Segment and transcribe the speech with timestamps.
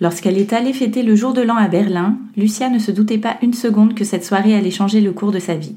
[0.00, 3.36] Lorsqu'elle est allée fêter le jour de l'an à Berlin, Lucia ne se doutait pas
[3.42, 5.74] une seconde que cette soirée allait changer le cours de sa vie.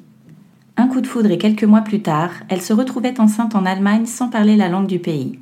[0.78, 4.06] Un coup de foudre et quelques mois plus tard, elle se retrouvait enceinte en Allemagne
[4.06, 5.40] sans parler la langue du pays.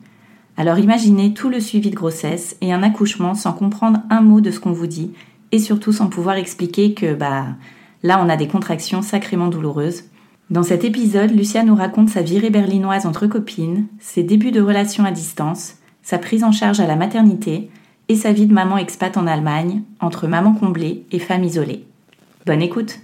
[0.56, 4.52] Alors imaginez tout le suivi de grossesse et un accouchement sans comprendre un mot de
[4.52, 5.12] ce qu'on vous dit
[5.52, 7.48] et surtout sans pouvoir expliquer que, bah,
[8.04, 10.06] là on a des contractions sacrément douloureuses.
[10.50, 15.06] Dans cet épisode, Lucia nous raconte sa virée berlinoise entre copines, ses débuts de relations
[15.06, 17.70] à distance, sa prise en charge à la maternité
[18.10, 21.86] et sa vie de maman expat en Allemagne, entre maman comblée et femme isolée.
[22.46, 23.00] Bonne écoute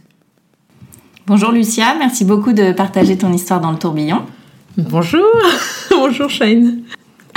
[1.28, 4.24] Bonjour Lucia, merci beaucoup de partager ton histoire dans le tourbillon.
[4.78, 5.26] Bonjour,
[5.92, 6.82] bonjour Shane.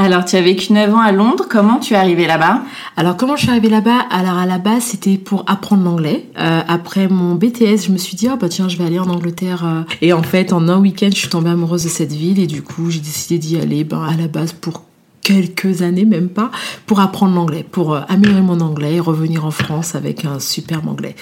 [0.01, 2.63] Alors, tu as vécu 9 ans à Londres, comment tu es arrivée là-bas?
[2.97, 3.99] Alors, comment je suis arrivée là-bas?
[4.11, 6.31] Alors, à la base, c'était pour apprendre l'anglais.
[6.39, 9.09] Euh, après mon BTS, je me suis dit, ah bah tiens, je vais aller en
[9.09, 9.67] Angleterre.
[9.67, 9.83] euh.
[10.01, 12.63] Et en fait, en un week-end, je suis tombée amoureuse de cette ville et du
[12.63, 14.85] coup, j'ai décidé d'y aller ben, à la base pour
[15.29, 16.51] quelques années, même pas,
[16.87, 20.89] pour apprendre l'anglais, pour euh, améliorer mon anglais et revenir en France avec un superbe
[20.89, 21.15] anglais.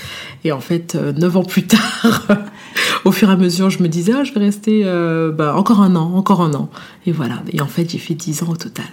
[0.44, 2.28] Et en fait, euh, neuf ans plus tard,
[3.04, 5.80] au fur et à mesure, je me disais, ah, je vais rester euh, bah, encore
[5.80, 6.70] un an, encore un an.
[7.04, 7.42] Et voilà.
[7.52, 8.86] Et en fait, j'ai fait dix ans au total.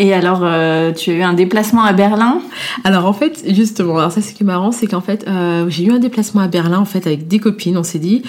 [0.00, 2.40] Et alors, euh, tu as eu un déplacement à Berlin?
[2.84, 5.84] Alors en fait, justement, alors ça ce qui est marrant, c'est qu'en fait, euh, j'ai
[5.84, 7.76] eu un déplacement à Berlin en fait avec des copines.
[7.76, 8.22] On s'est dit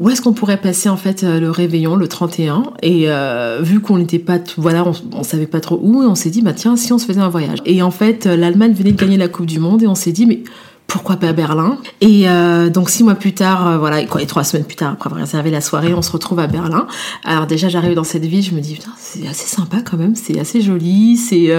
[0.00, 3.80] où est-ce qu'on pourrait passer en fait euh, le réveillon le 31 et euh, vu
[3.80, 6.92] qu'on n'était pas voilà on, savait pas trop où on s'est dit bah tiens si
[6.92, 9.46] on se faisait un voyage et en fait euh, l'Allemagne venait de gagner la Coupe
[9.46, 10.42] du Monde et on s'est dit mais
[10.86, 11.76] pourquoi pas Berlin?
[12.00, 15.20] Et euh, donc six mois plus tard, voilà, et trois semaines plus tard, après avoir
[15.20, 16.86] réservé la soirée, on se retrouve à Berlin.
[17.24, 20.14] Alors déjà, j'arrive dans cette ville, je me dis putain, c'est assez sympa quand même,
[20.14, 21.18] c'est assez joli.
[21.18, 21.50] C'est,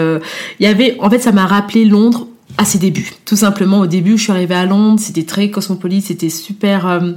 [0.60, 2.26] il y avait, en fait, ça m'a rappelé Londres
[2.60, 3.14] à ses débuts.
[3.24, 6.86] Tout simplement, au début, je suis arrivée à Londres, c'était très cosmopolite, c'était super.
[6.88, 7.14] euh,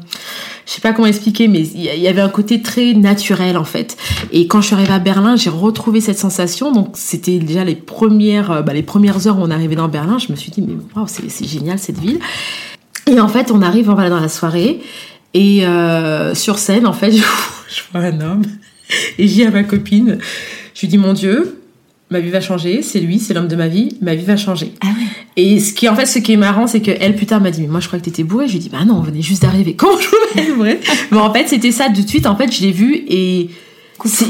[0.66, 3.96] je sais pas comment expliquer, mais il y avait un côté très naturel en fait.
[4.30, 6.70] Et quand je suis arrivée à Berlin, j'ai retrouvé cette sensation.
[6.70, 10.16] Donc c'était déjà les premières, euh, bah, les premières heures où on arrivait dans Berlin.
[10.18, 12.20] Je me suis dit mais waouh, c'est génial cette ville.
[13.10, 14.80] Et en fait, on arrive voilà, dans la soirée
[15.34, 17.22] et euh, sur scène, en fait, je,
[17.92, 18.42] vois un homme
[19.18, 20.18] et dis à ma copine,
[20.74, 21.61] je lui dis mon Dieu,
[22.12, 24.72] ma vie va changer, c'est lui, c'est l'homme de ma vie, ma vie va changer.
[24.80, 25.06] Ah ouais
[25.36, 27.50] Et ce qui en fait, ce qui est marrant, c'est que elle plus tard m'a
[27.50, 28.46] dit mais moi je crois que t'étais bourré.
[28.46, 29.74] Je lui dis bah non, on venait juste d'arriver.
[29.76, 30.80] Comment je pouvais être bourré
[31.10, 32.26] Mais en fait, c'était ça de suite.
[32.26, 33.50] En fait, je l'ai vu et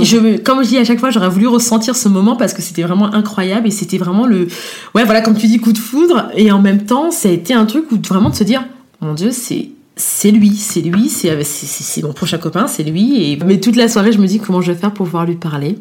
[0.02, 2.62] je me, comme je dis à chaque fois, j'aurais voulu ressentir ce moment parce que
[2.62, 4.48] c'était vraiment incroyable et c'était vraiment le,
[4.94, 7.54] ouais voilà comme tu dis coup de foudre et en même temps, ça a été
[7.54, 8.64] un truc où vraiment de se dire
[9.00, 13.30] mon Dieu c'est c'est lui, c'est lui, c'est mon prochain copain, c'est lui.
[13.30, 15.34] Et mais toute la soirée, je me dis comment je vais faire pour pouvoir lui
[15.34, 15.78] parler?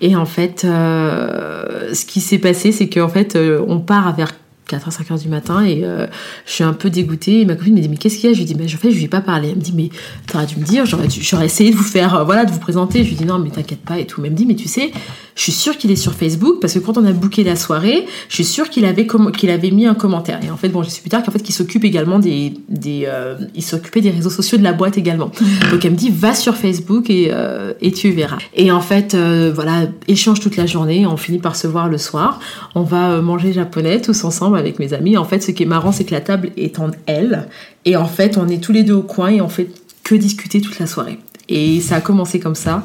[0.00, 4.32] Et en fait, euh, ce qui s'est passé, c'est qu'en fait, euh, on part vers
[4.68, 6.06] 4h, 5h du matin et euh,
[6.46, 7.40] je suis un peu dégoûtée.
[7.40, 8.34] Et ma copine me dit, mais qu'est-ce qu'il y a?
[8.34, 9.50] Je lui dis, mais en fait, je lui ai pas parlé.
[9.50, 9.90] Elle me dit, mais
[10.26, 11.06] t'aurais dû me dire, j'aurais,
[11.46, 13.04] essayé de vous faire, euh, voilà, de vous présenter.
[13.04, 14.20] Je lui dis, non, mais t'inquiète pas et tout.
[14.20, 14.90] Mais elle me dit, mais tu sais,
[15.34, 18.06] je suis sûre qu'il est sur Facebook parce que quand on a booké la soirée,
[18.28, 19.06] je suis sûre qu'il avait,
[19.36, 20.40] qu'il avait mis un commentaire.
[20.44, 23.04] Et en fait, bon, je suis plus tard qu'en fait, qu'il s'occupe également des, des
[23.08, 25.30] euh, il s'occupait des réseaux sociaux de la boîte également.
[25.70, 28.38] Donc elle me dit, va sur Facebook et, euh, et tu verras.
[28.54, 31.06] Et en fait, euh, voilà, échange toute la journée.
[31.06, 32.38] On finit par se voir le soir.
[32.74, 35.16] On va manger japonais tous ensemble avec mes amis.
[35.16, 37.48] En fait, ce qui est marrant, c'est que la table est en L.
[37.84, 39.68] Et en fait, on est tous les deux au coin et on fait
[40.04, 41.18] que discuter toute la soirée.
[41.48, 42.82] Et ça a commencé comme ça.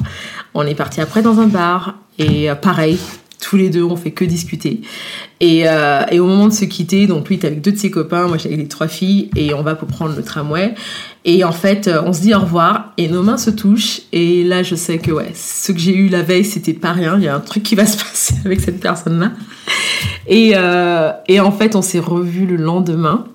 [0.53, 2.97] On est parti après dans un bar et euh, pareil,
[3.39, 4.81] tous les deux on fait que discuter.
[5.39, 8.27] Et, euh, au moment de se quitter, donc lui est avec deux de ses copains,
[8.27, 10.75] moi j'étais avec les trois filles et on va pour prendre le tramway.
[11.23, 14.01] Et en fait, euh, on se dit au revoir et nos mains se touchent.
[14.11, 17.17] Et là, je sais que ouais, ce que j'ai eu la veille, c'était pas rien.
[17.17, 19.31] Il y a un truc qui va se passer avec cette personne-là.
[20.27, 20.53] Et,
[21.27, 23.25] et en fait, on s'est revus le lendemain.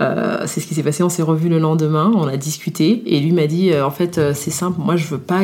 [0.00, 1.02] Euh, c'est ce qui s'est passé.
[1.02, 2.10] On s'est revus le lendemain.
[2.14, 4.80] On a discuté et lui m'a dit euh, en fait, euh, c'est simple.
[4.80, 5.40] Moi, je veux pas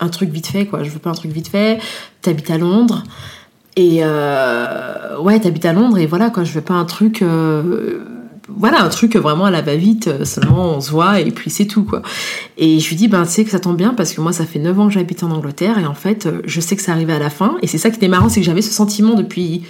[0.00, 0.82] un truc vite fait, quoi.
[0.82, 1.78] Je veux pas un truc vite fait.
[2.22, 3.04] T'habites à Londres.
[3.76, 6.44] Et ouais, t'habites à Londres et voilà, quoi.
[6.44, 7.24] Je veux pas un truc.
[8.48, 11.84] voilà, un truc vraiment à la va-vite, seulement on se voit et puis c'est tout,
[11.84, 12.02] quoi.
[12.58, 14.44] Et je lui dis, ben, tu sais que ça tombe bien parce que moi, ça
[14.44, 17.14] fait 9 ans que j'habite en Angleterre et en fait, je sais que ça arrivait
[17.14, 17.56] à la fin.
[17.62, 19.62] Et c'est ça qui était marrant, c'est que j'avais ce sentiment depuis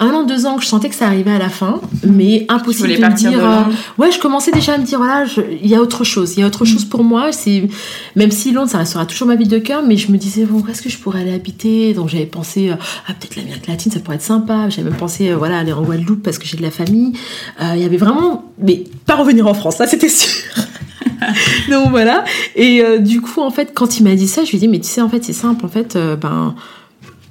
[0.00, 2.88] un an, deux ans que je sentais que ça arrivait à la fin, mais impossible
[2.88, 3.48] de me partir dire.
[3.48, 3.62] euh,
[3.98, 5.24] ouais, je commençais déjà à me dire, voilà,
[5.62, 7.30] il y a autre chose, il y a autre chose pour moi.
[7.30, 7.68] C'est
[8.16, 10.64] même si Londres, ça restera toujours ma ville de cœur, mais je me disais, bon,
[10.66, 11.94] est-ce que je pourrais aller habiter?
[11.94, 12.74] Donc j'avais pensé, euh,
[13.06, 14.68] ah, peut-être l'Amérique latine, ça pourrait être sympa.
[14.68, 17.12] J'avais même pensé, euh, voilà, aller en Guadeloupe parce que j'ai de la famille.
[17.60, 20.42] Il y avait vraiment, mais pas revenir en France, ça c'était sûr.
[21.70, 22.24] Donc voilà.
[22.56, 24.80] Et du coup, en fait, quand il m'a dit ça, je lui ai dit, mais
[24.80, 26.54] tu sais, en fait, c'est simple, en fait, ben,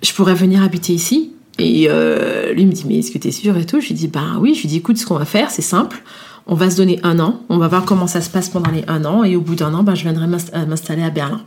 [0.02, 1.34] je pourrais venir habiter ici.
[1.60, 3.80] Et euh, lui me dit, mais est-ce que tu es sûr et tout?
[3.80, 4.56] Je lui dis, ben oui.
[4.56, 6.02] Je lui dis, écoute, ce qu'on va faire, c'est simple.
[6.48, 7.40] On va se donner un an.
[7.50, 9.24] On va voir comment ça se passe pendant les un an.
[9.24, 11.42] Et au bout d'un an, ben, je viendrai euh, m'installer à Berlin.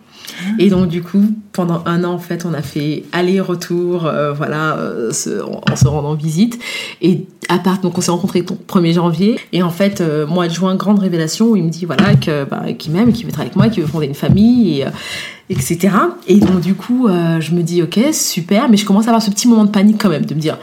[0.59, 1.23] Et donc, du coup,
[1.53, 5.77] pendant un an, en fait, on a fait aller-retour, euh, voilà, euh, se- en, en
[5.77, 6.59] se rendant visite.
[7.03, 9.39] Et à part, donc, on s'est rencontrés le 1er janvier.
[9.53, 12.45] Et en fait, euh, mois de juin, grande révélation où il me dit, voilà, que,
[12.45, 14.91] bah, qu'il m'aime, qu'il veut être avec moi, qu'il veut fonder une famille, et, euh,
[15.51, 15.95] etc.
[16.27, 18.69] Et donc, du coup, euh, je me dis, ok, super.
[18.69, 20.59] Mais je commence à avoir ce petit moment de panique quand même, de me dire,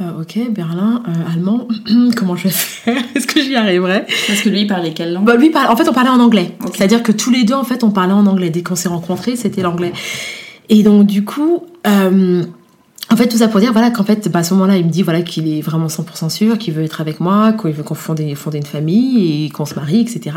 [0.00, 1.68] euh, ok, Berlin, euh, allemand,
[2.16, 3.02] comment je vais faire?
[3.14, 4.04] Est-ce que j'y arriverai?
[4.26, 5.24] Parce que lui, il parlait quelle langue?
[5.24, 6.56] Bah, lui, en fait, on parlait en anglais.
[6.72, 8.50] C'est-à-dire que tous les deux, en fait, on parlait en anglais.
[8.50, 9.92] Dès qu'on s'est rencontrés, c'était l'anglais.
[10.68, 12.42] Et donc, du coup, euh,
[13.10, 14.90] en fait, tout ça pour dire, voilà, qu'en fait, bah, à ce moment-là, il me
[14.90, 17.94] dit, voilà, qu'il est vraiment 100% sûr, qu'il veut être avec moi, qu'il veut qu'on
[17.94, 18.34] fonde, une
[18.64, 20.36] famille et qu'on se marie, etc.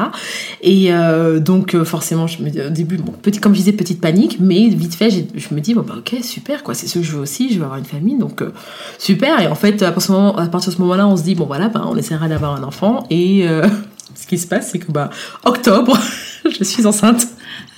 [0.61, 4.01] Et euh, donc, euh, forcément, je me, au début, bon, petit, comme je disais, petite
[4.01, 7.03] panique, mais vite fait, je me dis, bon, bah, ok, super, quoi, c'est ce que
[7.05, 8.51] je veux aussi, je veux avoir une famille, donc, euh,
[8.99, 9.39] super.
[9.39, 11.45] Et en fait, à partir, moment- à partir de ce moment-là, on se dit, bon,
[11.45, 13.05] voilà, bah, on essaiera d'avoir un enfant.
[13.09, 13.65] Et euh,
[14.15, 15.09] ce qui se passe, c'est que, bah,
[15.45, 15.97] octobre,
[16.59, 17.25] je suis enceinte.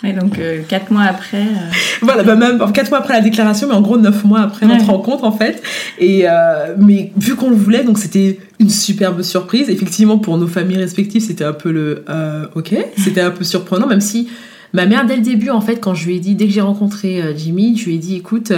[0.03, 1.41] Et donc, euh, quatre mois après.
[1.41, 4.65] euh, Voilà, bah même quatre mois après la déclaration, mais en gros neuf mois après
[4.65, 5.61] notre rencontre en fait.
[5.99, 9.69] Et euh, mais vu qu'on le voulait, donc c'était une superbe surprise.
[9.69, 13.87] Effectivement, pour nos familles respectives, c'était un peu le euh, ok, c'était un peu surprenant,
[13.87, 14.29] même si
[14.71, 16.61] ma mère dès le début en fait, quand je lui ai dit, dès que j'ai
[16.61, 18.51] rencontré euh, Jimmy, je lui ai dit, écoute.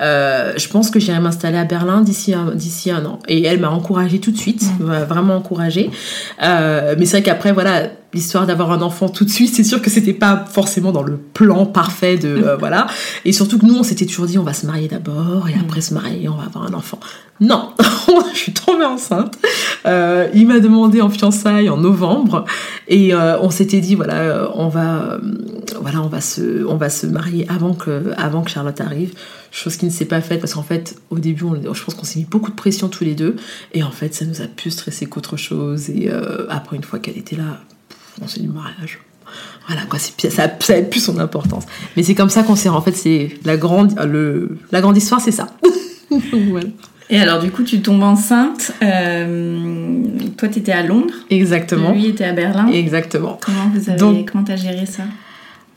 [0.00, 3.18] euh, je pense que j'irai m'installer à Berlin d'ici un, d'ici un an.
[3.26, 5.90] Et elle m'a encouragée tout de suite, m'a vraiment encouragée.
[6.40, 9.82] Euh, mais c'est vrai qu'après, voilà, l'histoire d'avoir un enfant tout de suite, c'est sûr
[9.82, 12.86] que c'était pas forcément dans le plan parfait de euh, voilà.
[13.24, 15.80] Et surtout que nous, on s'était toujours dit, on va se marier d'abord et après
[15.80, 16.98] se marier, on va avoir un enfant.
[17.40, 17.72] Non,
[18.32, 19.38] je suis tombée enceinte.
[19.86, 22.44] Euh, il m'a demandé en fiançailles en novembre
[22.88, 25.18] et euh, on s'était dit voilà, on va
[25.80, 29.14] voilà, on va se on va se marier avant que avant que Charlotte arrive.
[29.50, 32.04] Chose qui ne s'est pas faite parce qu'en fait, au début, on, je pense qu'on
[32.04, 33.36] s'est mis beaucoup de pression tous les deux
[33.72, 35.88] et en fait, ça nous a plus stressé qu'autre chose.
[35.90, 36.10] Et
[36.50, 37.60] après, une fois qu'elle était là,
[38.22, 38.98] on s'est du mariage.
[39.66, 41.64] Voilà, quoi, c'est- ça, avait plus son importance.
[41.96, 42.68] Mais c'est comme ça qu'on s'est.
[42.70, 45.48] En fait, c'est la grande, le, la grande histoire, c'est ça.
[46.32, 46.66] Voilà.
[47.10, 48.72] Et alors, du coup, tu tombes enceinte.
[48.82, 50.00] euh,
[50.38, 51.12] toi, t'étais à Londres.
[51.30, 51.92] Exactement.
[51.92, 52.66] Lui était à Berlin.
[52.68, 53.38] Exactement.
[53.44, 55.02] Comment vous avez, Donc- comment t'as géré ça?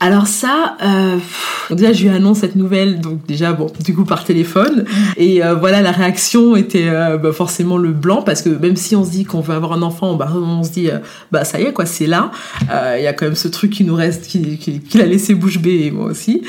[0.03, 4.03] Alors ça, euh, pff, déjà je lui annonce cette nouvelle, donc déjà bon, du coup
[4.03, 4.83] par téléphone,
[5.15, 8.95] et euh, voilà la réaction était euh, bah, forcément le blanc parce que même si
[8.95, 10.89] on se dit qu'on veut avoir un enfant, bah on se dit
[11.31, 12.31] bah ça y est quoi, c'est là.
[12.71, 15.06] Euh, Il y a quand même ce truc qui nous reste, qui, qui, qui l'a
[15.06, 16.42] laissé bouche bée et moi aussi.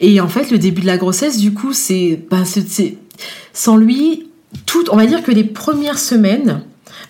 [0.00, 2.94] Et en fait le début de la grossesse, du coup c'est, bah, c'est-
[3.52, 4.28] sans lui,
[4.66, 6.62] tout, on va dire que les premières semaines.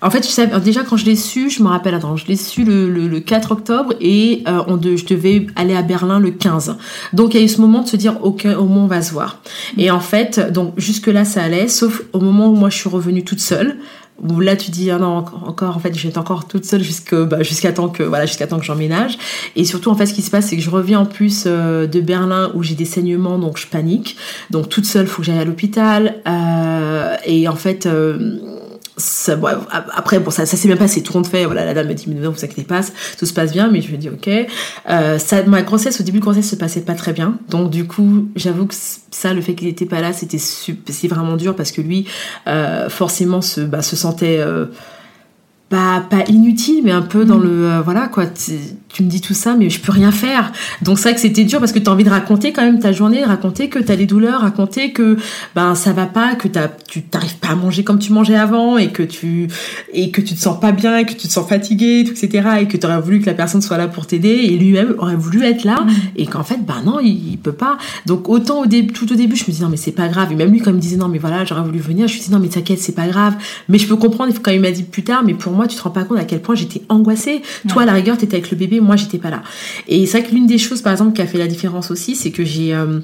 [0.03, 2.37] En fait, je savais, déjà quand je l'ai su, je me rappelle, attends, je l'ai
[2.37, 6.77] su le, le, le 4 octobre et euh, je devais aller à Berlin le 15.
[7.13, 9.03] Donc il y a eu ce moment de se dire, ok, au moins on va
[9.03, 9.43] se voir.
[9.77, 13.25] Et en fait, donc jusque-là ça allait, sauf au moment où moi je suis revenue
[13.25, 13.77] toute seule.
[14.39, 16.83] Là tu dis ah non encore, en fait j'étais encore toute seule
[17.27, 19.17] bah, jusqu'à temps que voilà jusqu'à temps que j'emménage
[19.57, 21.87] et surtout en fait ce qui se passe c'est que je reviens en plus euh,
[21.87, 24.19] de Berlin où j'ai des saignements donc je panique
[24.51, 27.89] donc toute seule faut que j'aille à l'hôpital euh, et en fait
[28.97, 31.45] ça, bon, après, bon, ça, ça s'est bien passé, tout compte fait.
[31.45, 32.81] Voilà, la dame m'a dit, mais non, vous inquiétez pas,
[33.19, 33.69] tout se passe bien.
[33.71, 34.29] Mais je lui ai dit, ok.
[34.89, 37.39] Euh, ça, ma grossesse, au début de grossesse, se passait pas très bien.
[37.49, 38.75] Donc, du coup, j'avoue que
[39.11, 42.07] ça, le fait qu'il était pas là, c'était c'est vraiment dur parce que lui,
[42.47, 44.67] euh, forcément, se, bah, se sentait euh,
[45.71, 48.25] pas, pas inutile, mais un peu dans le euh, voilà quoi.
[48.93, 50.53] Tu, me dis tout ça, mais je peux rien faire.
[50.83, 52.79] Donc c'est vrai que c'était dur parce que tu as envie de raconter quand même
[52.79, 55.17] ta journée, raconter que tu as des douleurs, raconter que
[55.55, 58.79] ben ça va pas, que t'as, tu t'arrives pas à manger comme tu mangeais avant
[58.79, 59.49] et que tu
[59.93, 62.49] et que tu te sens pas bien, et que tu te sens fatigué, etc.
[62.63, 65.17] Et que tu aurais voulu que la personne soit là pour t'aider et lui-même aurait
[65.17, 67.79] voulu être là et qu'en fait ben non il, il peut pas.
[68.07, 70.33] Donc autant au début, tout au début je me dis non mais c'est pas grave
[70.33, 72.21] et même lui quand il me disait non mais voilà j'aurais voulu venir, je lui
[72.21, 73.35] dis non mais t'inquiète c'est pas grave.
[73.69, 75.83] Mais je peux comprendre quand il m'a dit plus tard mais pour moi tu te
[75.83, 77.43] rends pas compte à quel point j'étais angoissée.
[77.69, 79.43] Toi à la rigueur t'étais avec le bébé moi j'étais pas là.
[79.89, 82.17] Et c'est vrai que l'une des choses par exemple qui a fait la différence aussi,
[82.17, 83.01] c'est que j'ai euh,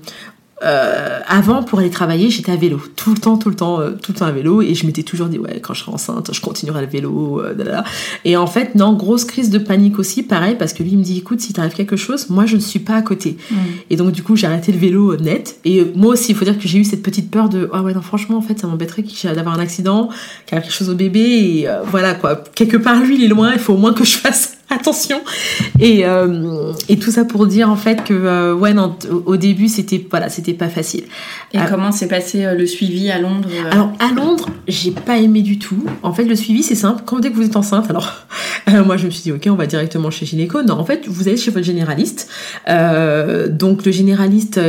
[0.64, 2.80] euh, avant, pour aller travailler, j'étais à vélo.
[2.96, 4.62] Tout le temps, tout le temps, euh, tout le temps à vélo.
[4.62, 7.42] Et je m'étais toujours dit, ouais, quand je serai enceinte, je continuerai le vélo.
[7.42, 7.82] Euh,
[8.24, 11.02] et en fait, non, grosse crise de panique aussi, pareil, parce que lui il me
[11.02, 13.36] dit, écoute, si t'arrive quelque chose, moi, je ne suis pas à côté.
[13.50, 13.56] Mm.
[13.90, 15.60] Et donc, du coup, j'ai arrêté le vélo net.
[15.66, 17.92] Et moi aussi, il faut dire que j'ai eu cette petite peur de, ah ouais,
[17.92, 19.04] non, franchement, en fait, ça m'embêterait
[19.34, 20.08] d'avoir un accident,
[20.46, 21.20] qu'il y a quelque chose au bébé.
[21.20, 22.42] Et voilà, quoi.
[22.54, 25.20] Quelque part, lui, il est loin, il faut au moins que je fasse attention.
[25.78, 28.96] Et, euh, et tout ça pour dire en fait que euh, ouais non,
[29.26, 31.04] au début c'était voilà c'était pas facile.
[31.52, 35.42] Et comment s'est passé euh, le suivi à Londres Alors à Londres j'ai pas aimé
[35.42, 35.84] du tout.
[36.02, 37.02] En fait le suivi c'est simple.
[37.06, 38.26] Quand dès que vous êtes enceinte alors
[38.84, 40.62] moi je me suis dit ok on va directement chez gynéco.
[40.62, 42.28] Non en fait vous allez chez votre généraliste.
[42.66, 44.60] donc le généraliste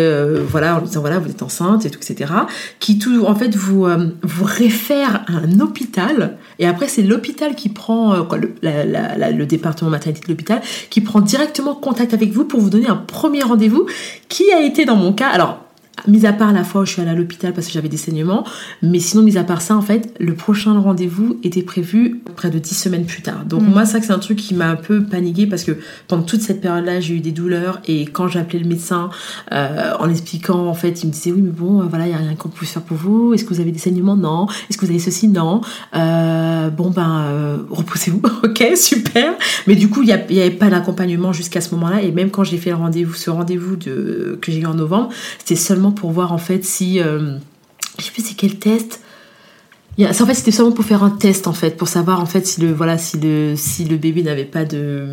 [0.49, 2.31] voilà en disant voilà vous êtes enceinte et tout etc.
[2.79, 3.87] Qui tout en fait vous
[4.21, 9.91] vous réfère à un hôpital et après c'est l'hôpital qui prend quoi, le, le département
[9.91, 13.85] maternité de l'hôpital qui prend directement contact avec vous pour vous donner un premier rendez-vous
[14.29, 15.27] qui a été dans mon cas?
[15.27, 15.66] Alors,
[16.07, 17.97] mis à part la fois où je suis allée à l'hôpital parce que j'avais des
[17.97, 18.45] saignements,
[18.81, 22.59] mais sinon, mis à part ça, en fait, le prochain rendez-vous était prévu près de
[22.59, 23.45] 10 semaines plus tard.
[23.45, 23.71] Donc, mm.
[23.71, 25.77] moi, ça, c'est un truc qui m'a un peu paniqué parce que
[26.07, 29.09] pendant toute cette période-là, j'ai eu des douleurs et quand j'appelais le médecin
[29.51, 32.15] euh, en expliquant, en fait, il me disait oui, mais bon, euh, voilà, il n'y
[32.15, 33.33] a rien qu'on puisse faire pour vous.
[33.33, 34.15] Est-ce que vous avez des saignements?
[34.15, 34.47] Non.
[34.69, 35.27] Est-ce que vous avez ceci?
[35.27, 35.61] Non.
[35.95, 38.21] Euh, bon, ben, reposez-vous.
[38.43, 39.33] ok, super.
[39.65, 42.57] Mais du coup, il n'y avait pas d'accompagnement jusqu'à ce moment-là et même quand j'ai
[42.57, 46.38] fait le rendez-vous, ce rendez-vous que j'ai eu en novembre, c'était seulement pour voir en
[46.38, 47.00] fait si.
[47.00, 47.38] Euh,
[48.00, 49.01] je sais plus c'est quel test.
[50.00, 52.62] en fait, c'était seulement pour faire un test en fait, pour savoir en fait si
[52.62, 55.10] le voilà si le si le bébé n'avait pas de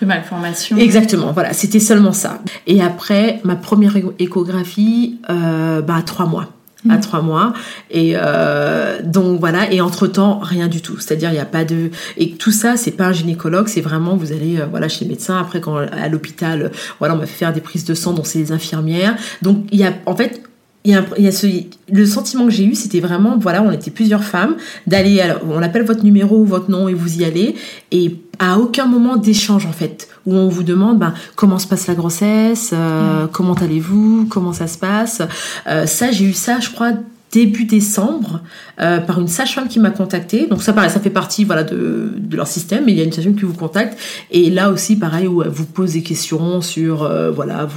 [0.00, 0.76] de malformation.
[0.76, 2.40] Exactement, voilà, c'était seulement ça.
[2.66, 6.51] Et après, ma première échographie, euh, bah, à trois mois
[6.88, 7.00] à mhm.
[7.00, 7.52] trois mois.
[7.90, 9.72] Et euh, donc voilà.
[9.72, 10.98] Et entre temps rien du tout.
[10.98, 13.68] C'est-à-dire il n'y a pas de et tout ça c'est pas un gynécologue.
[13.68, 15.38] C'est vraiment vous allez euh, voilà chez le médecin.
[15.38, 18.38] Après quand à l'hôpital voilà on m'a fait faire des prises de sang donc c'est
[18.38, 19.16] les infirmières.
[19.42, 20.42] Donc il y a en fait
[20.84, 21.46] y a, y a ce,
[21.90, 25.84] le sentiment que j'ai eu, c'était vraiment, voilà, on était plusieurs femmes, d'aller, on appelle
[25.84, 27.54] votre numéro ou votre nom et vous y allez,
[27.90, 31.86] et à aucun moment d'échange en fait, où on vous demande ben, comment se passe
[31.86, 33.28] la grossesse, euh, mm.
[33.32, 35.22] comment allez-vous, comment ça se passe.
[35.68, 36.92] Euh, ça, j'ai eu ça, je crois,
[37.32, 38.42] début décembre
[38.80, 40.46] euh, par une sage-femme qui m'a contactée.
[40.46, 42.84] Donc ça, pareil, ça fait partie voilà de, leur système.
[42.84, 43.98] Mais il y a une sage-femme qui vous contacte
[44.30, 47.68] et là aussi, pareil, où elle vous pose des questions sur euh, voilà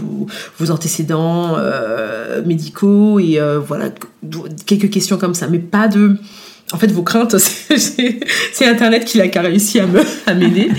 [0.60, 3.90] vos antécédents euh, médicaux et voilà
[4.66, 6.18] quelques questions comme ça, mais pas de
[6.74, 10.72] en fait, vos craintes, c'est Internet qui a réussi à m'aider.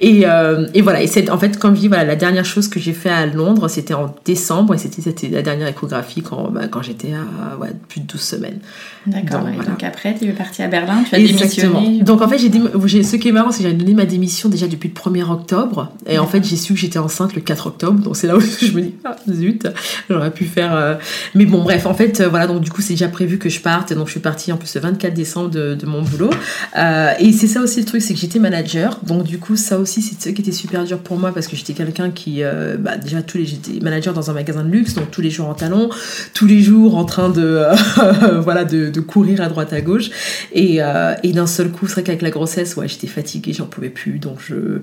[0.00, 1.02] Et, euh, et voilà.
[1.02, 3.26] Et c'est en fait, comme je dis, voilà, la dernière chose que j'ai fait à
[3.26, 7.70] Londres, c'était en décembre et c'était la dernière échographie quand, bah, quand j'étais à ouais,
[7.88, 8.60] plus de 12 semaines.
[9.04, 9.40] D'accord.
[9.40, 12.02] Donc, donc, après, tu es partie à Berlin, tu as démissionné.
[12.02, 14.68] Donc en fait, j'ai ce qui est marrant, c'est que j'ai donné ma démission déjà
[14.68, 15.90] depuis le 1er octobre.
[16.08, 18.00] Et en fait, j'ai su que j'étais enceinte le 4 octobre.
[18.00, 19.66] Donc c'est là où je me dis, ah zut,
[20.08, 20.72] j'aurais pu faire.
[20.76, 20.94] Euh,
[21.34, 22.46] mais bon, bref, en fait, euh, voilà.
[22.46, 23.90] Donc du coup, c'est déjà prévu que je parte.
[23.90, 26.30] Et donc je suis partie en plus le 24 décembre de, mon boulot.
[26.76, 29.00] Euh, et c'est ça aussi le truc, c'est que j'étais manager.
[29.02, 31.56] Donc du coup, ça aussi, c'est ce qui était super dur pour moi parce que
[31.56, 34.94] j'étais quelqu'un qui, euh, bah, déjà tous les, j'étais manager dans un magasin de luxe,
[34.94, 35.90] donc tous les jours en talons,
[36.34, 37.62] tous les jours en train de,
[38.40, 40.10] voilà, de, courir à droite à gauche.
[40.52, 43.66] Et, euh, et d'un seul coup, c'est vrai qu'avec la grossesse, ouais, j'étais fatiguée, j'en
[43.66, 44.18] pouvais plus.
[44.18, 44.80] Donc je,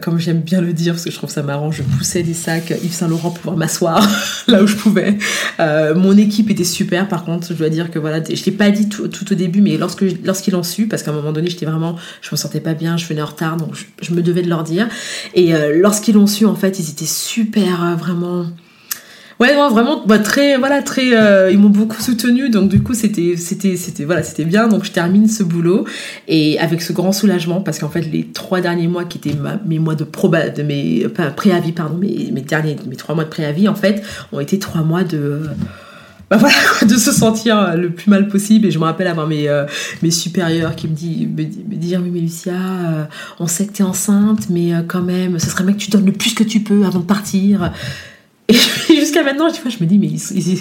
[0.00, 2.70] comme j'aime bien le dire parce que je trouve ça marrant, je poussais des sacs
[2.82, 4.08] Yves Saint Laurent pour pouvoir m'asseoir
[4.48, 5.16] là où je pouvais.
[5.94, 8.88] mon équipe était super, par contre, je dois dire que voilà, je l'ai pas dit
[8.88, 11.66] tout, tout au début mais lorsque lorsqu'ils l'ont su, parce qu'à un moment donné, j'étais
[11.66, 14.48] vraiment, je me sentais pas bien, je venais en retard, donc je, me devais de
[14.48, 14.88] leur dire.
[15.34, 18.46] Et euh, lorsqu'ils l'ont su, en fait, ils étaient super, euh, vraiment.
[19.40, 23.36] Ouais, vraiment, bah, très, voilà, très, euh, ils m'ont beaucoup soutenu, donc du coup, c'était,
[23.38, 24.68] c'était, c'était, voilà, c'était bien.
[24.68, 25.86] Donc, je termine ce boulot
[26.28, 29.78] et avec ce grand soulagement, parce qu'en fait, les trois derniers mois qui étaient mes
[29.78, 33.66] mois de proba, de mes, préavis, pardon, mes, mes derniers, mes trois mois de préavis,
[33.66, 34.02] en fait,
[34.32, 35.40] ont été trois mois de
[36.38, 36.48] bah
[36.82, 38.66] de se sentir le plus mal possible.
[38.66, 39.66] Et je me rappelle avoir mes, euh,
[40.10, 41.44] supérieurs qui me, dit, me,
[41.76, 43.04] dire Oui, mais euh,
[43.40, 45.90] on sait que tu es enceinte, mais euh, quand même, ce serait bien que tu
[45.90, 47.72] donnes le plus que tu peux avant de partir.
[48.48, 48.54] Et
[48.88, 50.58] jusqu'à maintenant, je, je me dis Mais ils,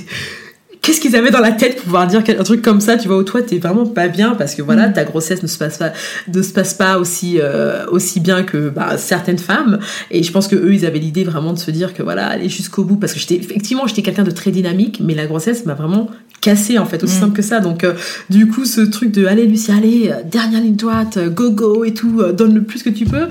[0.90, 3.18] qu'est-ce qu'ils avaient dans la tête pour pouvoir dire un truc comme ça, tu vois,
[3.18, 4.94] où toi t'es vraiment pas bien parce que voilà, mm.
[4.94, 5.94] ta grossesse ne se passe pas,
[6.34, 9.78] ne se passe pas aussi, euh, aussi bien que bah, certaines femmes.
[10.10, 12.50] Et je pense que eux, ils avaient l'idée vraiment de se dire que voilà, aller
[12.50, 15.76] jusqu'au bout parce que j'étais, effectivement, j'étais quelqu'un de très dynamique, mais la grossesse m'a
[15.76, 16.10] vraiment
[16.42, 17.20] cassé en fait, aussi mm.
[17.20, 17.60] simple que ça.
[17.60, 17.94] Donc, euh,
[18.32, 21.94] du coup, ce truc de allez, Lucie, allez, euh, dernière ligne droite, go go et
[21.94, 23.28] tout, donne le plus que tu peux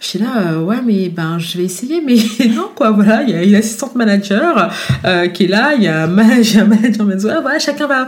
[0.00, 2.16] je suis là, euh, ouais, mais ben, je vais essayer, mais
[2.54, 4.72] non, quoi, voilà, il y a une assistante manager
[5.04, 6.62] euh, qui est là, il y a un manager,
[7.00, 8.06] un manager, voilà, chacun va,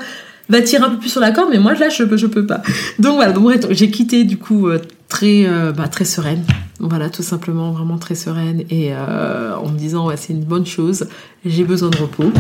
[0.49, 2.47] va tirer un peu plus sur la corde, mais moi, là, je peux, je peux
[2.47, 2.63] pas.
[2.99, 6.43] Donc voilà, donc j'ai quitté, du coup, euh, très, bah, très sereine,
[6.83, 10.65] Voilà, tout simplement, vraiment très sereine et euh, en me disant ouais, c'est une bonne
[10.65, 11.07] chose,
[11.45, 12.33] j'ai besoin de repos.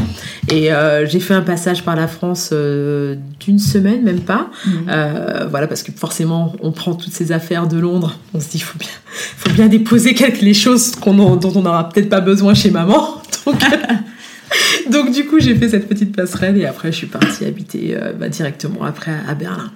[0.48, 4.48] Et euh, j'ai fait un passage par la France euh, d'une semaine, même pas.
[4.88, 8.60] Euh, voilà, parce que forcément, on prend toutes ces affaires de Londres, on se dit
[8.60, 8.88] faut bien,
[9.36, 12.70] faut bien déposer quelques les choses qu'on en- dont on n'aura peut-être pas besoin chez
[12.70, 13.20] maman.
[13.46, 13.60] Donc,
[14.90, 18.12] donc du coup, j'ai fait cette petite passerelle et après, je suis partie habiter euh,
[18.12, 19.70] bah, directement après à Berlin.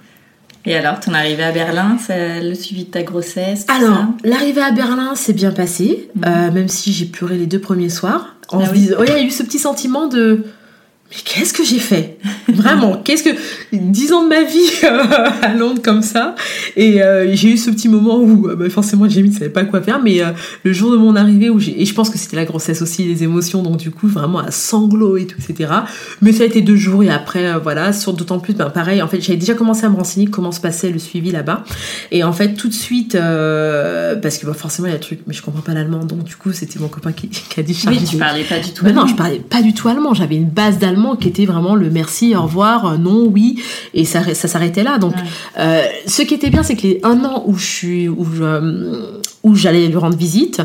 [0.67, 4.71] Et alors, ton arrivée à Berlin, c'est le suivi de ta grossesse Alors, l'arrivée à
[4.71, 8.35] Berlin s'est bien passée, euh, même si j'ai pleuré les deux premiers soirs.
[8.49, 8.77] En Ah se oui.
[8.79, 10.45] disant- ouais, il y a eu ce petit sentiment de.
[11.15, 12.17] Mais qu'est-ce que j'ai fait?
[12.49, 13.29] Vraiment, qu'est-ce que.
[13.71, 15.03] 10 ans de ma vie euh,
[15.41, 16.35] à Londres comme ça.
[16.75, 19.63] Et euh, j'ai eu ce petit moment où, euh, bah, forcément, Jamie ne savait pas
[19.63, 20.31] quoi faire, mais euh,
[20.63, 21.81] le jour de mon arrivée, où j'ai.
[21.81, 24.51] Et je pense que c'était la grossesse aussi, les émotions, donc du coup, vraiment à
[24.51, 25.71] sanglots et tout, etc.
[26.21, 29.01] Mais ça a été deux jours et après, euh, voilà, sur d'autant plus, ben, pareil,
[29.01, 31.63] en fait, j'avais déjà commencé à me renseigner comment se passait le suivi là-bas.
[32.11, 35.19] Et en fait, tout de suite, parce que bah, forcément, il y a le truc,
[35.27, 37.77] mais je comprends pas l'allemand, donc du coup, c'était mon copain qui, qui a dit
[37.87, 38.83] Oui, tu parlais pas du tout.
[38.83, 39.07] non, allemand.
[39.07, 40.13] je parlais pas du tout allemand.
[40.13, 43.61] J'avais une base d'allemand qui était vraiment le merci, au revoir, euh, non, oui,
[43.93, 44.97] et ça, ça s'arrêtait là.
[44.97, 45.21] Donc, Ouais.
[45.59, 49.19] euh, ce qui était bien, c'est que les un an où je suis, où je,
[49.43, 50.61] où j'allais lui rendre visite,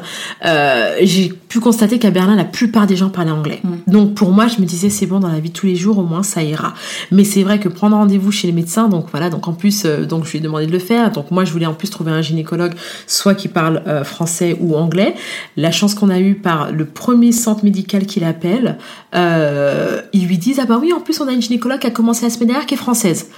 [0.46, 3.60] euh, j'ai pu constater qu'à Berlin, la plupart des gens parlaient anglais.
[3.86, 5.98] Donc, pour moi, je me disais, c'est bon, dans la vie de tous les jours,
[5.98, 6.72] au moins, ça ira.
[7.10, 10.06] Mais c'est vrai que prendre rendez-vous chez les médecins, donc voilà, donc en plus, euh,
[10.06, 11.10] donc je lui ai demandé de le faire.
[11.12, 12.72] Donc moi, je voulais en plus trouver un gynécologue,
[13.06, 15.14] soit qui parle euh, français ou anglais.
[15.58, 18.78] La chance qu'on a eue par le premier centre médical qu'il appelle,
[19.14, 21.90] euh, ils lui disent ah bah oui, en plus on a une gynécologue qui a
[21.90, 23.28] commencé la semaine dernière qui est française.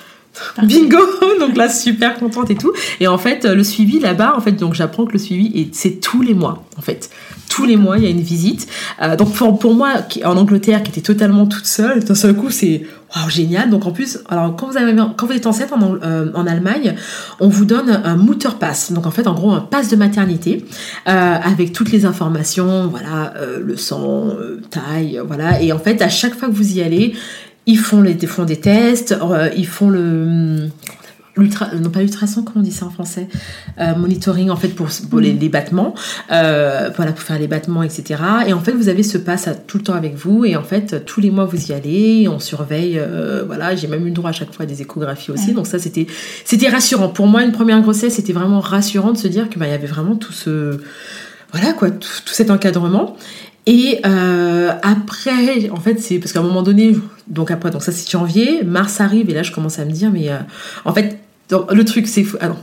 [0.62, 0.99] Bingo
[1.41, 2.73] Donc là, super contente et tout.
[3.01, 6.01] Et en fait, le suivi là-bas, en fait, donc j'apprends que le suivi, et c'est
[6.01, 7.11] tous les mois, en fait.
[7.49, 8.67] Tous les mois, il y a une visite.
[9.03, 12.51] Euh, donc pour, pour moi, en Angleterre, qui était totalement toute seule, d'un seul coup,
[12.51, 13.71] c'est waouh, génial.
[13.71, 16.95] Donc en plus, alors quand vous, êtes enceinte en, euh, en Allemagne,
[17.40, 18.92] on vous donne un Mutterpass.
[18.92, 20.64] Donc en fait, en gros, un pass de maternité
[21.09, 24.31] euh, avec toutes les informations, voilà, euh, le sang,
[24.71, 25.61] taille, voilà.
[25.61, 27.14] Et en fait, à chaque fois que vous y allez,
[27.66, 29.16] ils font, les, font des tests,
[29.57, 30.68] ils font le
[31.38, 33.27] non pas l'ultrason comment on dit ça en français?
[33.81, 35.95] Euh, monitoring en fait pour, pour les, les battements
[36.31, 39.55] euh, voilà pour faire les battements etc et en fait vous avez ce pass à-
[39.55, 42.38] tout le temps avec vous et en fait tous les mois vous y allez on
[42.38, 43.75] surveille euh, voilà.
[43.75, 45.49] J'ai même eu le droit à chaque fois à des échographies aussi.
[45.49, 45.55] Ouais.
[45.55, 46.07] donc ça c'était
[46.45, 47.09] c'était rassurant.
[47.09, 49.75] Pour moi une première grossesse c'était vraiment rassurant de se dire que bah, il y
[49.75, 50.79] avait vraiment tout ce
[51.53, 53.16] voilà quoi tout, tout cet encadrement.
[53.64, 56.97] Et euh, après, en fait, c'est parce qu'à un moment donné,
[57.29, 60.11] donc après, donc ça c'est janvier, mars arrive et là je commence à me dire,
[60.12, 60.38] mais euh,
[60.85, 61.21] en fait,
[61.53, 62.57] donc, le truc c'est, alors,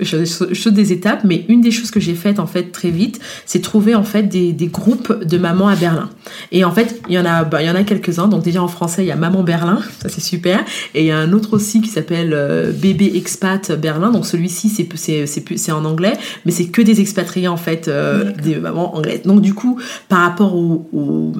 [0.00, 3.20] je, saute des étapes, mais une des choses que j'ai faites en fait très vite,
[3.44, 6.08] c'est trouver en fait des, des groupes de mamans à Berlin.
[6.52, 8.28] Et en fait, il y en a, bah, il y en a quelques-uns.
[8.28, 10.64] Donc déjà en français, il y a Maman Berlin, ça c'est super.
[10.94, 14.10] Et il y a un autre aussi qui s'appelle euh, Bébé Expat Berlin.
[14.10, 18.56] Donc celui-ci c'est c'est en anglais, mais c'est que des expatriés en fait, euh, des
[18.56, 19.22] mamans anglaises.
[19.22, 19.78] Donc du coup,
[20.08, 21.32] par rapport au, au-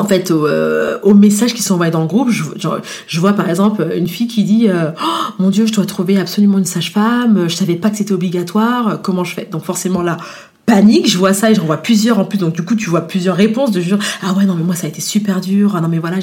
[0.00, 3.50] en fait, aux, euh, aux messages qui sont envoyés dans le groupe, je, vois par
[3.50, 7.48] exemple une fille qui dit euh, Oh, Mon Dieu, je dois trouver absolument une sage-femme,
[7.48, 9.46] je savais pas que c'était obligatoire, comment je fais?
[9.50, 10.16] Donc, forcément, là,
[10.64, 12.38] panique, je vois ça et j'en vois plusieurs en plus.
[12.38, 14.86] Donc, du coup, tu vois plusieurs réponses de genre Ah ouais, non, mais moi, ça
[14.86, 16.16] a été super dur, ah non, mais voilà.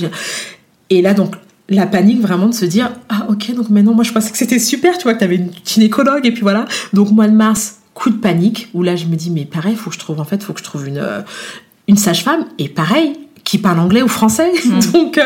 [0.89, 1.35] Et là, donc,
[1.69, 4.57] la panique vraiment de se dire Ah, ok, donc maintenant, moi, je pensais que c'était
[4.57, 6.65] super, tu vois, que t'avais une gynécologue et puis voilà.
[6.93, 9.91] Donc, mois de mars, coup de panique, où là, je me dis Mais pareil, faut
[9.91, 10.97] que je trouve, en fait, faut que je trouve une.
[10.97, 11.21] euh,
[11.87, 13.13] une sage-femme et pareil
[13.47, 14.51] qui parle anglais ou français.
[14.93, 15.23] Donc euh,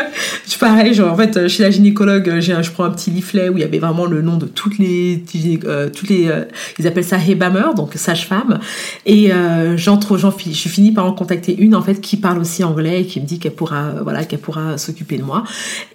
[0.48, 2.90] je pareil genre en fait euh, chez la gynécologue euh, j'ai un- je prends un
[2.90, 5.24] petit leaflet où il y avait vraiment le nom de toutes les
[5.64, 6.44] euh, toutes les euh,
[6.78, 8.60] ils appellent ça Hebamer donc sage-femme.
[9.06, 12.16] Et euh, j'en trouve j'en fi- je finis par en contacter une en fait qui
[12.16, 15.42] parle aussi anglais et qui me dit qu'elle pourra voilà qu'elle pourra s'occuper de moi.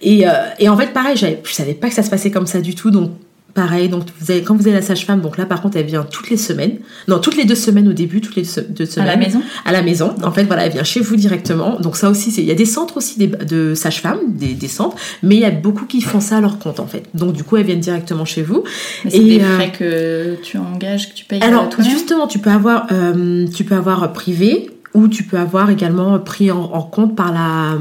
[0.02, 2.60] Et, euh, et en fait pareil je savais pas que ça se passait comme ça
[2.60, 2.90] du tout.
[2.90, 3.12] Donc
[3.58, 6.04] Pareil, donc vous avez, quand vous avez la sage-femme, donc là par contre elle vient
[6.04, 6.76] toutes les semaines,
[7.08, 9.42] non toutes les deux semaines au début, toutes les deux, deux À semaines la maison
[9.64, 10.14] à la maison.
[10.22, 11.78] En fait, voilà, elle vient chez vous directement.
[11.80, 14.96] Donc ça aussi, il y a des centres aussi des- de sages-femmes, des, des centres,
[15.24, 17.02] mais il y a beaucoup qui font ça à leur compte en fait.
[17.14, 18.62] Donc du coup, elles viennent directement chez vous.
[19.04, 22.38] Mais c'est Et, des euh, frais que tu engages, que tu payes Alors justement, tu
[22.38, 26.82] peux avoir, euh, tu peux avoir privé ou tu peux avoir également pris en, en
[26.82, 27.76] compte par la,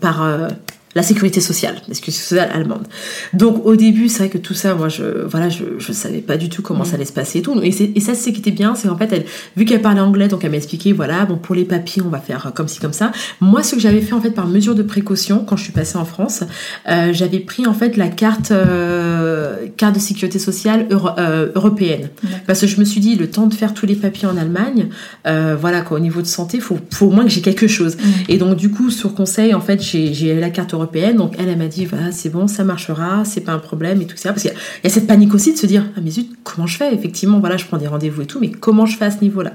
[0.00, 0.48] par euh,
[0.94, 2.86] la sécurité sociale, la sécurité sociale allemande.
[3.32, 6.36] Donc au début, c'est vrai que tout ça, moi, je, voilà, je, je savais pas
[6.36, 7.58] du tout comment ça allait se passer et tout.
[7.62, 9.24] Et, et ça, c'est ce qui était bien, c'est en fait, elle,
[9.56, 12.18] vu qu'elle parlait anglais, donc elle m'a expliqué, voilà, bon, pour les papiers, on va
[12.18, 13.12] faire comme ci, comme ça.
[13.40, 15.96] Moi, ce que j'avais fait en fait par mesure de précaution quand je suis passée
[15.96, 16.44] en France,
[16.88, 22.10] euh, j'avais pris en fait la carte, euh, carte de sécurité sociale euro- euh, européenne.
[22.46, 24.88] Parce que je me suis dit, le temps de faire tous les papiers en Allemagne,
[25.26, 27.96] euh, voilà quoi, au niveau de santé, faut, faut au moins que j'ai quelque chose.
[27.96, 28.00] Mm.
[28.28, 31.16] Et donc du coup, sur conseil, en fait, j'ai la carte européenne européenne.
[31.16, 34.06] Donc elle, elle m'a dit, voilà, c'est bon, ça marchera, c'est pas un problème et
[34.06, 34.30] tout ça.
[34.30, 36.76] Parce qu'il y, a cette panique aussi de se dire, ah mais zut, comment je
[36.76, 36.94] fais?
[36.94, 39.52] Effectivement, voilà, je prends des rendez-vous et tout, mais comment je fais à ce niveau-là?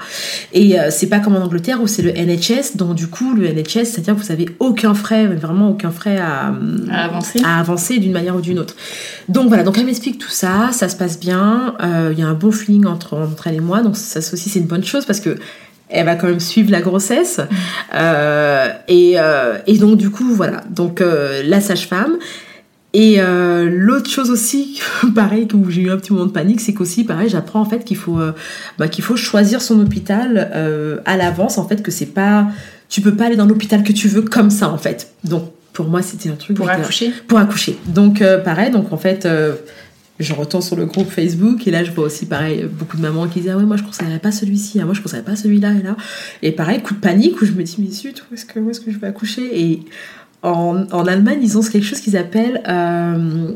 [0.54, 3.48] Et euh, c'est pas comme en Angleterre où c'est le NHS, donc du coup, le
[3.48, 6.54] NHS, c'est-à-dire que vous avez aucun frais, vraiment aucun frais à,
[6.92, 8.76] avancer, à avancer d'une manière ou d'une autre.
[9.30, 12.28] Donc voilà, donc elle m'explique tout ça, ça se passe bien, euh, il y a
[12.28, 15.06] un bon feeling entre, entre elle et moi, donc ça aussi c'est une bonne chose
[15.06, 15.38] parce que
[15.90, 17.40] elle va quand même suivre la grossesse.
[17.94, 20.64] Euh, et, euh, et, donc du coup, voilà.
[20.70, 22.18] Donc euh, la sage-femme.
[22.94, 24.82] Et l'autre chose aussi,
[25.16, 27.84] pareil, où j'ai eu un petit moment de panique, c'est qu'aussi, pareil, j'apprends en fait
[27.84, 28.18] qu'il faut,
[28.80, 31.60] bah, qu'il faut choisir son hôpital à l'avance.
[31.60, 32.48] En fait, que c'est pas,
[32.90, 35.12] tu peux pas aller dans l'hôpital que tu veux comme ça, en fait.
[35.26, 37.14] Donc pour moi, c'était un truc pour accoucher?
[37.28, 37.78] Pour accoucher.
[37.86, 39.28] Donc pareil, donc en fait
[40.20, 43.28] je retourne sur le groupe Facebook et là je vois aussi pareil beaucoup de mamans
[43.28, 45.74] qui disent ah ouais moi je conseillerais pas celui-ci ah, moi je conseillerais pas celui-là
[45.74, 45.96] et là
[46.42, 48.70] et pareil coup de panique où je me dis mais zut où est-ce que où
[48.70, 49.60] est-ce que je vais accoucher?
[49.60, 49.82] Et
[50.44, 53.52] en, Allemagne ils ont quelque chose qu'ils appellent euh,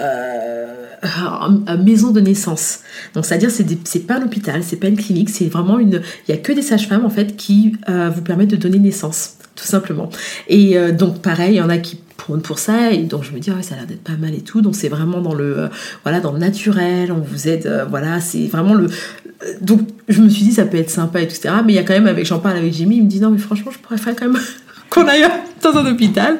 [0.00, 2.80] euh, maison de naissance.
[3.14, 6.34] Donc c'est-à-dire c'est c'est pas un hôpital, c'est pas une clinique, c'est vraiment une il
[6.34, 9.66] y a que des sages-femmes en fait qui euh, vous permettent de donner naissance tout
[9.66, 10.08] simplement.
[10.46, 12.00] Et donc pareil, il y en a qui
[12.42, 14.60] pour ça et donc je me dis ça a l'air d'être pas mal et tout.
[14.60, 15.68] Donc c'est vraiment dans le euh,
[16.02, 20.20] voilà dans le naturel on vous aide euh, voilà c'est vraiment le euh, donc je
[20.20, 22.26] me suis dit ça peut être sympa etc mais il y a quand même avec
[22.26, 24.40] j'en parle avec Jimmy il me dit non mais franchement je faire quand même
[24.90, 25.24] qu'on aille
[25.62, 26.38] dans un hôpital.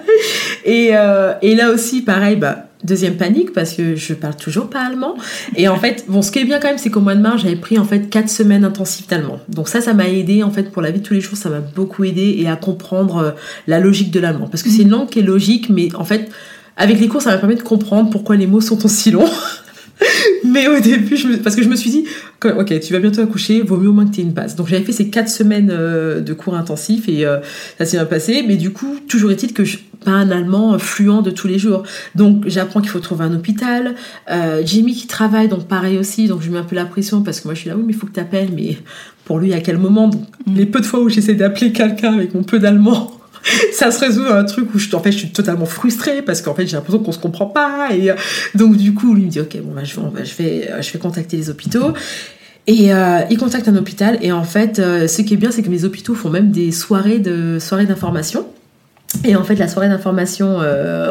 [0.65, 0.89] Et,
[1.43, 5.17] et là aussi pareil bah Deuxième panique parce que je parle toujours pas allemand.
[5.57, 7.43] Et en fait, bon, ce qui est bien quand même, c'est qu'au mois de mars,
[7.43, 9.41] j'avais pris en fait quatre semaines intensives d'allemand.
[9.49, 11.51] Donc ça, ça m'a aidé en fait pour la vie de tous les jours, ça
[11.51, 13.31] m'a beaucoup aidé et à comprendre euh,
[13.67, 14.47] la logique de l'allemand.
[14.47, 16.31] Parce que c'est une langue qui est logique, mais en fait,
[16.77, 19.29] avec les cours, ça m'a permis de comprendre pourquoi les mots sont aussi longs.
[20.45, 22.05] mais au début, je parce que je me suis dit,
[22.45, 24.57] ok, tu vas bientôt accoucher, vaut mieux au moins que tu aies une base.
[24.57, 27.39] Donc j'avais fait ces quatre semaines euh, de cours intensifs et euh,
[27.79, 28.45] ça s'est bien passé.
[28.47, 31.83] Mais du coup, toujours est-il que je, pas un allemand fluent de tous les jours.
[32.15, 33.95] Donc j'apprends qu'il faut trouver un hôpital.
[34.31, 36.29] Euh, Jimmy qui travaille, donc pareil aussi.
[36.29, 37.93] Donc je mets un peu la pression parce que moi je suis là, oui, mais
[37.93, 38.51] il faut que tu appelles.
[38.55, 38.79] Mais
[39.25, 40.09] pour lui, à quel moment?
[40.09, 40.55] Donc, mm.
[40.55, 43.18] Les peu de fois où j'essaie d'appeler quelqu'un avec mon peu d'allemand
[43.73, 46.55] ça se résout un truc où je, en fait, je suis totalement frustrée parce qu'en
[46.55, 47.89] fait, j'ai l'impression qu'on se comprend pas.
[47.93, 48.15] Et euh,
[48.55, 50.99] donc, du coup, lui me dit, OK, bon, bah, je, vais, je, vais, je vais
[50.99, 51.93] contacter les hôpitaux.
[52.67, 54.19] Et euh, il contacte un hôpital.
[54.21, 56.73] Et en fait, euh, ce qui est bien, c'est que mes hôpitaux font même des
[56.73, 58.47] soirées de soirées d'information.
[59.25, 60.59] Et en fait, la soirée d'information,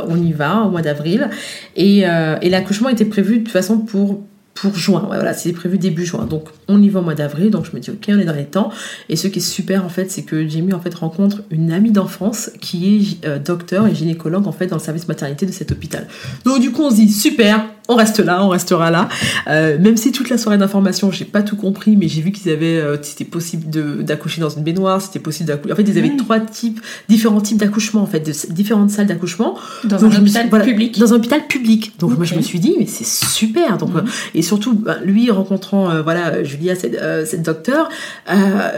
[0.08, 1.32] on y va au mois d'avril.
[1.76, 2.02] Et
[2.44, 4.22] l'accouchement était prévu de toute façon pour
[4.62, 5.04] pour juin.
[5.06, 6.26] voilà, c'est prévu début juin.
[6.26, 8.34] Donc on y va au mois d'avril, donc je me dis ok, on est dans
[8.34, 8.72] les temps.
[9.10, 11.92] Et ce qui est super en fait, c'est que Jamie en fait rencontre une amie
[11.92, 15.72] d'enfance qui est euh, docteur et gynécologue en fait dans le service maternité de cet
[15.72, 16.08] hôpital.
[16.46, 19.08] Donc du coup on se dit super, on reste là, on restera là.
[19.48, 22.52] Euh, même si toute la soirée d'information, j'ai pas tout compris, mais j'ai vu qu'ils
[22.52, 25.74] avaient, euh, c'était possible d'accoucher dans une baignoire, c'était possible d'accoucher.
[25.74, 29.58] En fait, ils avaient trois types, différents types d'accouchement, en fait, de différentes salles d'accouchement.
[29.84, 31.00] Dans un hôpital public.
[31.00, 31.94] Dans un hôpital public.
[32.00, 33.78] Donc moi, je me suis dit, mais c'est super.
[33.78, 34.06] Donc mhm.
[34.36, 37.90] et surtout, bah, lui rencontrant, euh, voilà, Julia, cette, cette docteur,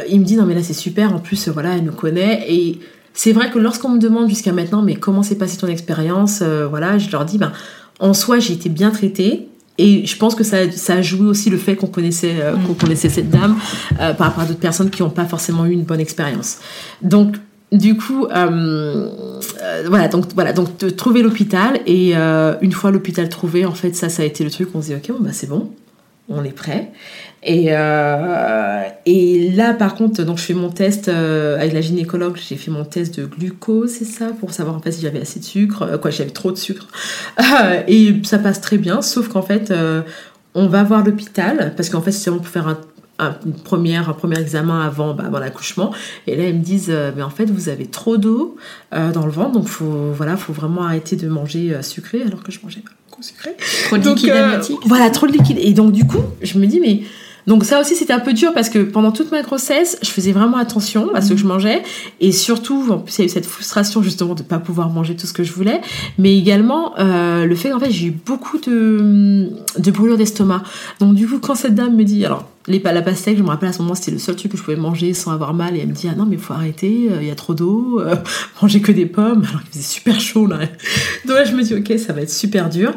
[0.09, 1.13] il me dit non mais là c'est super.
[1.13, 2.79] En plus, voilà, elle nous connaît et
[3.13, 6.97] c'est vrai que lorsqu'on me demande jusqu'à maintenant, mais comment s'est passée ton expérience, voilà,
[6.97, 7.51] je leur dis, ben
[7.99, 9.47] en soi, j'ai été bien traitée.
[9.77, 12.73] Et je pense que ça, ça a joué aussi le fait qu'on connaissait, euh, qu'on
[12.73, 12.77] mm.
[12.77, 13.57] connaissait cette dame
[14.01, 16.57] euh, par rapport à d'autres personnes qui n'ont pas forcément eu une bonne expérience.
[17.01, 17.37] Donc,
[17.71, 19.09] du coup, euh,
[19.87, 24.09] voilà, donc voilà, donc de trouver l'hôpital et une fois l'hôpital trouvé, en fait, ça,
[24.09, 24.69] ça a été le truc.
[24.73, 25.71] On se dit ok, bon, bah c'est bon,
[26.27, 26.91] on est prêt.
[27.41, 32.37] Et, euh, et là, par contre, donc je fais mon test euh, avec la gynécologue.
[32.37, 35.39] J'ai fait mon test de glucose, c'est ça, pour savoir en fait si j'avais assez
[35.39, 36.87] de sucre, euh, quoi, j'avais trop de sucre.
[37.87, 39.73] et ça passe très bien, sauf qu'en fait,
[40.55, 42.77] on va voir l'hôpital parce qu'en fait, c'est vraiment pour faire un,
[43.19, 45.93] un, une première, un premier examen avant, bah, avant l'accouchement.
[46.27, 48.57] Et là, ils me disent, mais en fait, vous avez trop d'eau
[48.91, 52.59] dans le ventre, donc faut, voilà, faut vraiment arrêter de manger sucré, alors que je
[52.61, 53.55] mangeais pas beaucoup sucré.
[53.85, 54.79] Trop de liquide amniotique.
[54.85, 55.57] Voilà, trop de liquide.
[55.61, 57.03] Et donc, du coup, je me dis, mais
[57.49, 60.31] donc ça aussi c'était un peu dur parce que pendant toute ma grossesse, je faisais
[60.31, 61.81] vraiment attention à ce que je mangeais
[62.21, 65.15] et surtout en plus il y a eu cette frustration justement de pas pouvoir manger
[65.15, 65.81] tout ce que je voulais,
[66.19, 70.61] mais également euh, le fait qu'en fait j'ai eu beaucoup de de brûlures d'estomac.
[70.99, 73.69] Donc du coup quand cette dame me dit alors les, la pastèque, je me rappelle
[73.69, 75.75] à ce moment, c'était le seul truc que je pouvais manger sans avoir mal.
[75.75, 77.55] Et elle me dit, ah non, mais il faut arrêter, euh, il y a trop
[77.55, 78.15] d'eau, euh,
[78.61, 80.59] manger que des pommes, alors qu'il faisait super chaud là.
[81.25, 82.93] Donc là, je me dis, ok, ça va être super dur.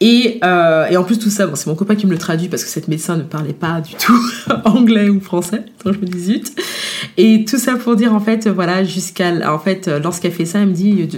[0.00, 2.64] Et, euh, et en plus tout ça, c'est mon copain qui me le traduit parce
[2.64, 4.20] que cette médecin ne parlait pas du tout
[4.64, 6.52] anglais ou français, donc je me dis zut.
[7.16, 10.68] Et tout ça pour dire en fait, voilà, jusqu'à, en fait, lorsqu'elle fait ça, elle
[10.68, 11.08] me dit,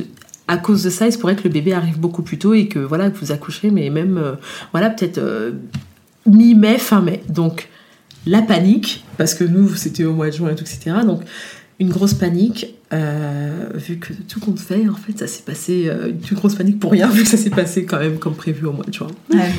[0.49, 2.69] à cause de ça, il se pourrait que le bébé arrive beaucoup plus tôt et
[2.69, 4.33] que voilà, vous accoucherez, mais même, euh,
[4.73, 5.53] voilà, peut-être euh,
[6.27, 7.23] mi-mai, fin mai.
[7.29, 7.69] Donc
[8.27, 10.97] la panique, parce que nous, c'était au mois de juin et tout, etc.
[11.05, 11.21] Donc
[11.79, 12.75] une grosse panique.
[12.93, 16.81] Euh, vu que tout compte fait, en fait, ça s'est passé euh, une grosse panique
[16.81, 19.09] pour rien, vu que ça s'est passé quand même comme prévu au mois de juin.
[19.31, 19.51] Ouais.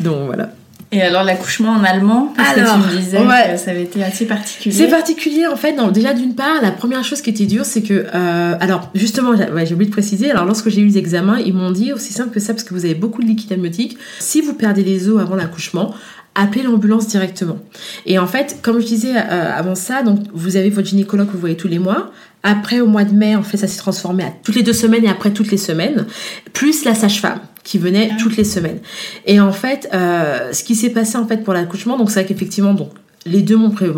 [0.00, 0.50] Donc voilà.
[0.94, 3.52] Et alors l'accouchement en allemand, parce Alors, que tu me disais ouais.
[3.52, 4.74] que ça avait été assez particulier.
[4.74, 5.72] C'est particulier en fait.
[5.72, 9.34] Non, déjà d'une part, la première chose qui était dure, c'est que, euh, alors justement,
[9.34, 10.30] j'ai ouais, j'ai oublié de préciser.
[10.30, 12.74] Alors lorsque j'ai eu les examens, ils m'ont dit aussi simple que ça, parce que
[12.74, 13.96] vous avez beaucoup de liquide amniotique.
[14.18, 15.94] Si vous perdez les os avant l'accouchement,
[16.34, 17.58] appelez l'ambulance directement.
[18.06, 21.32] Et en fait, comme je disais euh, avant ça, donc vous avez votre gynécologue que
[21.32, 22.10] vous voyez tous les mois.
[22.42, 25.04] Après, au mois de mai, en fait, ça s'est transformé à toutes les deux semaines
[25.04, 26.06] et après toutes les semaines,
[26.52, 28.80] plus la sage-femme qui venait toutes les semaines.
[29.26, 32.26] Et en fait, euh, ce qui s'est passé en fait pour l'accouchement, donc c'est vrai
[32.26, 32.90] qu'effectivement, donc
[33.24, 33.88] les deux m'ont pré-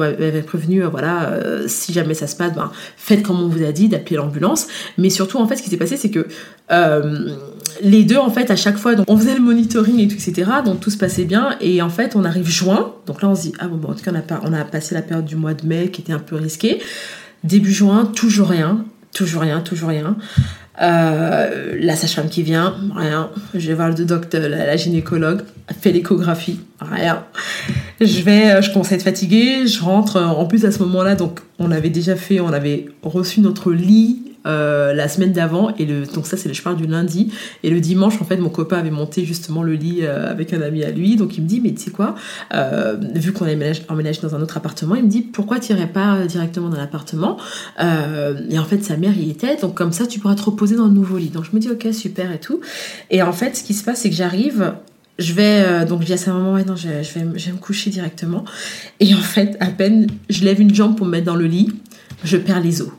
[0.42, 3.72] prévenu, euh, voilà, euh, si jamais ça se passe, ben, faites comme on vous a
[3.72, 4.66] dit, d'appeler l'ambulance.
[4.98, 6.26] Mais surtout, en fait, ce qui s'est passé, c'est que
[6.70, 7.30] euh,
[7.82, 10.50] les deux, en fait, à chaque fois, donc, on faisait le monitoring et tout, etc.
[10.64, 11.56] Donc tout se passait bien.
[11.60, 12.92] Et en fait, on arrive juin.
[13.06, 14.52] Donc là, on se dit, ah bon, bon en tout cas, on a, pas, on
[14.52, 16.80] a passé la période du mois de mai qui était un peu risquée.
[17.42, 20.16] Début juin, toujours rien, toujours rien, toujours rien.
[20.82, 23.30] Euh, la sage-femme qui vient, rien.
[23.54, 25.42] Je vais voir le docteur, la, la gynécologue,
[25.80, 27.24] fait l'échographie, rien.
[28.00, 30.16] Je vais, euh, je commence à être fatiguée, je rentre.
[30.16, 33.72] euh, En plus, à ce moment-là, donc, on avait déjà fait, on avait reçu notre
[33.72, 37.32] lit euh, la semaine d'avant, et le, donc ça, c'est le, je parle du lundi.
[37.62, 40.60] Et le dimanche, en fait, mon copain avait monté justement le lit euh, avec un
[40.60, 41.16] ami à lui.
[41.16, 42.14] Donc, il me dit, mais tu sais quoi,
[42.54, 45.86] euh, vu qu'on est emménagé, dans un autre appartement, il me dit, pourquoi tu irais
[45.86, 47.36] pas directement dans l'appartement?
[47.78, 50.86] Et en fait, sa mère y était, donc comme ça, tu pourras te reposer dans
[50.86, 51.28] le nouveau lit.
[51.28, 52.60] Donc, je me dis, ok, super et tout.
[53.10, 54.74] Et en fait, ce qui se passe, c'est que j'arrive,
[55.18, 57.90] je vais, donc je dis à sa maman, ouais, je vais, je vais me coucher
[57.90, 58.44] directement.
[59.00, 61.72] Et en fait, à peine je lève une jambe pour me mettre dans le lit,
[62.24, 62.90] je perds les os.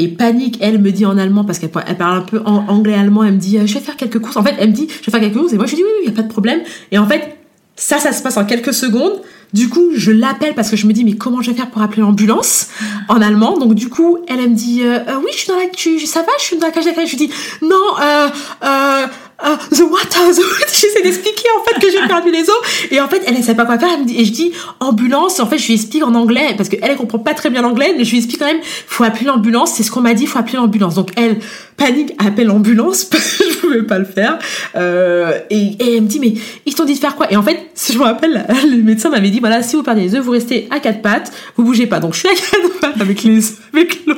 [0.00, 3.24] Et panique, elle me dit en allemand, parce qu'elle elle parle un peu en anglais-allemand,
[3.24, 4.36] elle me dit, euh, je vais faire quelques courses.
[4.36, 5.90] En fait, elle me dit, je vais faire quelques courses, et moi je dis, oui,
[5.92, 6.60] oui, il n'y a pas de problème.
[6.92, 7.36] Et en fait,
[7.74, 9.20] ça, ça se passe en quelques secondes.
[9.52, 11.80] Du coup, je l'appelle parce que je me dis, mais comment je vais faire pour
[11.80, 12.68] appeler l'ambulance
[13.08, 13.56] en allemand?
[13.58, 15.98] Donc, du coup, elle, elle me dit, euh, Euh, oui, je suis dans la, tu,
[16.00, 17.06] ça va, je suis dans la cage d'accueil.
[17.06, 17.32] Je lui dis,
[17.62, 18.28] non, euh,
[18.64, 19.06] euh,
[19.44, 22.56] euh, the what, uh, the what J'essaie d'expliquer en fait que j'ai perdu les os.
[22.90, 23.90] Et en fait, elle ne sait pas quoi faire.
[24.08, 25.40] Et je dis, ambulance.
[25.40, 27.94] En fait, je lui explique en anglais parce qu'elle, elle comprend pas très bien l'anglais,
[27.96, 29.74] mais je lui explique quand même, faut appeler l'ambulance.
[29.74, 30.94] C'est ce qu'on m'a dit, faut appeler l'ambulance.
[30.94, 31.38] Donc, elle
[31.76, 34.38] panique, appelle l'ambulance parce que je pouvais pas le faire.
[34.76, 36.34] Euh, et, et elle me dit, mais
[36.66, 37.30] ils t'ont dit de faire quoi?
[37.32, 40.02] Et en fait, si je me rappelle, le médecin m'avait dit, voilà, si vous perdez
[40.02, 42.00] les œufs, vous restez à quatre pattes, vous bougez pas.
[42.00, 43.38] Donc, je suis à quatre pattes avec les
[43.72, 44.16] avec l'eau.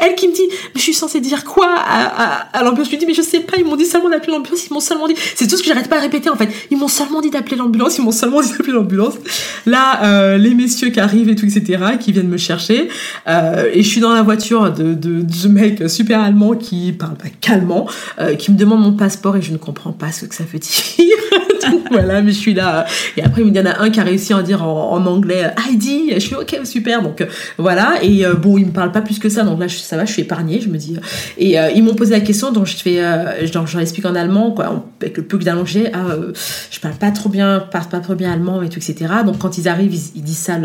[0.00, 2.86] Elle qui me dit, mais je suis censée dire quoi à, à, à l'ambulance?
[2.86, 4.80] Je lui dis, mais je sais pas, ils m'ont dit seulement d'appeler l'ambulance, ils m'ont
[4.80, 5.14] seulement dit.
[5.34, 6.48] C'est tout ce que j'arrête pas de répéter en fait.
[6.70, 9.14] Ils m'ont seulement dit d'appeler l'ambulance, ils m'ont seulement dit d'appeler l'ambulance.
[9.66, 12.88] Là, euh, les messieurs qui arrivent et tout, etc., qui viennent me chercher.
[13.28, 16.92] Euh, et je suis dans la voiture de, de, de ce mec super allemand qui
[16.92, 17.88] parle pas calmement,
[18.20, 20.58] euh, qui me demande mon passeport et je ne comprends pas ce que ça veut
[20.58, 21.16] dire.
[21.90, 22.84] Voilà, mais je suis là.
[23.16, 25.50] Et après, il y en a un qui a réussi à en dire en, anglais
[25.70, 26.14] ID.
[26.14, 27.02] Je suis ok, super.
[27.02, 27.26] Donc euh,
[27.58, 27.94] voilà.
[28.02, 29.42] Et euh, bon, il me parle pas plus que ça.
[29.42, 30.60] Donc là, je- ça va, je suis épargnée.
[30.60, 30.96] Je me dis.
[31.38, 34.50] Et euh, ils m'ont posé la question, donc je fais, euh, j'en explique en allemand,
[34.50, 35.92] quoi, avec le peu que j'ai.
[35.92, 36.16] Ah,
[36.70, 39.06] je parle pas trop bien, parle pas trop bien allemand et tout, etc.
[39.24, 40.58] Donc quand ils arrivent, ils, disent ça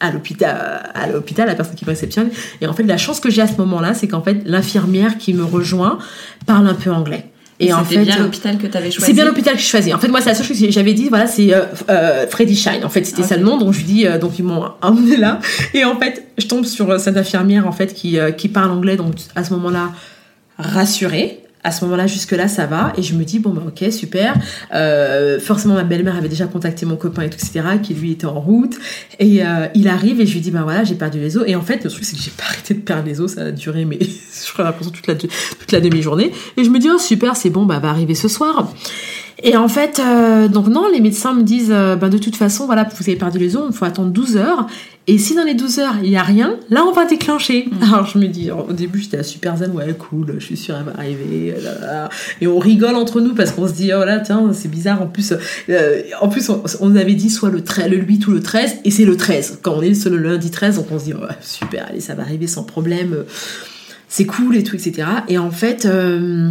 [0.00, 2.28] à l'hôpital, à l'hôpital, la personne qui me réceptionne.
[2.60, 5.34] Et en fait, la chance que j'ai à ce moment-là, c'est qu'en fait, l'infirmière qui
[5.34, 5.98] me rejoint
[6.46, 7.30] parle un peu anglais.
[7.60, 9.06] Et en fait, bien l'hôpital que tu avais choisi.
[9.06, 9.94] c'est bien l'hôpital que je choisis.
[9.94, 12.56] En fait, moi, c'est la seule chose que j'avais dit, voilà, c'est euh, euh, Freddy
[12.56, 12.84] Shine.
[12.84, 15.16] En fait, c'était ça le nom, donc je lui dis, euh, donc ils m'ont emmené
[15.16, 15.38] là.
[15.72, 18.72] Et en fait, je tombe sur euh, cette infirmière, en fait, qui, euh, qui parle
[18.72, 19.92] anglais, donc à ce moment-là,
[20.58, 21.43] rassurée.
[21.64, 22.92] À ce moment-là, jusque-là, ça va.
[22.96, 24.34] Et je me dis, bon, bah, ok, super.
[24.72, 28.76] Euh, forcément, ma belle-mère avait déjà contacté mon copain etc., qui lui était en route.
[29.18, 31.44] Et euh, il arrive et je lui dis, bah voilà, j'ai perdu les os.
[31.46, 33.34] Et en fait, le truc, c'est que j'ai pas arrêté de perdre les os.
[33.34, 33.98] Ça a duré, mais
[34.46, 36.32] je crois l'impression toute la, toute la demi-journée.
[36.56, 38.72] Et je me dis, oh, super, c'est bon, bah, va arriver ce soir.
[39.42, 42.66] Et en fait, euh, donc non, les médecins me disent, euh, ben de toute façon,
[42.66, 44.66] voilà, vous avez perdu les os, il faut attendre 12 heures.
[45.06, 47.68] Et si dans les 12 heures, il n'y a rien, là, on va déclencher.
[47.82, 50.76] Alors, je me dis, au début, j'étais à super zen, ouais, cool, je suis sûre,
[50.78, 51.54] elle va arriver.
[51.62, 52.08] là, là, là.
[52.40, 55.02] Et on rigole entre nous parce qu'on se dit, oh là, tiens, c'est bizarre.
[55.02, 55.34] En plus,
[55.68, 58.90] euh, en plus on, avait dit soit le, 13, le 8 ou le 13, et
[58.90, 59.58] c'est le 13.
[59.62, 62.14] Quand on est sur le lundi 13, donc on se dit, oh, super, allez, ça
[62.14, 63.24] va arriver sans problème.
[64.08, 65.08] C'est cool et tout, etc.
[65.28, 65.86] Et en fait...
[65.86, 66.50] euh,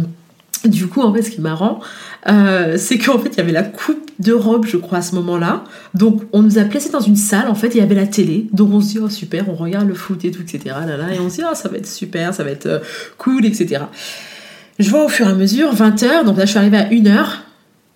[0.64, 1.80] du coup, en fait, ce qui est marrant,
[2.28, 5.64] euh, c'est qu'en fait, il y avait la Coupe d'Europe, je crois, à ce moment-là.
[5.94, 8.46] Donc, on nous a placés dans une salle, en fait, il y avait la télé.
[8.52, 10.76] Donc, on se dit, oh super, on regarde le foot et tout, etc.
[10.86, 12.78] Là, là, et on se dit, oh, ça va être super, ça va être euh,
[13.18, 13.82] cool, etc.
[14.78, 17.26] Je vois au fur et à mesure, 20h, donc là, je suis arrivée à 1h.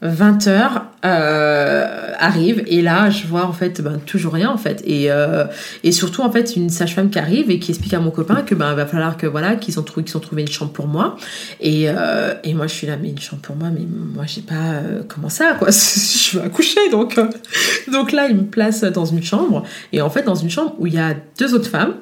[0.02, 4.82] 20h euh, arrive et là je vois en fait ben, toujours rien en fait.
[4.84, 5.44] Et, euh,
[5.84, 8.54] et surtout en fait une sage-femme qui arrive et qui explique à mon copain que
[8.54, 11.16] ben va falloir que voilà qu'ils ont trouvé qu'ils ont trouvé une chambre pour moi.
[11.60, 14.42] Et, euh, et moi je suis là mais une chambre pour moi mais moi j'ai
[14.42, 15.68] pas euh, comment ça quoi?
[16.28, 17.18] Je veux accoucher donc
[17.90, 19.62] donc là il me place dans une chambre.
[19.92, 21.94] Et en fait dans une chambre où il y a deux autres femmes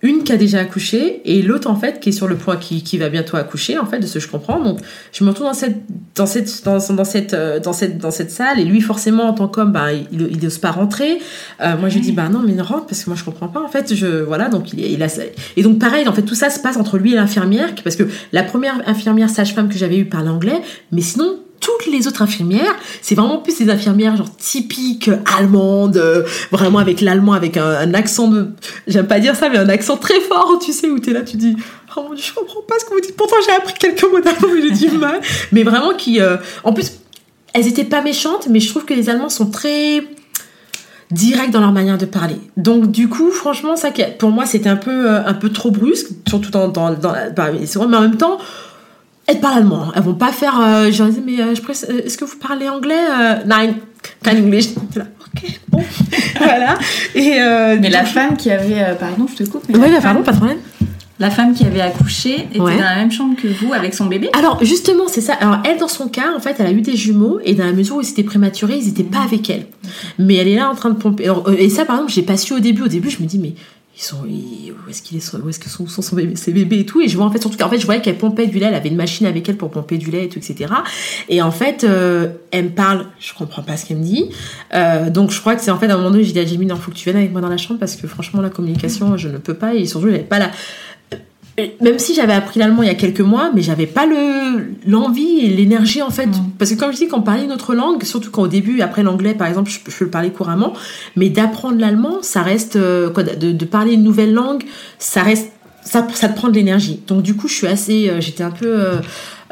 [0.00, 2.84] une qui a déjà accouché et l'autre en fait qui est sur le point qui,
[2.84, 4.60] qui va bientôt accoucher en fait de ce que je comprends.
[4.62, 4.78] Donc
[5.12, 5.78] je me retrouve dans cette
[6.14, 9.48] dans cette dans, cette euh, dans cette dans cette salle et lui forcément en tant
[9.48, 11.18] qu'homme bah, il il n'ose pas rentrer.
[11.60, 13.48] Euh, moi je lui dis bah non mais ne rentre parce que moi je comprends
[13.48, 15.08] pas en fait je voilà donc il, il a
[15.56, 18.04] et donc pareil en fait tout ça se passe entre lui et l'infirmière parce que
[18.32, 20.60] la première infirmière sage-femme que j'avais eue parlait anglais
[20.92, 26.24] mais sinon toutes les autres infirmières, c'est vraiment plus des infirmières genre typiques allemandes, euh,
[26.50, 28.48] vraiment avec l'allemand, avec un, un accent de,
[28.86, 31.36] j'aime pas dire ça, mais un accent très fort, tu sais, où t'es là, tu
[31.36, 31.56] dis,
[31.96, 33.16] oh mon dieu, je comprends pas ce que vous dites.
[33.16, 35.20] Pourtant j'ai appris quelques mots d'allemand, mais j'ai du mal.
[35.52, 36.92] Mais vraiment qui, euh, en plus,
[37.54, 40.04] elles étaient pas méchantes, mais je trouve que les Allemands sont très
[41.10, 42.36] directs dans leur manière de parler.
[42.56, 46.08] Donc du coup, franchement, ça, pour moi, c'était un peu, euh, un peu trop brusque,
[46.28, 48.38] surtout dans, dans, dans la, bah, mais en même temps.
[49.28, 49.84] Elles parlent allemand.
[49.88, 49.92] hein.
[49.94, 50.58] Elles vont pas faire.
[50.60, 52.94] Euh, dis, mais euh, je presse- euh, est-ce que vous parlez anglais
[54.38, 54.64] English.
[54.70, 55.84] J'étais là, ok, bon.
[56.38, 56.74] voilà.
[57.14, 59.64] Et, euh, Mais la femme qui avait, euh, pardon, je te coupe.
[59.68, 60.58] mais la bah, pardon, pas de problème.
[61.20, 62.76] La femme qui avait accouché était Ouais.
[62.76, 64.30] dans la même chambre que vous avec son bébé?
[64.38, 65.32] Alors justement, c'est ça.
[65.34, 67.72] Alors elle, dans son cas, en fait, elle a eu des jumeaux et dans la
[67.72, 69.66] mesure où ils étaient prématurés, ils n'étaient pas avec elle.
[70.20, 71.28] Mais elle est là en train de pomper.
[71.58, 72.82] Et ça, par exemple, j'ai pas su au début.
[72.82, 73.54] Au début, je me dis mais
[73.98, 76.86] ils sont ils- où est-ce qu'il est où est-ce que sont, sont ses bébés et
[76.86, 77.00] tout.
[77.00, 78.74] Et je vois en fait surtout qu'en fait je voyais qu'elle pompait du lait elle
[78.76, 80.72] avait une machine avec elle pour pomper du lait et tout etc
[81.28, 84.30] et en fait euh, elle me parle je comprends pas ce qu'elle me dit.
[84.74, 86.46] Euh, donc je crois que c'est en fait à un moment donné j'ai dit à
[86.46, 88.50] Jimmy non faut que tu viennes avec moi dans la chambre parce que franchement la
[88.50, 89.74] communication je ne peux pas.
[89.74, 90.50] Et surtout j'avais pas la
[91.80, 95.40] même si j'avais appris l'allemand il y a quelques mois, mais j'avais pas le l'envie
[95.40, 96.28] et l'énergie en fait.
[96.58, 98.80] Parce que comme je dis, quand on parlait une autre langue, surtout quand au début,
[98.80, 100.72] après l'anglais par exemple, je, peux- je peux le parler couramment,
[101.16, 104.64] mais d'apprendre l'allemand, ça reste euh, quoi, de, de parler une nouvelle langue,
[104.98, 107.00] ça reste ça, ça te prend de l'énergie.
[107.06, 108.66] Donc du coup, je suis assez, euh, j'étais un peu,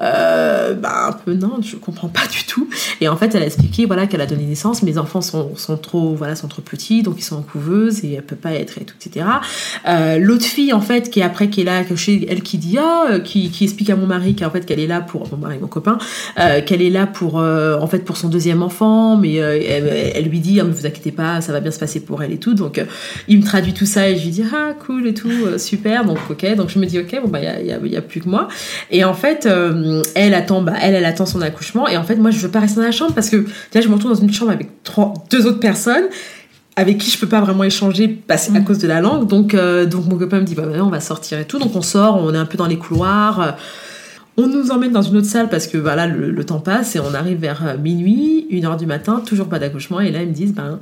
[0.01, 2.69] euh, bah, un peu non, je comprends pas du tout.
[3.01, 5.77] Et en fait, elle a expliqué voilà qu'elle a donné naissance, mes enfants sont, sont
[5.77, 8.79] trop voilà sont trop petits, donc ils sont en couveuse et elle peut pas être
[8.79, 9.27] et tout etc.
[9.89, 11.83] Euh, L'autre fille en fait qui est après qui est là,
[12.29, 15.01] elle qui dit euh, qui, qui explique à mon mari qu'en fait qu'elle est là
[15.01, 15.99] pour mon mari mon copain,
[16.39, 19.87] euh, qu'elle est là pour euh, en fait pour son deuxième enfant, mais euh, elle,
[20.15, 22.33] elle lui dit ah, mais vous inquiétez pas, ça va bien se passer pour elle
[22.33, 22.55] et tout.
[22.55, 22.83] Donc
[23.29, 26.19] il me traduit tout ça et je lui dis ah cool et tout super donc
[26.31, 28.21] ok donc je me dis ok bon bah il y a, y y a plus
[28.21, 28.49] que moi
[28.91, 31.89] et en fait euh, elle attend bah elle elle attend son accouchement.
[31.89, 33.45] Et en fait moi je veux pas rester dans la chambre parce que
[33.75, 36.05] là je me retrouve dans une chambre avec trois deux autres personnes
[36.77, 39.27] avec qui je peux pas vraiment échanger parce, à cause de la langue.
[39.27, 41.59] Donc euh, donc mon copain me dit bah on va sortir et tout.
[41.59, 43.41] Donc on sort on est un peu dans les couloirs.
[43.41, 43.51] Euh,
[44.39, 47.01] on nous emmène dans une autre salle parce que voilà le, le temps passe et
[47.01, 50.01] on arrive vers euh, minuit, une heure du matin, toujours pas d'accouchement.
[50.01, 50.79] Et là ils me disent ben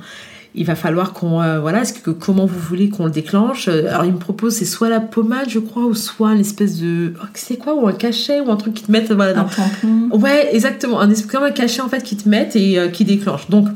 [0.55, 3.67] il va falloir qu'on euh, voilà est-ce que comment vous voulez qu'on le déclenche?
[3.67, 6.79] Euh, alors ils me proposent c'est soit la pommade je crois ou soit une espèce
[6.79, 7.75] de oh, c'est quoi?
[7.75, 10.09] Ou un cachet ou un truc qui te mettent voilà Un dans- tampon.
[10.19, 10.99] Ouais, exactement.
[11.01, 13.49] Un comme un cachet en fait qui te mettent et euh, qui déclenche.
[13.49, 13.67] Donc,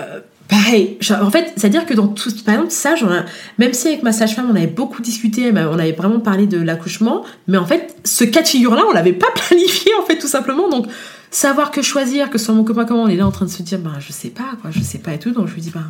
[0.00, 0.98] euh, pareil.
[1.20, 2.94] En fait, c'est-à-dire que dans tout, par exemple, ça,
[3.58, 7.24] même si avec ma sage-femme on avait beaucoup discuté, on avait vraiment parlé de l'accouchement,
[7.48, 10.68] mais en fait, ce cas de figure-là, on l'avait pas planifié en fait, tout simplement.
[10.68, 10.86] Donc,
[11.32, 13.62] savoir que choisir, que soit mon copain comment on est là en train de se
[13.62, 15.32] dire, bah, je sais pas, quoi, je sais pas et tout.
[15.32, 15.80] Donc, je lui dis, bah,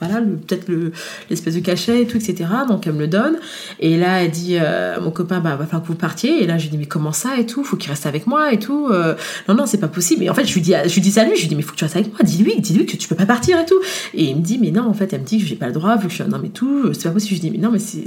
[0.00, 0.90] voilà, le- peut-être le-
[1.30, 2.48] l'espèce de cachet et tout, etc.
[2.66, 3.36] Donc, elle me le donne.
[3.78, 6.42] Et là, elle dit, euh, mon copain, bah, va falloir que vous partiez.
[6.42, 7.62] Et là, je lui dis, mais comment ça et tout?
[7.62, 8.88] Faut qu'il reste avec moi et tout.
[8.90, 9.14] Euh,
[9.48, 10.24] non, non, c'est pas possible.
[10.24, 11.54] Et en fait, je lui dis, je lui dis ça à lui, je lui dis,
[11.54, 12.18] mais faut que tu restes avec moi.
[12.24, 13.78] Dis-lui, dis-lui que tu peux pas partir et tout.
[14.14, 15.72] Et il me dit, mais non, en fait, elle me dit que j'ai pas le
[15.72, 16.92] droit, vu que je suis un homme et tout.
[16.94, 17.36] C'est pas possible.
[17.36, 18.04] Je lui dis, mais non, mais c'est.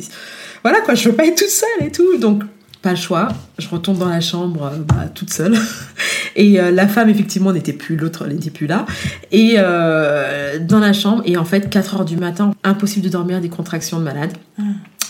[0.64, 2.18] Voilà, quoi, je veux pas être toute seule et tout.
[2.18, 2.44] Donc,
[2.82, 3.30] pas le choix.
[3.60, 5.56] Je retourne dans la chambre, euh, bah, toute seule.
[6.36, 8.86] Et euh, la femme, effectivement, n'était plus, l'autre n'était plus là.
[9.32, 13.42] Et euh, dans la chambre, et en fait, 4 heures du matin, impossible de dormir,
[13.42, 14.32] des contractions de malade.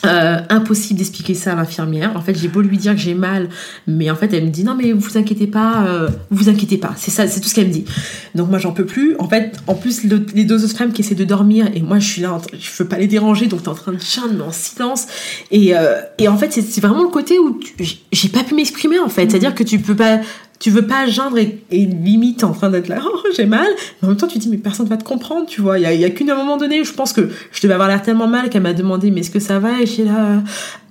[0.04, 2.14] Euh, impossible d'expliquer ça à l'infirmière.
[2.16, 3.50] En fait, j'ai beau lui dire que j'ai mal,
[3.86, 6.94] mais en fait, elle me dit non, mais vous inquiétez pas, euh, vous inquiétez pas.
[6.98, 7.86] C'est ça, c'est tout ce qu'elle me dit.
[8.34, 9.16] Donc moi, j'en peux plus.
[9.20, 12.00] En fait, en plus, le- les deux autres femmes qui essaient de dormir, et moi,
[12.00, 14.42] je suis là, je veux pas les déranger, donc t'es en train de chanter, mais
[14.44, 15.06] en silence.
[15.52, 18.98] Et, euh, et en fait, c'est vraiment le côté où j'ai- j'ai pas pu m'exprimer,
[19.00, 19.30] en fait.
[19.30, 20.20] C'est-à-dire que tu peux pas,
[20.62, 23.68] tu veux pas geindre et, limite en train d'être là, oh, j'ai mal.
[24.02, 25.80] Mais en même temps, tu dis, mais personne va te comprendre, tu vois.
[25.80, 27.90] Il y a, il y a qu'une moment donné je pense que je devais avoir
[27.90, 29.82] l'air tellement mal qu'elle m'a demandé, mais est-ce que ça va?
[29.82, 30.44] Et j'ai là,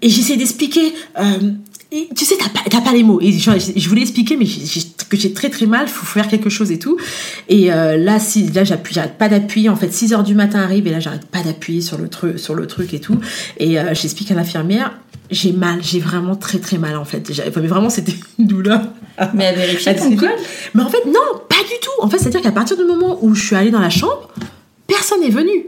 [0.02, 1.50] et j'essaie d'expliquer, euh,
[2.16, 2.35] tu sais,
[2.70, 3.20] t'as pas, les mots.
[3.20, 6.96] Et je, voulais expliquer, mais j'ai très très mal, faut faire quelque chose et tout.
[7.48, 9.68] Et euh, là, si, là, j'appuie, j'arrête pas d'appuyer.
[9.68, 12.38] En fait, 6 heures du matin arrive et là, j'arrête pas d'appuyer sur le truc,
[12.38, 13.18] sur le truc et tout.
[13.58, 14.98] Et euh, j'explique à l'infirmière,
[15.31, 17.33] j'ai mal, j'ai vraiment très très mal en fait.
[17.33, 18.81] J'ai- Mais vraiment, c'était une douleur.
[19.35, 20.31] Mais à vérifier Elle ton s'est col?
[20.74, 21.90] Mais en fait, non, pas du tout.
[22.02, 24.28] En fait, c'est-à-dire qu'à partir du moment où je suis allée dans la chambre,
[24.87, 25.66] personne n'est venu.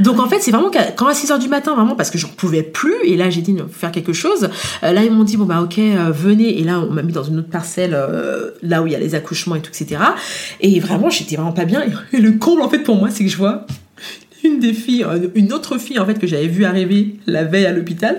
[0.00, 2.26] Donc en fait, c'est vraiment quand à 6 heures du matin, vraiment, parce que j'en
[2.28, 4.48] pouvais plus, et là j'ai dit, faut faire quelque chose.
[4.82, 6.58] Euh, là, ils m'ont dit, bon bah ok, euh, venez.
[6.60, 8.98] Et là, on m'a mis dans une autre parcelle, euh, là où il y a
[8.98, 10.00] les accouchements et tout, etc.
[10.60, 11.84] Et vraiment, j'étais vraiment pas bien.
[12.12, 13.66] Et le comble, en fait, pour moi, c'est que je vois
[14.44, 17.66] une des filles, euh, une autre fille en fait que j'avais vue arriver la veille
[17.66, 18.18] à l'hôpital,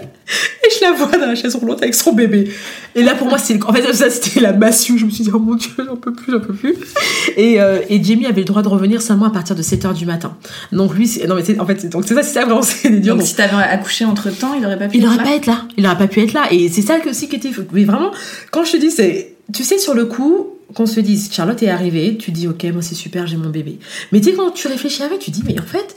[0.64, 2.50] et je la vois dans la chaise roulante avec son bébé.
[2.96, 4.98] Et là pour moi, c'est en fait ça c'était la massue.
[4.98, 6.76] Je me suis dit oh mon dieu, j'en peux plus, j'en peux plus.
[7.38, 10.06] Et, euh, et Jamie avait le droit de revenir seulement à partir de 7h du
[10.06, 10.36] matin.
[10.72, 12.62] Donc lui, c'est- non mais c'est- en fait c'est- donc c'est ça, c'est ça vraiment
[12.64, 13.14] c'est dur.
[13.14, 15.24] Donc Donc, si t'avais accouché entre temps, il aurait pas pu il être aurait là
[15.24, 15.62] pas être là.
[15.78, 16.46] Il aurait pas pu être là.
[16.52, 17.52] Et c'est ça que aussi qui était.
[17.72, 18.12] Mais vraiment,
[18.52, 21.70] quand je te dis, c'est, tu sais, sur le coup, qu'on se dise, Charlotte est
[21.70, 23.78] arrivée, tu dis, ok, moi c'est super, j'ai mon bébé.
[24.12, 25.96] Mais tu sais, quand tu réfléchis avec, tu dis, mais en fait,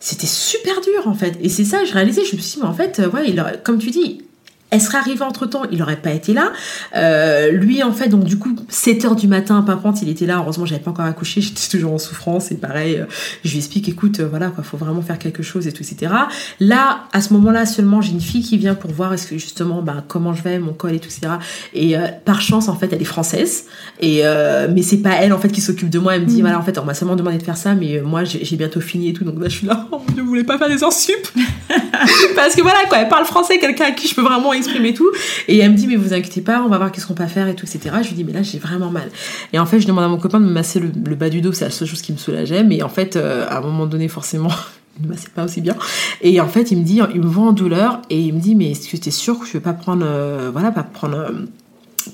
[0.00, 1.36] c'était super dur, en fait.
[1.40, 3.78] Et c'est ça, je réalisais, je me suis dit, mais en fait, euh, ouais, comme
[3.78, 4.22] tu dis,
[4.70, 6.52] elle serait arrivée entre temps, il aurait pas été là.
[6.94, 10.38] Euh, lui, en fait, donc du coup, 7 heures du matin, pimpante, il était là.
[10.38, 12.52] Heureusement, j'avais pas encore accouché, j'étais toujours en souffrance.
[12.52, 13.06] Et pareil, euh,
[13.44, 16.12] je lui explique, écoute, euh, voilà, quoi, faut vraiment faire quelque chose et tout, etc.
[16.60, 19.82] Là, à ce moment-là, seulement, j'ai une fille qui vient pour voir est-ce que justement,
[19.82, 21.34] bah, comment je vais, mon col et tout, etc.
[21.74, 23.64] Et euh, par chance, en fait, elle est française.
[24.00, 26.14] Et euh, mais c'est pas elle, en fait, qui s'occupe de moi.
[26.14, 28.24] Elle me dit, voilà, en fait, on m'a seulement demandé de faire ça, mais moi,
[28.24, 29.24] j'ai bientôt fini et tout.
[29.24, 31.28] Donc là, je suis là, oh vous voulez pas faire des heures sup
[32.36, 35.10] Parce que voilà, quoi, elle parle français, quelqu'un à qui je peux vraiment exprimer tout.
[35.48, 37.48] Et elle me dit, mais vous inquiétez pas, on va voir qu'est-ce qu'on peut faire
[37.48, 37.96] et tout, etc.
[38.02, 39.10] Je lui dis, mais là, j'ai vraiment mal.
[39.52, 41.52] Et en fait, je demande à mon copain de me masser le, bas du dos,
[41.52, 42.64] c'est la seule chose qui me soulageait.
[42.64, 44.50] Mais en fait, euh, à un moment donné, forcément,
[44.98, 45.76] il ne massait pas aussi bien.
[46.22, 48.54] Et en fait, il me dit, il me voit en douleur et il me dit,
[48.54, 51.16] mais est-ce que t'es sûr que je vais pas prendre, euh, voilà, pas prendre.
[51.16, 51.30] euh,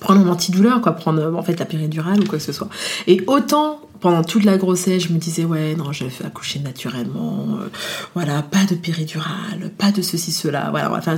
[0.01, 2.68] prendre un antidouleur, quoi, prendre euh, en fait la péridurale ou quoi que ce soit.
[3.07, 7.59] Et autant pendant toute la grossesse, je me disais ouais non, je vais accoucher naturellement,
[7.61, 7.68] euh,
[8.14, 11.16] voilà, pas de péridurale, pas de ceci cela, voilà, ça.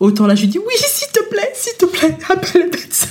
[0.00, 3.08] Autant là, je lui dis oui, s'il te plaît, s'il te plaît, appelle le médecin.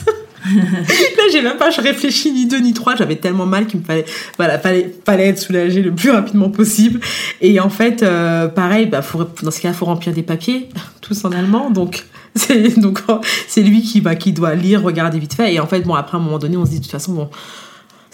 [0.55, 3.85] là, j'ai même pas, je réfléchis ni deux ni trois, j'avais tellement mal qu'il me
[3.85, 4.05] fallait,
[4.37, 6.99] voilà, fallait, fallait être soulagée le plus rapidement possible.
[7.41, 10.69] Et en fait, euh, pareil, bah, faut, dans ce cas, faut remplir des papiers,
[11.01, 12.05] tous en allemand, donc
[12.77, 13.01] donc
[13.47, 15.53] c'est lui qui bah, qui doit lire, regarder vite fait.
[15.53, 17.13] Et en fait, bon, après à un moment donné, on se dit de toute façon,
[17.13, 17.29] bon,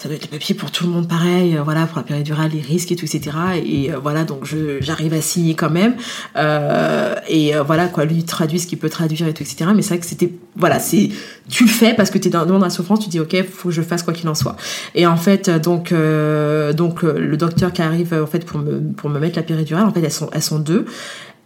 [0.04, 2.50] ça doit être les papiers pour tout le monde pareil, euh, voilà, pour la péridurale,
[2.52, 3.30] les risques et tout, etc.
[3.64, 4.44] Et euh, voilà, donc
[4.80, 5.94] j'arrive à signer quand même.
[6.36, 9.70] Euh, et euh, voilà, quoi, lui traduit ce qu'il peut traduire et tout, etc.
[9.74, 11.08] Mais c'est vrai que c'était, voilà, c'est,
[11.48, 13.74] tu le fais parce que t'es dans, dans la souffrance, tu dis, ok, faut que
[13.74, 14.56] je fasse quoi qu'il en soit.
[14.94, 18.44] Et en fait, euh, donc, euh, donc euh, le docteur qui arrive euh, en fait
[18.44, 20.84] pour me pour me mettre la péridurale, en fait, elles sont elles sont deux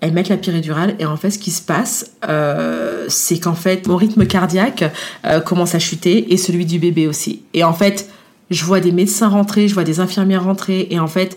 [0.00, 3.86] elles mettent la péridurale et en fait ce qui se passe euh, c'est qu'en fait
[3.86, 4.84] mon rythme cardiaque
[5.26, 7.42] euh, commence à chuter et celui du bébé aussi.
[7.54, 8.08] Et en fait
[8.50, 11.36] je vois des médecins rentrer je vois des infirmières rentrer et en fait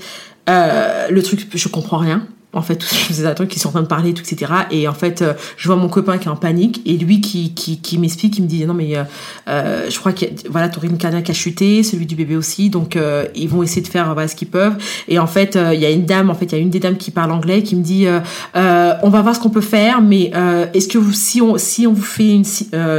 [0.50, 3.82] euh, le truc je comprends rien en fait, tous ces trucs qui sont en train
[3.82, 4.52] de parler, tout, etc.
[4.72, 7.54] Et en fait, euh, je vois mon copain qui est en panique et lui qui,
[7.54, 9.04] qui, qui m'explique, il me dit non mais euh,
[9.48, 12.96] euh, je crois que voilà ton rythme cardiaque a chuté, celui du bébé aussi, donc
[12.96, 14.76] euh, ils vont essayer de faire voilà, ce qu'ils peuvent.
[15.08, 16.70] Et en fait, euh, il y a une dame, en fait, il y a une
[16.70, 18.08] des dames qui parle anglais qui me dit
[18.54, 20.32] on va voir ce qu'on peut faire, mais
[20.74, 22.46] est-ce que vous si on si on vous fait une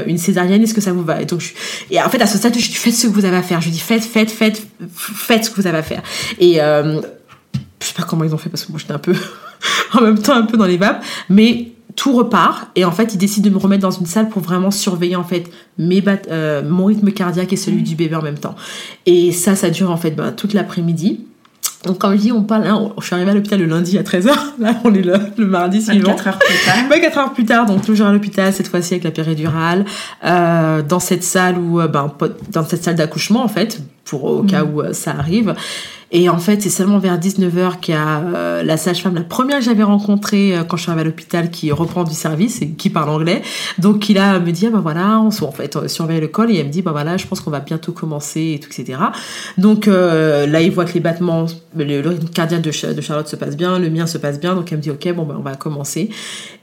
[0.07, 1.21] une césarienne, est-ce que ça vous va?
[1.21, 1.53] Et donc je,
[1.91, 3.61] et en fait à ce stade, je dis faites ce que vous avez à faire.
[3.61, 6.03] Je dis faites faites faites faites ce que vous avez à faire.
[6.39, 9.15] Et je sais pas comment ils ont fait parce que moi j'étais un peu
[9.95, 11.05] en même temps un peu dans les vapes.
[11.29, 14.43] Mais tout repart et en fait ils décident de me remettre dans une salle pour
[14.43, 18.23] vraiment surveiller en fait mes bat euh, mon rythme cardiaque et celui du bébé en
[18.23, 18.55] même temps.
[19.07, 21.21] Et ça ça dure en fait ben, toute l'après-midi.
[21.85, 24.03] Donc comme je dis on parle hein, je suis arrivée à l'hôpital le lundi à
[24.03, 26.11] 13h là on est le, le mardi suivant.
[26.11, 26.89] 24 heures plus tard.
[27.01, 29.85] 4 heures plus tard, donc toujours à l'hôpital, cette fois-ci avec la péridurale,
[30.25, 32.13] euh, dans cette salle où, euh, ben,
[32.51, 35.55] dans cette salle d'accouchement en fait, pour au cas où euh, ça arrive.
[36.15, 39.59] Et en fait, c'est seulement vers 19h qu'il y a euh, la sage-femme, la première
[39.59, 42.69] que j'avais rencontrée euh, quand je suis arrivée à l'hôpital, qui reprend du service et
[42.69, 43.41] qui parle anglais.
[43.79, 46.67] Donc, qui là me dit, ah ben voilà, on fait, surveille le col et elle
[46.67, 48.99] me dit, bah voilà, je pense qu'on va bientôt commencer et tout, etc.
[49.57, 53.29] Donc, euh, là, il voit que les battements, le, rythme cardiaque de, Cha- de Charlotte
[53.29, 54.55] se passe bien, le mien se passe bien.
[54.55, 56.11] Donc, elle me dit, ok, bon, ben, on va commencer.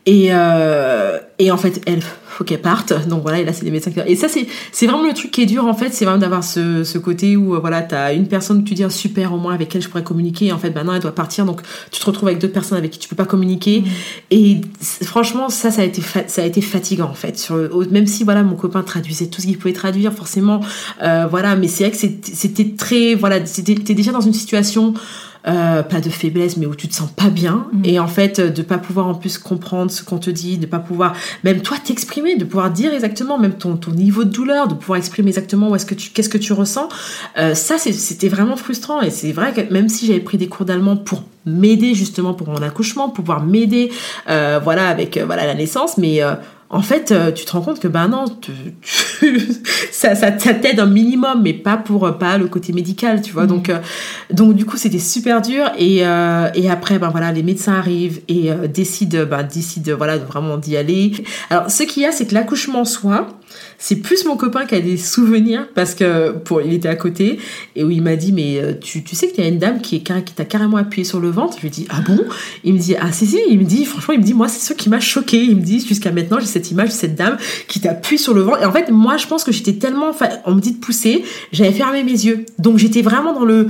[0.06, 2.04] Et en fait, elle,
[2.40, 2.94] faut qu'elle parte.
[3.10, 4.00] Donc voilà, et là, c'est les médecins qui...
[4.08, 6.42] Et ça, c'est, c'est vraiment le truc qui est dur, en fait, c'est vraiment d'avoir
[6.42, 9.54] ce, ce côté où, euh, voilà, t'as une personne que tu dis, super, au moins,
[9.54, 10.46] avec elle, je pourrais communiquer.
[10.46, 11.44] Et en fait, maintenant, elle doit partir.
[11.44, 11.60] Donc,
[11.92, 13.84] tu te retrouves avec d'autres personnes avec qui tu peux pas communiquer.
[14.32, 17.38] Et c- franchement, ça, ça a été, ça a été fatigant, en fait.
[17.38, 17.56] Sur,
[17.92, 20.62] même si, voilà, mon copain traduisait tout ce qu'il pouvait traduire, forcément,
[21.04, 24.94] euh, voilà, mais c'est vrai que c'était, très, voilà, c'était, t'es déjà dans une situation,
[25.50, 27.68] euh, pas de faiblesse, mais où tu te sens pas bien.
[27.84, 30.80] Et en fait, de pas pouvoir en plus comprendre ce qu'on te dit, de pas
[30.80, 34.76] pouvoir, même toi, t'exprimer, de pouvoir dire exactement, même ton, ton niveau de douleur, de
[34.76, 36.90] pouvoir exprimer exactement où est-ce que tu, qu'est-ce que tu ressens.
[37.38, 39.02] Euh, ça, c'était vraiment frustrant.
[39.02, 42.48] Et c'est vrai que même si j'avais pris des cours d'allemand pour m'aider justement pour
[42.48, 43.92] mon accouchement, pour pouvoir m'aider,
[44.30, 46.22] euh, voilà, avec voilà la naissance, mais
[46.72, 48.52] en fait, euh, tu te rends compte que ben non, tu-
[49.20, 49.42] tu-
[49.92, 53.32] ça, ça, ça t'aide un minimum, mais pas pour euh, pas le côté médical, tu
[53.34, 53.48] vois.
[53.48, 53.80] Donc, euh,
[54.32, 55.72] donc du coup, c'était super dur.
[55.80, 60.18] Et, euh, et après, ben voilà, les médecins arrivent et euh, décident, ben, décident voilà
[60.18, 61.12] vraiment d'y aller.
[61.50, 63.28] Alors, ce qu'il y a, c'est que l'accouchement en soi,
[63.78, 67.40] C'est plus mon copain qui a des souvenirs parce que pour il était à côté
[67.76, 69.82] et où il m'a dit mais euh, tu, tu sais qu'il y a une dame
[69.82, 71.58] qui est qui t'a carrément appuyé sur le ventre?
[71.58, 72.20] Je lui dis ah bon?
[72.64, 73.40] Il me dit ah si si.
[73.50, 75.38] Il me dit franchement il me dit moi c'est ce qui m'a choqué.
[75.38, 77.38] Il me dit jusqu'à maintenant j'ai cette image de cette dame
[77.68, 78.62] qui t'appuie sur le ventre.
[78.62, 80.12] Et en fait moi je pense que j'étais tellement
[80.46, 83.68] on me dit de pousser, j'avais fermé mes yeux donc j'étais vraiment dans le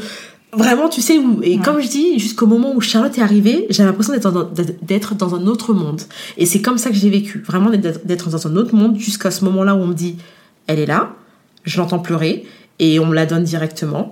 [0.52, 1.42] Vraiment, tu sais où.
[1.44, 4.50] Et comme je dis, jusqu'au moment où Charlotte est arrivée, j'avais l'impression d'être dans,
[4.82, 6.02] d'être dans un autre monde.
[6.38, 7.44] Et c'est comme ça que j'ai vécu.
[7.46, 10.18] Vraiment d'être d'être dans un autre monde jusqu'à ce moment-là où on me dit,
[10.66, 11.14] elle est là,
[11.66, 12.46] je l'entends pleurer,
[12.80, 14.12] et on me la donne directement.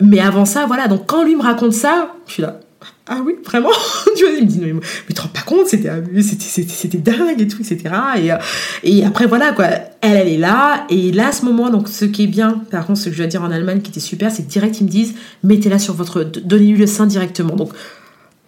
[0.00, 0.88] Mais avant ça, voilà.
[0.88, 2.60] Donc quand lui me raconte ça, je suis là.
[3.06, 3.68] Ah oui, vraiment?
[4.16, 5.90] Tu vois, il me dit, mais, mais tu te rends pas compte, c'était
[6.22, 7.94] c'était dingue et tout, etc.
[8.16, 8.36] Et, euh,
[8.82, 9.66] et après, voilà, quoi.
[10.00, 10.86] Elle, elle est là.
[10.88, 13.18] Et là, à ce moment, donc, ce qui est bien, par contre, ce que je
[13.18, 16.22] dois dire en Allemagne qui était super, c'est direct, ils me disent, mettez-la sur votre.
[16.22, 17.56] Donnez-lui le sein directement.
[17.56, 17.72] Donc,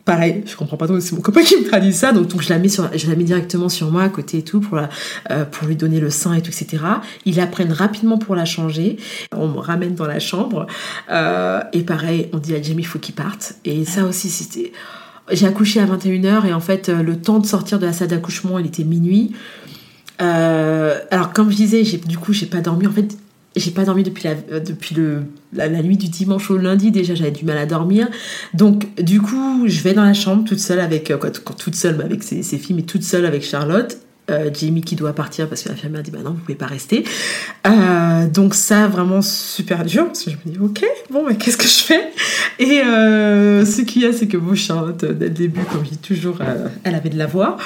[0.07, 2.59] pareil, je comprends pas trop, c'est mon copain qui me traduit ça, donc, je la
[2.59, 5.76] mets sur, je la mets directement sur moi à côté et tout pour euh, lui
[5.76, 6.82] donner le sein et tout, etc.
[7.26, 8.96] Ils la prennent rapidement pour la changer.
[9.32, 10.68] On me ramène dans la chambre,
[11.11, 13.57] euh, et pareil, on dit à Jamie, il faut qu'il parte.
[13.64, 14.72] Et ça aussi, c'était,
[15.32, 18.09] j'ai accouché à 21h et en fait, euh, le temps de sortir de la salle
[18.09, 19.32] d'accouchement, il était minuit.
[20.20, 22.86] Alors, comme je disais, du coup, j'ai pas dormi.
[22.86, 23.18] En fait,
[23.57, 25.20] j'ai pas dormi depuis la, euh,
[25.52, 26.90] la, nuit du dimanche au lundi.
[26.90, 28.09] Déjà, j'avais du mal à dormir.
[28.54, 31.18] Donc, du coup, je vais dans la chambre toute seule avec, euh,
[31.59, 33.98] toute seule, mais avec ses filles, mais toute seule avec Charlotte.
[34.29, 37.05] Euh, Jamie qui doit partir parce que l'infirmière dit bah non vous pouvez pas rester.
[37.64, 41.57] Euh, donc ça vraiment super dur parce que je me dis ok bon mais qu'est-ce
[41.57, 42.11] que je fais?
[42.59, 45.91] Et euh, ce qu'il y a c'est que bon Charlotte dès le début comme je
[45.91, 46.39] dis toujours
[46.83, 47.57] elle avait de la voix.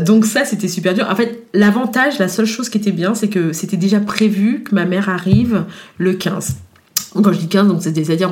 [0.00, 1.06] Donc ça c'était super dur.
[1.08, 4.74] En fait l'avantage la seule chose qui était bien c'est que c'était déjà prévu que
[4.74, 5.64] ma mère arrive
[5.98, 6.56] le 15
[7.14, 8.30] quand je dis 15, donc c'est-à-dire,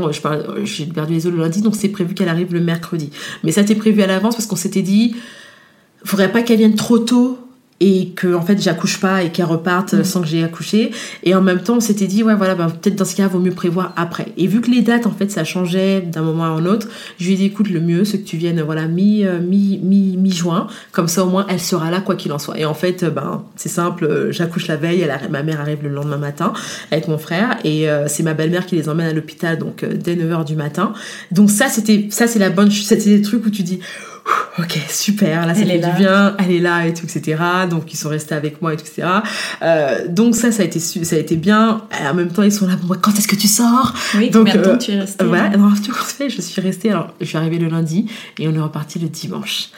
[0.65, 3.11] j'ai perdu les os le lundi, donc c'est prévu qu'elle arrive le mercredi.
[3.43, 5.17] Mais ça, c'était prévu à l'avance parce qu'on s'était dit,
[6.07, 7.39] faudrait pas qu'elle vienne trop tôt
[7.81, 10.93] et que en fait j'accouche pas et qu'elle reparte euh, sans que j'ai accouché.
[11.25, 13.39] Et en même temps on s'était dit ouais voilà bah, peut-être dans ce cas vaut
[13.39, 14.33] mieux prévoir après.
[14.37, 16.89] Et vu que les dates en fait ça changeait d'un moment à un autre
[17.19, 19.79] je lui ai dit écoute le mieux c'est que tu viennes voilà mi euh, mi
[19.83, 22.59] mi mi juin comme ça au moins elle sera là quoi qu'il en soit.
[22.59, 25.83] Et en fait euh, ben c'est simple euh, j'accouche la veille elle ma mère arrive
[25.83, 26.55] le lendemain matin
[26.91, 29.93] avec mon frère et euh, c'est ma belle-mère qui les emmène à l'hôpital donc euh,
[29.95, 30.95] dès 9h du matin.
[31.31, 33.81] Donc ça c'était ça c'est la bonne c'était des trucs où tu dis
[34.59, 37.93] ok super là ça Elle fait du bien elle est là et tout etc donc
[37.93, 39.09] ils sont restés avec moi et tout etc
[39.63, 41.83] Euh, donc ça ça a été su- ça a été bien.
[42.03, 43.93] Et en même temps ils sont là bon bah, quand est-ce que tu sors?
[44.17, 46.41] Oui, Donc, combien de euh, temps tu es resté voilà alors tu vois, fait, je
[46.41, 46.91] suis restée.
[46.91, 48.07] Alors je suis arrivée le lundi
[48.39, 49.69] et on est reparti le dimanche.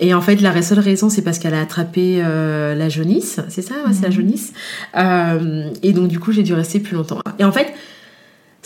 [0.00, 3.40] Et en fait la seule raison c'est parce qu'elle a attrapé euh, la jaunisse.
[3.48, 3.74] C'est ça?
[3.86, 4.52] Ouais, c'est la jaunisse.
[4.96, 7.20] Euh, et donc du coup j'ai dû rester plus longtemps.
[7.38, 7.72] Et en fait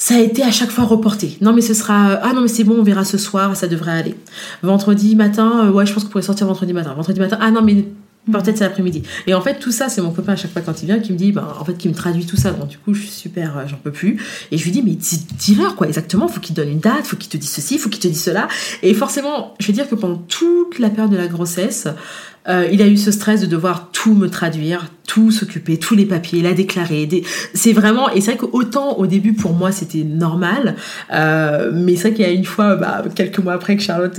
[0.01, 1.36] ça a été à chaque fois reporté.
[1.42, 3.92] Non mais ce sera ah non mais c'est bon on verra ce soir ça devrait
[3.92, 4.14] aller.
[4.62, 6.94] Vendredi matin euh, ouais je pense qu'on pourrait sortir vendredi matin.
[6.94, 7.84] Vendredi matin ah non mais
[8.30, 9.02] peut-être c'est l'après-midi.
[9.26, 11.12] Et en fait tout ça c'est mon copain à chaque fois quand il vient qui
[11.12, 13.10] me dit ben en fait qui me traduit tout ça donc du coup je suis
[13.10, 16.40] super euh, j'en peux plus et je lui dis mais dis- dis-leur quoi exactement faut
[16.40, 18.48] qu'il donne une date faut qu'il te dise ceci faut qu'il te dise cela
[18.82, 21.88] et forcément je vais dire que pendant toute la période de la grossesse
[22.48, 26.06] euh, il a eu ce stress de devoir tout me traduire, tout s'occuper, tous les
[26.06, 27.06] papiers, la déclarer.
[27.52, 30.76] C'est vraiment et c'est vrai qu'autant au début pour moi c'était normal,
[31.12, 34.18] euh, mais c'est vrai qu'il y a une fois, bah, quelques mois après que Charlotte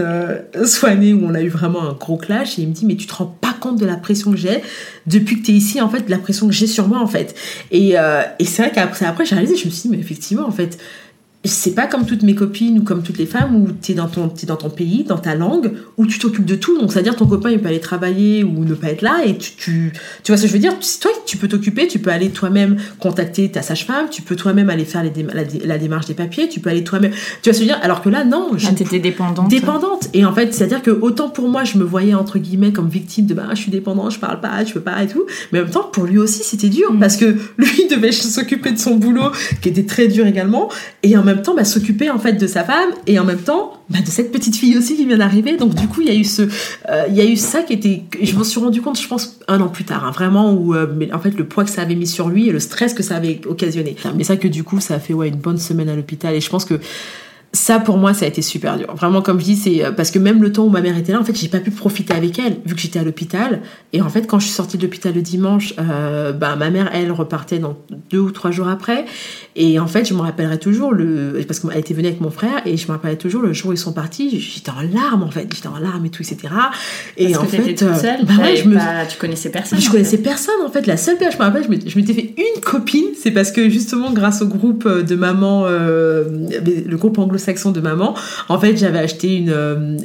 [0.66, 2.95] soit née, où on a eu vraiment un gros clash et il me dit mais
[2.95, 3.36] tu te rends
[3.72, 4.62] de la pression que j'ai
[5.05, 7.07] depuis que tu es ici en fait, de la pression que j'ai sur moi en
[7.07, 7.36] fait.
[7.72, 10.51] Et, euh, c'est vrai qu'après après j'ai réalisé, je me suis dit mais effectivement en
[10.51, 10.78] fait
[11.44, 14.08] c'est pas comme toutes mes copines ou comme toutes les femmes où tu es dans
[14.08, 16.80] ton t'es dans ton pays, dans ta langue, où tu t'occupes de tout.
[16.80, 19.52] Donc c'est-à-dire ton copain il peut aller travailler ou ne pas être là et tu
[19.56, 19.92] tu,
[20.24, 20.74] tu vois ce que je veux dire?
[21.02, 24.86] Toi tu peux t'occuper, tu peux aller toi-même contacter ta sage-femme, tu peux toi-même aller
[24.86, 27.12] faire les déma- la, dé- la démarche des papiers, tu peux aller toi-même.
[27.12, 27.80] Tu vois ce que je veux dire?
[27.82, 29.50] Alors que là non, Ah, t'étais dépendante.
[29.50, 32.38] dépendante et en fait c'est à dire que autant pour moi je me voyais entre
[32.38, 35.08] guillemets comme victime de bah je suis dépendante je parle pas je peux pas et
[35.08, 37.00] tout mais en même temps pour lui aussi c'était dur Mm.
[37.00, 37.26] parce que
[37.58, 39.32] lui devait s'occuper de son boulot
[39.62, 40.70] qui était très dur également
[41.04, 43.74] et en même temps bah, s'occuper en fait de sa femme et en même temps
[43.90, 45.58] bah, de cette petite fille aussi qui vient d'arriver.
[45.58, 46.44] Donc du coup il y a eu ce
[46.90, 49.40] euh, il y a eu ça qui était je m'en suis rendu compte je pense
[49.48, 51.96] un an plus tard hein, vraiment où euh, en fait le poids que ça avait
[51.96, 53.96] mis sur lui et le stress que ça avait occasionné.
[54.16, 56.36] Mais ça que du coup ça a fait ouais une bonne semaine à l'hôpital.
[56.36, 56.80] Et je pense que
[57.54, 60.10] ça pour moi ça a été super dur vraiment comme je dis c'est euh, parce
[60.10, 62.14] que même le temps où ma mère était là en fait j'ai pas pu profiter
[62.14, 64.84] avec elle vu que j'étais à l'hôpital et en fait quand je suis sortie de
[64.84, 67.76] l'hôpital le dimanche euh, bah ma mère elle repartait dans
[68.10, 69.04] deux ou trois jours après
[69.58, 72.62] et en fait je me rappellerai toujours le parce qu'elle était venue avec mon frère
[72.66, 75.32] et je me rappellerai toujours le jour où ils sont partis j'étais en larmes en
[75.32, 76.54] fait j'étais en larmes et tout etc
[77.18, 78.26] et Parce en que fait toute euh, seule.
[78.26, 79.80] bah ouais, je me pas- tu connaissais personne.
[79.80, 80.24] je connaissais fait.
[80.24, 80.88] personne en fait.
[80.88, 83.06] La seule personne, je me rappelle, je m'étais- fait une copine.
[83.22, 86.26] C'est parce que justement, grâce au groupe de maman, euh,
[86.86, 88.16] le groupe anglo-saxon de maman,
[88.50, 89.98] en fait, j'avais acheté une, euh,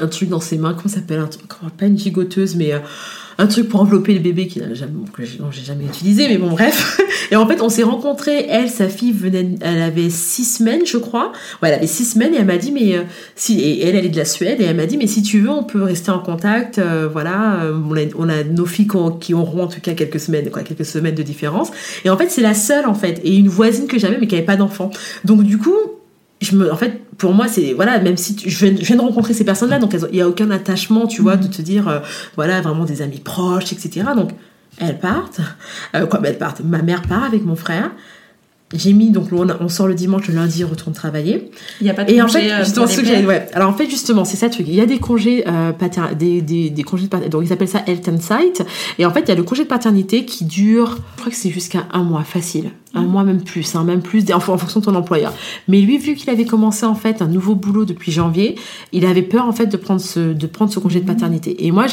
[0.00, 0.74] un, truc dans ses mains.
[0.74, 2.72] Comment ça s'appelle un truc Pas une gigoteuse, mais.
[2.72, 2.78] euh,
[3.36, 6.50] un truc pour envelopper le bébé qui n'a jamais, que j'ai jamais utilisé, mais bon,
[6.50, 7.00] bref.
[7.32, 8.46] Et en fait, on s'est rencontrés.
[8.48, 11.32] Elle, sa fille venait, elle avait six semaines, je crois.
[11.60, 13.02] Ouais, elle avait six semaines et elle m'a dit, mais euh,
[13.34, 15.40] si, et elle, elle est de la Suède et elle m'a dit, mais si tu
[15.40, 16.80] veux, on peut rester en contact.
[17.12, 17.58] voilà,
[18.16, 21.16] on a, nos filles qui, ont- qui auront en tout cas quelques semaines, quelques semaines
[21.16, 21.72] de différence.
[22.04, 24.36] Et en fait, c'est la seule en fait, et une voisine que j'avais mais qui
[24.36, 24.92] avait pas d'enfant.
[25.24, 25.74] Donc du coup,
[26.44, 28.96] je me, en fait, pour moi, c'est voilà, même si tu- je, viens, je viens
[28.96, 31.88] de rencontrer ces personnes-là, donc il y a aucun attachement, tu vois, de te dire,
[31.88, 31.98] euh,
[32.36, 34.06] voilà, vraiment des amis proches, etc.
[34.16, 34.30] Donc
[34.78, 35.40] elles partent,
[35.94, 36.60] euh, quoi, bah, elles partent.
[36.64, 37.90] Ma mère part avec mon frère.
[38.72, 41.50] J'ai mis donc on, on sort le dimanche, le lundi, on retourne travailler.
[41.80, 43.08] Il n'y a pas de Et en congé, fait, euh, justement, pour ce les que
[43.08, 43.46] j'allais- pères ouais.
[43.52, 44.66] Alors en fait, justement, c'est ça le truc.
[44.68, 47.30] Il y a des congés euh, pater- des, des, des congés de paternité.
[47.30, 48.62] Donc ils appellent ça health and sight.
[48.98, 51.36] Et en fait, il y a le congé de paternité qui dure, je crois que
[51.38, 54.80] c'est jusqu'à un mois facile, un mois même plus, hein, même plus, en, en fonction
[54.80, 55.32] de ton employeur.
[55.68, 58.56] Mais lui, vu qu'il avait commencé en fait un nouveau boulot depuis janvier,
[58.92, 61.64] il avait peur en fait de prendre ce de prendre ce congé de paternité.
[61.66, 61.86] Et moi,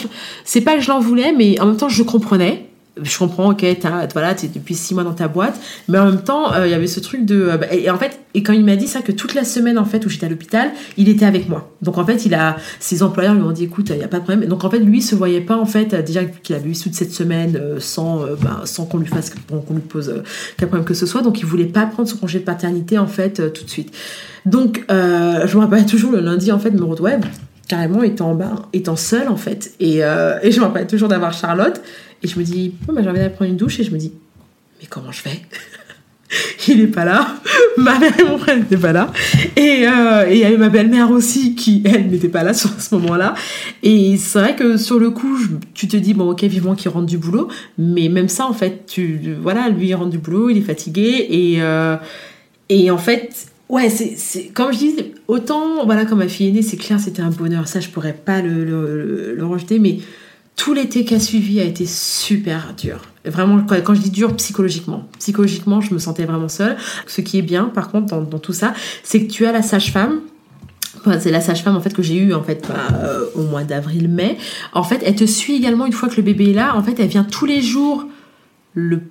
[0.46, 2.70] c'est pas que je l'en voulais, mais en même temps, je comprenais
[3.04, 6.22] je comprends, ok, t'as, voilà, t'es depuis six mois dans ta boîte, mais en même
[6.22, 8.54] temps, euh, il y avait ce truc de, euh, bah, et, en fait, et quand
[8.54, 11.10] il m'a dit ça, que toute la semaine en fait où j'étais à l'hôpital, il
[11.10, 11.72] était avec moi.
[11.82, 14.20] Donc en fait, il a, ses employeurs lui ont dit, écoute, il y a pas
[14.20, 14.48] de problème.
[14.48, 16.74] Donc en fait, lui, il se voyait pas en fait, euh, déjà qu'il avait eu
[16.74, 20.14] toute cette semaine sans, bah, sans qu'on lui fasse, qu'on lui pose
[20.58, 21.22] quel problème que ce soit.
[21.22, 23.94] Donc il voulait pas prendre son congé de paternité en fait tout de suite.
[24.46, 27.18] Donc je me rappelle toujours le lundi en fait, me retrouver
[27.72, 29.72] carrément étant bas, étant seule en fait.
[29.80, 31.82] Et, euh, et je me rappelle toujours d'avoir Charlotte.
[32.22, 33.80] Et je me dis, oh, bah, j'ai envie d'aller prendre une douche.
[33.80, 34.12] Et je me dis,
[34.82, 35.42] mais comment je fais
[36.68, 37.34] Il est pas là.
[37.78, 39.10] Ma mère et mon frère n'étaient pas là.
[39.56, 42.70] Et euh, et il y avait ma belle-mère aussi qui, elle, n'était pas là sur
[42.78, 43.36] ce moment-là.
[43.84, 45.38] Et c'est vrai que sur le coup,
[45.74, 47.48] tu te dis, bon, ok, vivement qu'il rentre du boulot.
[47.78, 51.26] Mais même ça, en fait, tu, voilà, lui, il rentre du boulot, il est fatigué.
[51.30, 51.96] Et, euh,
[52.68, 54.96] et en fait, ouais, c'est, comme je dis,
[55.28, 57.68] autant, voilà, comme ma fille aînée, c'est clair, c'était un bonheur.
[57.68, 58.64] Ça, je pourrais pas le,
[59.34, 59.80] le, rejeter.
[59.80, 60.00] Mais
[60.56, 63.02] tout l'été qui a suivi a été super dur.
[63.26, 65.08] Vraiment, quand, quand je dis dur, psychologiquement.
[65.18, 66.78] Psychologiquement, je me sentais vraiment seule.
[67.08, 70.20] Ce qui est bien, par contre, dans, tout ça, c'est que tu as la sage-femme.
[71.20, 74.38] C'est la sage-femme en fait que j'ai eue en fait bah, euh, au mois d'avril-mai.
[74.74, 76.76] En fait, elle te suit également une fois que le bébé est là.
[76.76, 78.06] En fait, elle vient tous les jours.
[78.74, 79.02] Le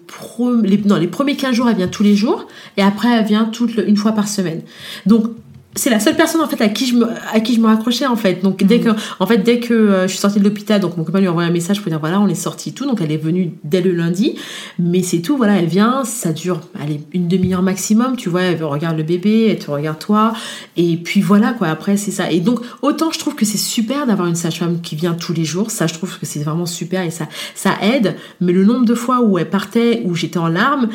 [0.63, 2.47] les, non, les premiers 15 jours, elle vient tous les jours.
[2.77, 4.63] Et après, elle vient toute une fois par semaine.
[5.07, 5.31] Donc,
[5.77, 8.07] c'est la seule personne en fait à qui je me à qui je me raccrochais
[8.07, 8.43] en fait.
[8.43, 8.91] Donc dès que
[9.21, 11.31] en fait dès que euh, je suis sortie de l'hôpital donc mon copain lui a
[11.31, 12.87] envoyé un message pour dire voilà on est sorti tout.
[12.87, 14.37] Donc elle est venue dès le lundi.
[14.79, 18.43] Mais c'est tout voilà elle vient ça dure allez une demi-heure maximum tu vois.
[18.43, 20.33] Elle regarde le bébé elle te regarde toi.
[20.77, 22.33] Et puis voilà quoi après c'est ça.
[22.33, 25.45] Et donc autant je trouve que c'est super d'avoir une sage-femme qui vient tous les
[25.45, 25.71] jours.
[25.71, 28.17] Ça je trouve que c'est vraiment super et ça ça aide.
[28.41, 30.89] Mais le nombre de fois où elle partait où j'étais en larmes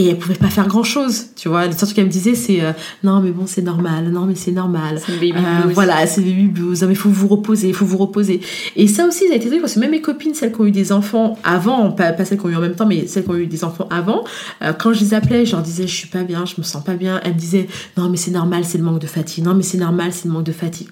[0.00, 1.66] et elle pouvait pas faire grand chose, tu vois.
[1.66, 2.72] Le seul truc qu'elle me disait, c'est euh,
[3.04, 5.00] non, mais bon, c'est normal, non, mais c'est normal.
[5.04, 5.74] C'est baby Euh, blues.
[5.74, 8.40] voilà, c'est baby blues, mais il faut vous reposer, il faut vous reposer.
[8.76, 10.66] Et ça aussi, ça a été truc parce que même mes copines, celles qui ont
[10.66, 13.24] eu des enfants avant, pas, pas celles qui ont eu en même temps, mais celles
[13.24, 14.24] qui ont eu des enfants avant,
[14.62, 16.82] euh, quand je les appelais, je leur disais, je suis pas bien, je me sens
[16.82, 19.54] pas bien, elles me disaient, non, mais c'est normal, c'est le manque de fatigue, non,
[19.54, 20.88] mais c'est normal, c'est le manque de fatigue.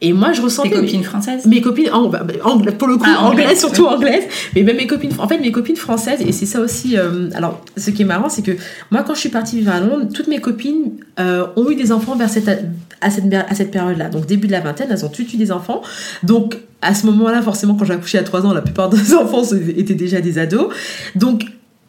[0.00, 0.70] Et moi, je ressentais.
[0.70, 3.86] Tes copines françaises Mes copines, ang- bah, bah, pour le coup, Ah, anglaises, anglaises, surtout
[3.86, 6.96] anglaises, mais même mes copines, en fait, mes copines françaises, et c'est ça aussi,
[7.34, 8.51] alors, ce qui est marrant, c'est que
[8.90, 11.92] moi, quand je suis partie vivre à Londres, toutes mes copines euh, ont eu des
[11.92, 12.48] enfants vers cette,
[13.00, 14.08] à cette, à cette période-là.
[14.08, 15.82] Donc, début de la vingtaine, elles ont toutes eu des enfants.
[16.22, 19.42] Donc, à ce moment-là, forcément, quand j'ai accouché à 3 ans, la plupart des enfants
[19.76, 20.68] étaient déjà des ados.
[21.14, 21.44] Donc,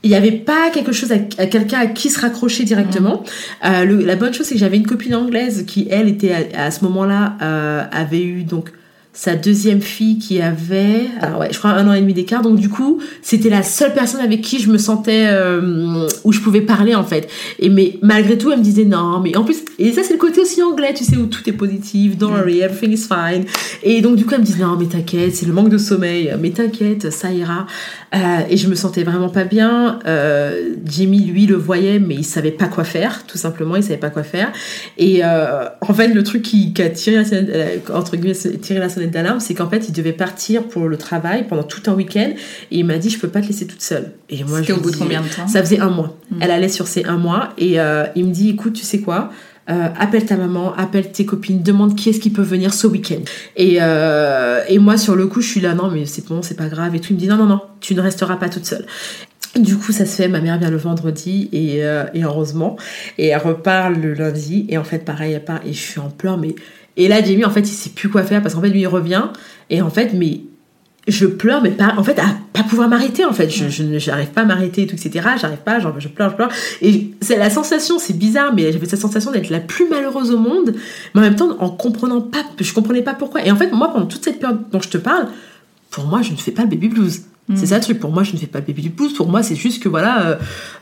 [0.06, 3.24] il n'y avait pas quelque chose à, à quelqu'un à qui se raccrocher directement.
[3.66, 6.66] Euh, le- la bonne chose, c'est que j'avais une copine anglaise qui, elle, était à,
[6.66, 8.72] à ce moment-là, euh, avait eu donc
[9.16, 12.42] sa deuxième fille qui avait, alors ouais, je crois un an et demi d'écart.
[12.42, 16.40] Donc du coup, c'était la seule personne avec qui je me sentais euh, où je
[16.40, 17.30] pouvais parler en fait.
[17.60, 20.20] Et mais malgré tout, elle me disait non, mais en plus, et ça c'est le
[20.20, 23.46] côté aussi anglais, tu sais, où tout est positif, don't worry, everything is fine.
[23.84, 26.34] Et donc du coup, elle me disait non, mais t'inquiète, c'est le manque de sommeil,
[26.42, 27.68] mais t'inquiète, ça ira.
[28.16, 28.18] Euh,
[28.50, 30.00] et je me sentais vraiment pas bien.
[30.08, 33.98] Euh, Jimmy, lui, le voyait, mais il savait pas quoi faire, tout simplement, il savait
[33.98, 34.52] pas quoi faire.
[34.98, 37.24] Et euh, en fait, le truc qui, qui a tiré la
[37.94, 41.46] entre guillemets, tiré la sonnette d'alarme, c'est qu'en fait, il devait partir pour le travail
[41.48, 42.32] pendant tout un week-end.
[42.72, 44.12] Et il m'a dit, je peux pas te laisser toute seule.
[44.30, 45.48] Et moi, je C'était au bout de combien de temps?
[45.48, 46.18] Ça faisait un mois.
[46.32, 46.38] Mm.
[46.42, 47.50] Elle allait sur ces un mois.
[47.58, 49.32] Et euh, il me dit, écoute, tu sais quoi?
[49.70, 53.22] Euh, appelle ta maman, appelle tes copines, demande qui est-ce qui peut venir ce week-end.
[53.56, 56.58] Et, euh, et moi, sur le coup, je suis là, non, mais c'est bon, c'est
[56.58, 56.96] pas grave.
[56.96, 58.86] Et tout, il me dit, non, non, non, tu ne resteras pas toute seule.
[59.58, 62.76] Du coup, ça se fait, ma mère vient le vendredi et, euh, et heureusement.
[63.18, 64.66] Et elle repart le lundi.
[64.68, 66.38] Et en fait, pareil, elle part et je suis en pleurs.
[66.38, 66.56] Mais...
[66.98, 68.88] Et là, Jamie, en fait, il sait plus quoi faire parce qu'en fait, lui, il
[68.88, 69.24] revient.
[69.70, 70.42] Et en fait, mais
[71.08, 73.50] je pleure, mais pas, en fait, à pas pouvoir m'arrêter, en fait.
[73.50, 73.68] Je,
[74.00, 75.28] j'arrive pas à m'arrêter et tout, etc.
[75.40, 76.50] J'arrive pas, je pleure, je pleure.
[76.82, 80.38] Et c'est la sensation, c'est bizarre, mais j'avais cette sensation d'être la plus malheureuse au
[80.38, 80.76] monde.
[81.14, 83.46] Mais en même temps, en comprenant pas, je comprenais pas pourquoi.
[83.46, 85.28] Et en fait, moi, pendant toute cette période dont je te parle,
[85.90, 87.24] pour moi, je ne fais pas le baby blues.
[87.56, 88.00] C'est ça le truc.
[88.00, 89.14] Pour moi, je ne fais pas le baby blues.
[89.14, 90.36] Pour moi, c'est juste que voilà, euh,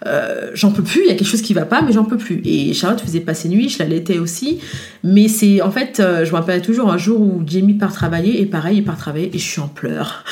[0.06, 1.02] euh, j'en peux plus.
[1.02, 2.40] Il y a quelque chose qui va pas, mais j'en peux plus.
[2.46, 4.60] Et Charlotte faisait passer nuit, je l'allaitais aussi.
[5.04, 8.42] Mais c'est en fait, euh, je me rappelle toujours un jour où Jamie part travailler
[8.42, 10.24] et pareil, il part travailler et je suis en pleurs.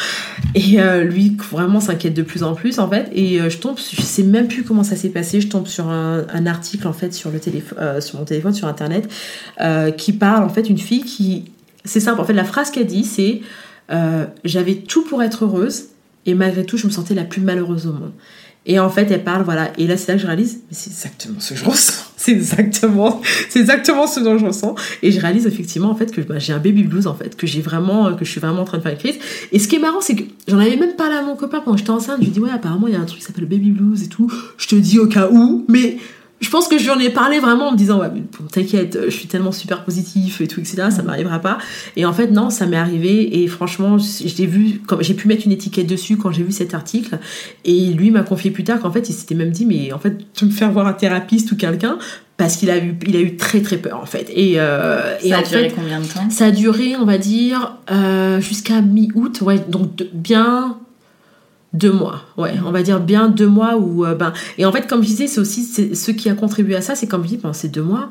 [0.53, 3.09] Et lui, vraiment, s'inquiète de plus en plus en fait.
[3.13, 5.41] Et je tombe, je sais même plus comment ça s'est passé.
[5.41, 8.67] Je tombe sur un, un article en fait sur le téléphone, sur mon téléphone, sur
[8.67, 9.09] internet,
[9.97, 11.45] qui parle en fait une fille qui,
[11.86, 12.21] c'est simple.
[12.21, 13.41] En fait, la phrase qu'elle dit, c'est
[14.43, 15.88] j'avais tout pour être heureuse
[16.26, 18.11] et malgré tout, je me sentais la plus malheureuse au monde.
[18.65, 19.72] Et en fait, elle parle, voilà.
[19.78, 22.05] Et là, c'est là que je réalise, mais c'est exactement ce que je ressens.
[22.20, 22.32] C'est
[23.61, 24.76] exactement, ce dont je ressens.
[25.01, 27.47] Et je réalise effectivement, en fait, que bah, j'ai un baby blues, en fait, que
[27.47, 29.15] j'ai vraiment, que je suis vraiment en train de faire une crise.
[29.53, 31.78] Et ce qui est marrant, c'est que j'en avais même parlé à mon copain quand
[31.78, 32.17] j'étais enceinte.
[32.20, 34.03] Je lui dis, ouais, apparemment, il y a un truc qui s'appelle le baby blues
[34.03, 34.30] et tout.
[34.57, 35.97] Je te dis au cas où, mais
[36.41, 38.45] je pense que je lui en ai parlé vraiment en me disant, ouais, mais bon,
[38.51, 41.57] t'inquiète, je suis tellement super positif et tout, etc., ça m'arrivera pas.
[41.97, 45.27] Et en fait, non, ça m'est arrivé et franchement, je l'ai vu, comme j'ai pu
[45.27, 47.19] mettre une étiquette dessus quand j'ai vu cet article.
[47.65, 50.17] Et lui m'a confié plus tard qu'en fait, il s'était même dit, mais en fait,
[50.33, 51.97] tu me faire voir un thérapeute ou quelqu'un
[52.37, 54.31] parce qu'il a eu, il a eu très très peur en fait.
[54.33, 56.29] Et, euh, et Ça a en duré fait, combien de temps?
[56.29, 60.77] ça a duré, on va dire, euh, jusqu'à mi-août, ouais, donc de- bien
[61.74, 64.88] deux mois, ouais, on va dire bien deux mois où, euh, ben, et en fait,
[64.88, 65.63] comme je disais, c'est aussi
[65.95, 68.09] ce qui a contribué à ça, c'est comme je dis, pendant ces deux mois,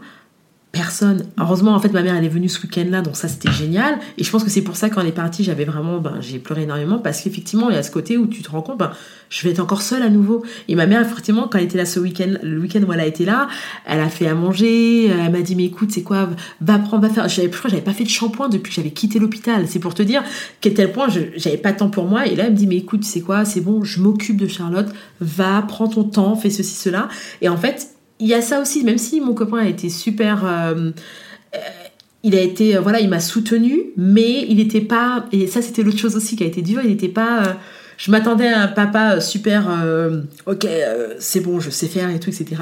[0.72, 1.24] personne.
[1.38, 3.98] Heureusement, en fait, ma mère, elle est venue ce week-end-là, donc ça, c'était génial.
[4.18, 6.38] Et je pense que c'est pour ça, quand elle est partie, j'avais vraiment, ben, j'ai
[6.38, 8.92] pleuré énormément parce qu'effectivement, il y a ce côté où tu te rends compte, ben,
[9.30, 10.44] je vais être encore seule à nouveau.
[10.68, 13.06] Et ma mère, effectivement, quand elle était là ce week-end, le week-end où elle a
[13.06, 13.48] été là,
[13.86, 16.28] elle a fait à manger, elle m'a dit, mais écoute, c'est quoi,
[16.60, 17.28] va prendre, va faire.
[17.28, 19.66] J'avais, je crois j'avais pas fait de shampoing depuis que j'avais quitté l'hôpital.
[19.68, 20.22] C'est pour te dire
[20.60, 22.26] qu'à tel point, j'avais pas de temps pour moi.
[22.26, 24.88] Et là, elle me dit, mais écoute, c'est quoi, c'est bon, je m'occupe de Charlotte,
[25.20, 27.08] va, prends ton temps, fais ceci, cela.
[27.40, 30.44] Et en fait, il y a ça aussi, même si mon copain a été super.
[30.44, 30.90] euh,
[31.54, 31.58] euh,
[32.24, 35.82] il a été, euh, voilà, il m'a soutenu, mais il n'était pas, et ça c'était
[35.82, 37.56] l'autre chose aussi qui a été dur, il n'était pas,
[37.96, 39.68] je m'attendais à un papa super,
[40.46, 40.66] ok,
[41.20, 42.56] c'est bon, je sais faire et tout, etc.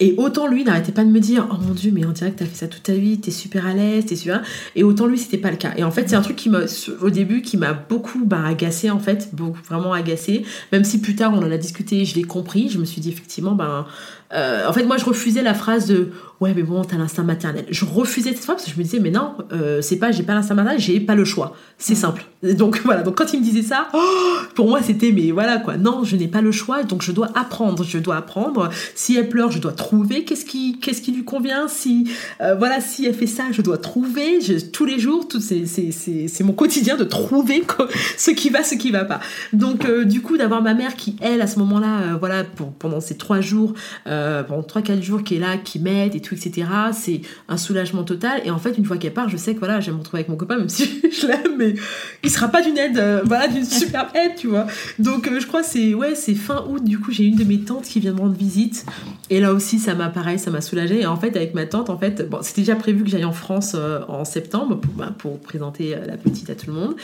[0.00, 2.46] Et autant lui n'arrêtait pas de me dire, oh mon dieu, mais dirait que t'as
[2.46, 4.42] fait ça toute ta vie, t'es super à l'aise, t'es super.
[4.74, 5.72] Et autant lui, c'était pas le cas.
[5.76, 6.62] Et en fait, c'est un truc qui m'a,
[7.00, 9.30] au début, qui m'a beaucoup bah, agacé en fait,
[9.68, 10.44] vraiment agacé.
[10.72, 13.10] Même si plus tard on en a discuté, je l'ai compris, je me suis dit
[13.10, 13.86] effectivement, ben,
[14.32, 16.10] euh, en fait, moi, je refusais la phrase de
[16.44, 17.64] ouais, mais bon, t'as l'instinct maternel.
[17.70, 20.22] Je refusais cette phrase parce que je me disais, mais non, euh, c'est pas, j'ai
[20.22, 21.56] pas l'instinct maternel, j'ai pas le choix.
[21.78, 22.26] C'est simple.
[22.42, 23.02] Donc voilà.
[23.02, 23.98] Donc quand il me disait ça, oh,
[24.54, 25.78] pour moi, c'était, mais voilà quoi.
[25.78, 27.82] Non, je n'ai pas le choix, donc je dois apprendre.
[27.82, 28.68] Je dois apprendre.
[28.94, 31.66] Si elle pleure, je dois trouver qu'est-ce qui, qu'est-ce qui lui convient?
[31.66, 32.10] Si
[32.42, 34.42] euh, voilà, si elle fait ça, je dois trouver.
[34.42, 37.64] Je, tous les jours, tout, c'est, mon quotidien de trouver
[38.18, 39.20] ce qui va, ce qui va pas.
[39.54, 43.00] Donc euh, du coup, d'avoir ma mère qui, elle, à ce moment-là, voilà, pour, pendant
[43.00, 43.72] ces trois jours,
[44.04, 46.68] pendant trois quatre jours, qui est là, qui m'aide et tout, etc.
[46.92, 48.40] C'est un soulagement total.
[48.44, 50.20] Et en fait, une fois qu'elle part, je sais que voilà, je vais me retrouver
[50.20, 51.74] avec mon copain, même si je l'aime, mais
[52.22, 54.66] il sera pas d'une aide, euh, voilà, d'une super aide, tu vois.
[54.98, 56.82] Donc euh, je crois que c'est ouais, c'est fin août.
[56.84, 58.84] Du coup, j'ai une de mes tantes qui vient me rendre visite.
[59.30, 61.00] Et là aussi, ça m'a pareil, ça m'a soulagée.
[61.00, 63.32] Et en fait, avec ma tante, en fait, bon, c'était déjà prévu que j'aille en
[63.32, 66.94] France euh, en septembre pour, bah, pour présenter la petite à tout le monde.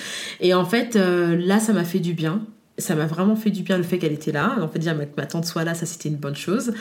[0.41, 2.43] Et en fait, là, ça m'a fait du bien
[2.81, 4.57] ça m'a vraiment fait du bien le fait qu'elle était là.
[4.61, 6.73] En fait, dire ma, ma tante soit là, ça c'était une bonne chose.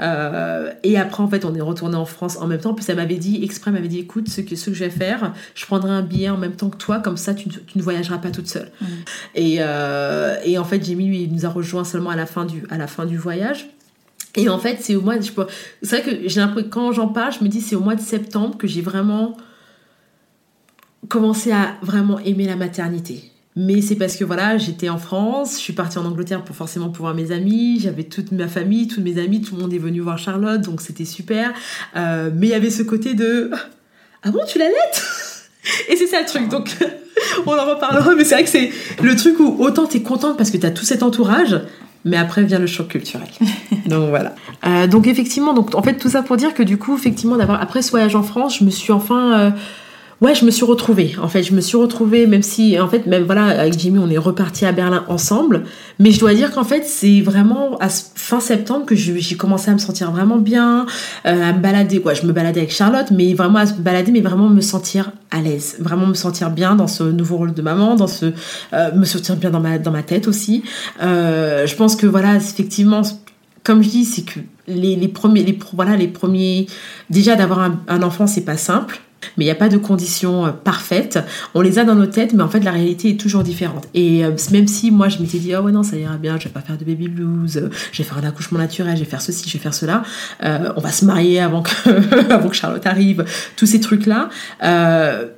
[0.00, 2.74] Euh, et après, en fait, on est retourné en France en même temps.
[2.74, 5.32] Puis elle m'avait dit, exprès, m'avait dit, écoute, ce que, ce que je vais faire,
[5.54, 7.82] je prendrai un billet en même temps que toi, comme ça, tu, ne- tu ne
[7.82, 8.70] voyageras pas toute seule.
[9.34, 12.44] Et, euh, et en fait, Jamie, lui, il nous a rejoint seulement à la fin
[12.44, 13.68] du, à la fin du voyage.
[14.38, 15.46] Et en fait, c'est au mois de, je peux-
[15.82, 17.94] c'est vrai que j'ai l'impression que quand j'en parle, je me dis c'est au mois
[17.94, 19.34] de septembre que j'ai vraiment
[21.08, 23.30] commencé à vraiment aimer la maternité.
[23.58, 26.90] Mais c'est parce que voilà, j'étais en France, je suis partie en Angleterre pour forcément
[26.90, 29.78] pour voir mes amis, j'avais toute ma famille, tous mes amis, tout le monde est
[29.78, 31.54] venu voir Charlotte, donc c'était super.
[31.96, 33.50] Euh, mais il y avait ce côté de
[34.22, 35.02] ah bon tu l'allaites
[35.88, 36.76] Et c'est ça le truc, donc
[37.46, 38.70] on en reparlera, mais c'est vrai que c'est
[39.02, 41.58] le truc où autant t'es contente parce que t'as tout cet entourage,
[42.04, 43.28] mais après vient le choc culturel.
[43.86, 44.34] donc voilà.
[44.66, 47.62] Euh, donc effectivement, donc en fait tout ça pour dire que du coup effectivement d'avoir
[47.62, 49.50] après ce voyage en France, je me suis enfin euh,
[50.22, 51.14] Ouais, je me suis retrouvée.
[51.20, 54.08] En fait, je me suis retrouvée, même si, en fait, même voilà, avec Jimmy, on
[54.08, 55.64] est reparti à Berlin ensemble.
[55.98, 59.74] Mais je dois dire qu'en fait, c'est vraiment à fin septembre que j'ai commencé à
[59.74, 60.86] me sentir vraiment bien,
[61.26, 62.00] euh, à me balader.
[62.00, 65.12] Quoi, je me baladais avec Charlotte, mais vraiment à se balader, mais vraiment me sentir
[65.30, 68.32] à l'aise, vraiment me sentir bien dans ce nouveau rôle de maman, dans ce,
[68.72, 70.62] euh, me sentir bien dans ma dans ma tête aussi.
[71.02, 73.02] Euh, je pense que voilà, effectivement,
[73.64, 76.68] comme je dis, c'est que les, les premiers, les, voilà, les premiers,
[77.10, 79.02] déjà d'avoir un, un enfant, c'est pas simple.
[79.36, 81.18] Mais il n'y a pas de conditions euh, parfaites.
[81.54, 83.86] On les a dans nos têtes, mais en fait, la réalité est toujours différente.
[83.94, 86.44] Et euh, même si moi, je m'étais dit, oh ouais, non, ça ira bien, je
[86.44, 89.10] vais pas faire de baby blues, euh, je vais faire un accouchement naturel, je vais
[89.10, 90.02] faire ceci, je vais faire cela,
[90.42, 91.70] on va se marier avant que,
[92.32, 93.24] avant que Charlotte arrive,
[93.56, 94.28] tous ces trucs-là,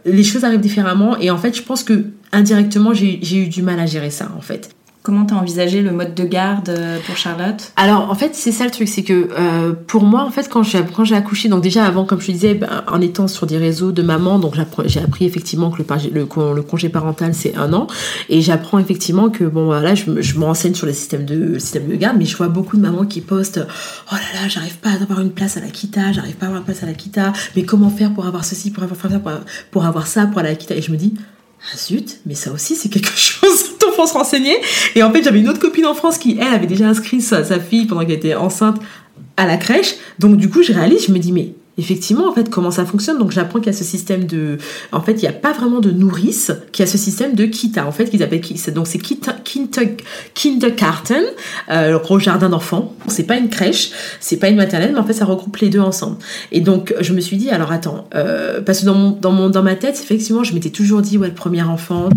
[0.05, 1.19] les choses arrivent différemment.
[1.19, 4.41] Et en fait, je pense que indirectement, j'ai eu du mal à gérer ça, en
[4.41, 4.71] fait.
[5.09, 7.73] Comment t'as envisagé le mode de garde euh, pour Charlotte?
[7.77, 10.63] Alors en fait c'est ça le truc, c'est que euh, pour moi en fait quand
[10.63, 10.77] j'ai
[11.15, 14.39] accouché, donc déjà avant comme je disais, ben, en étant sur des réseaux de maman,
[14.39, 17.87] donc j'ai appris effectivement que le, le, le congé parental c'est un an,
[18.29, 20.35] et j'apprends effectivement que bon voilà je, je
[20.75, 23.67] sur le système de système de garde, mais je vois beaucoup de mamans qui postent
[24.13, 26.49] oh là là j'arrive pas à avoir une place à la kita, j'arrive pas à
[26.51, 29.09] avoir une place à la kita, mais comment faire pour avoir ceci, pour avoir ça,
[29.19, 29.33] pour,
[29.71, 31.15] pour avoir ça, pour aller à la kita, et je me dis
[31.73, 34.57] ah zut, mais ça aussi c'est quelque chose dont faut se renseigner.
[34.95, 37.45] Et en fait, j'avais une autre copine en France qui, elle, avait déjà inscrit sa,
[37.45, 38.81] sa fille pendant qu'elle était enceinte
[39.37, 39.95] à la crèche.
[40.19, 43.19] Donc du coup, je réalise, je me dis, mais effectivement, en fait, comment ça fonctionne.
[43.19, 44.59] Donc, j'apprends qu'il y a ce système de.
[44.93, 47.45] En fait, il n'y a pas vraiment de nourrice, qu'il y a ce système de
[47.45, 48.43] kita, en fait, qu'ils appellent.
[48.75, 49.01] Donc, c'est
[50.35, 51.23] kindergarten,
[51.71, 52.95] euh, le gros jardin d'enfants.
[53.07, 55.81] C'est pas une crèche, c'est pas une maternelle, mais en fait, ça regroupe les deux
[55.81, 56.17] ensemble.
[56.53, 59.49] Et donc, je me suis dit, alors attends, euh, parce que dans, mon, dans, mon,
[59.49, 62.09] dans ma tête, effectivement, je m'étais toujours dit, ouais, le premier enfant,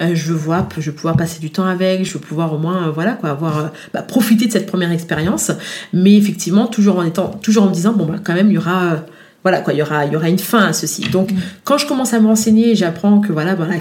[0.00, 2.58] euh, je veux voir, je veux pouvoir passer du temps avec, je veux pouvoir au
[2.58, 5.52] moins, voilà, quoi, avoir, bah, profiter de cette première expérience.
[5.92, 8.58] Mais effectivement, toujours en étant, toujours en me disant, bon, bah, quand même, il y
[8.58, 9.03] aura
[9.44, 11.02] voilà quoi, il y aura, une fin à ceci.
[11.10, 11.28] Donc,
[11.64, 13.74] quand je commence à me renseigner, j'apprends que voilà, voilà,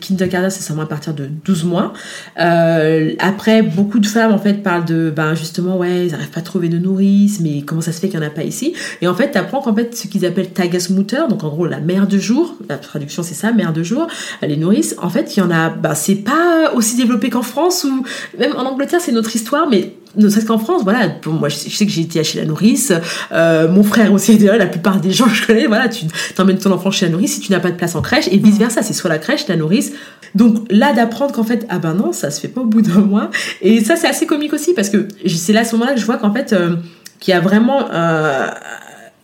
[0.00, 1.92] kindergarten, c'est seulement à partir de 12 mois.
[2.40, 6.40] Euh, après, beaucoup de femmes en fait parlent de, ben justement, ouais, ils n'arrivent pas
[6.40, 8.72] à trouver de nourrice, mais comment ça se fait qu'il n'y en a pas ici?
[9.02, 11.80] Et en fait, tu apprends qu'en fait, ce qu'ils appellent Tagesmutter, donc en gros la
[11.80, 14.06] mère de jour, la traduction c'est ça, mère de jour,
[14.40, 14.96] les nourrices.
[15.02, 18.04] En fait, il y en a, ben c'est pas aussi développé qu'en France ou
[18.38, 21.86] même en Angleterre, c'est notre histoire, mais ne serait-ce qu'en France, voilà, moi je sais,
[21.86, 22.92] que j'ai été chez la nourrice,
[23.32, 26.72] euh, mon frère aussi la plupart des gens que je connais, voilà, tu t'emmènes ton
[26.72, 28.82] enfant chez la nourrice si tu n'as pas de place en crèche, et vice versa,
[28.82, 29.92] c'est soit la crèche, la nourrice.
[30.34, 33.00] Donc là, d'apprendre qu'en fait, ah ben non, ça se fait pas au bout d'un
[33.00, 33.30] mois,
[33.62, 36.06] et ça c'est assez comique aussi, parce que c'est là à ce moment-là que je
[36.06, 36.76] vois qu'en fait, euh,
[37.18, 37.90] qu'il y a vraiment...
[37.92, 38.48] Euh,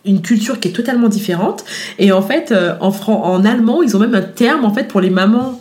[0.05, 1.65] une culture qui est totalement différente.
[1.99, 5.09] Et en fait en, en allemand ils ont même un terme en fait pour les
[5.09, 5.59] mamans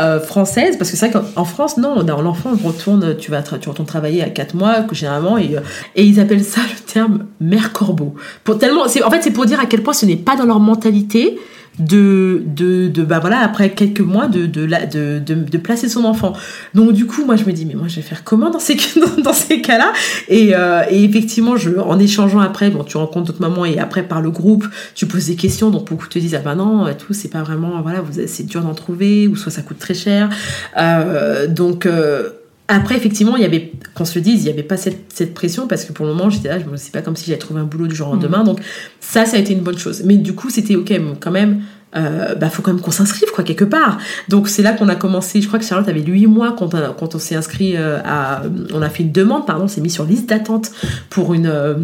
[0.00, 3.86] euh, française parce que c'est vrai qu'en France non l'enfant retourne tu vas tu retournes
[3.86, 5.60] travailler à 4 mois que généralement et, euh,
[5.94, 8.14] et ils appellent ça le terme mère corbeau.
[8.42, 10.58] Pour tellement en fait c'est pour dire à quel point ce n'est pas dans leur
[10.58, 11.38] mentalité
[11.78, 16.32] de, de, de bah voilà, après quelques mois de, de, de, de, placer son enfant.
[16.74, 18.76] Donc du coup, moi je me dis, mais moi je vais faire comment dans ces,
[19.22, 19.92] dans, ces cas-là?
[20.28, 24.02] Et, euh, et, effectivement, je, en échangeant après, bon, tu rencontres d'autres mamans et après
[24.02, 27.12] par le groupe, tu poses des questions, donc beaucoup te disent, ah bah non, tout,
[27.12, 30.30] c'est pas vraiment, voilà, c'est dur d'en trouver, ou soit ça coûte très cher.
[30.76, 31.86] Euh, donc...
[31.86, 32.30] Euh,
[32.66, 35.34] après, effectivement, il y avait, qu'on se le dise, il n'y avait pas cette, cette,
[35.34, 37.38] pression parce que pour le moment, j'étais là, je me sais pas comme si j'allais
[37.38, 38.42] trouver un boulot du jour au lendemain.
[38.42, 38.46] Mmh.
[38.46, 38.60] Donc,
[39.00, 40.02] ça, ça a été une bonne chose.
[40.04, 40.90] Mais du coup, c'était ok,
[41.20, 41.60] quand même,
[41.94, 43.98] euh, bah, faut quand même qu'on s'inscrive, quoi, quelque part.
[44.30, 45.42] Donc, c'est là qu'on a commencé.
[45.42, 48.42] Je crois que Charlotte avait 8 mois quand, on, quand on s'est inscrit euh, à.
[48.72, 50.70] On a fait une demande, pardon, on s'est mis sur liste d'attente
[51.10, 51.46] pour une.
[51.46, 51.74] Euh,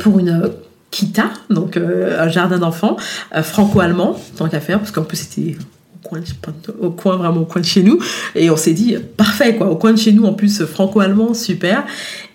[0.00, 0.50] pour une
[0.90, 2.96] Kita, donc euh, un jardin d'enfants,
[3.32, 5.56] franco-allemand, tant qu'à faire, parce qu'en plus c'était
[6.80, 7.98] au coin, vraiment au coin de chez nous.
[8.34, 11.84] Et on s'est dit, parfait, quoi, au coin de chez nous, en plus franco-allemand, super.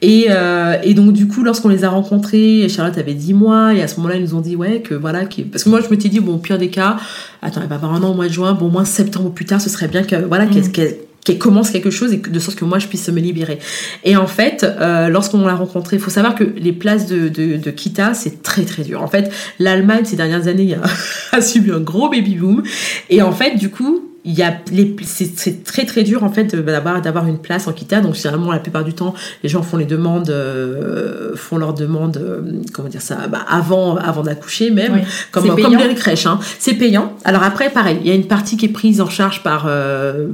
[0.02, 3.82] Et, euh, et, donc, du coup, lorsqu'on les a rencontrés, Charlotte avait 10 mois, et
[3.82, 6.10] à ce moment-là, ils nous ont dit, ouais, que voilà, parce que moi, je m'étais
[6.10, 6.98] dit, bon, au pire des cas,
[7.42, 9.32] attends, elle va avoir un an au mois de juin, bon, au moins septembre ou
[9.32, 12.40] plus tard, ce serait bien que, voilà, qu'elle mm qu'elle commence quelque chose et de
[12.40, 13.60] sorte que moi je puisse me libérer.
[14.06, 17.58] Et en fait, euh, lorsqu'on l'a rencontré, il faut savoir que les places de, de,
[17.58, 19.02] de Kita, c'est très très dur.
[19.02, 20.76] En fait, l'Allemagne ces dernières années
[21.34, 22.64] a, a subi un gros baby boom.
[23.10, 26.56] Et en fait, du coup, il y a les c'est très très dur en fait
[26.56, 29.14] d'avoir d'avoir une place en kita donc généralement la plupart du temps
[29.44, 32.42] les gens font les demandes euh, font leurs demandes euh,
[32.74, 36.40] comment dire ça bah, avant avant d'accoucher même comme comme dans les crèches hein.
[36.58, 39.44] c'est payant alors après pareil il y a une partie qui est prise en charge
[39.44, 40.30] par euh,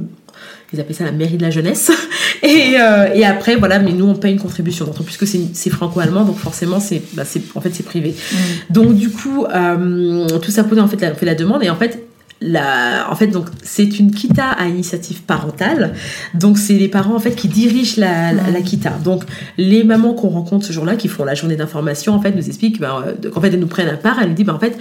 [0.72, 1.90] ils appellent ça la mairie de la jeunesse.
[2.42, 4.84] Et, euh, et après, voilà, mais nous, on paye une contribution.
[4.84, 7.22] Donc, puisque c'est franco-allemand, donc forcément, c'est bah,
[7.54, 8.16] en fait, c'est privé.
[8.16, 8.36] Mm.
[8.70, 11.62] Donc, du coup, euh, tout ça posé, en fait, la, fait la demande.
[11.62, 12.02] Et en fait,
[12.42, 15.94] la, en fait, donc c'est une kita à initiative parentale.
[16.34, 18.64] Donc c'est les parents en fait qui dirigent la, la, mm.
[18.64, 18.90] kita.
[19.04, 19.22] Donc
[19.58, 22.80] les mamans qu'on rencontre ce jour-là, qui font la journée d'information, en fait, nous expliquent
[22.80, 24.18] bah, euh, qu'en fait elles nous prennent à part.
[24.20, 24.76] Elles nous disent bah, en fait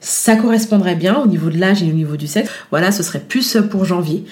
[0.00, 2.50] ça correspondrait bien au niveau de l'âge et au niveau du sexe.
[2.70, 4.24] Voilà, ce serait plus pour janvier.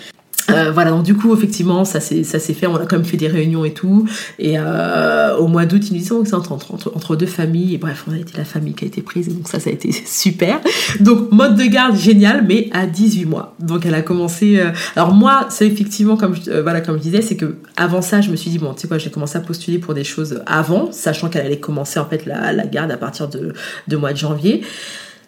[0.50, 2.66] Euh, voilà, donc du coup, effectivement, ça s'est fait.
[2.66, 4.06] On a quand même fait des réunions et tout.
[4.38, 7.74] Et euh, au mois d'août, ils nous disaient que c'est entre, entre, deux familles.
[7.74, 9.28] Et bref, on a été la famille qui a été prise.
[9.28, 10.60] Donc ça, ça a été super.
[11.00, 13.54] Donc mode de garde génial, mais à 18 mois.
[13.60, 14.58] Donc elle a commencé.
[14.58, 18.20] Euh, alors moi, c'est effectivement comme je, voilà comme je disais, c'est que avant ça,
[18.20, 20.42] je me suis dit bon, tu sais quoi, j'ai commencé à postuler pour des choses
[20.46, 23.54] avant, sachant qu'elle allait commencer en fait la, la garde à partir de,
[23.88, 24.62] de mois de janvier.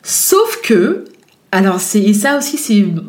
[0.02, 1.04] Sauf que
[1.52, 2.58] alors c'est et ça aussi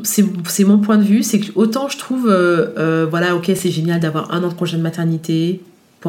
[0.04, 3.72] c'est mon point de vue, c'est que autant je trouve euh, euh, voilà ok c'est
[3.72, 5.62] génial d'avoir un an de congé de maternité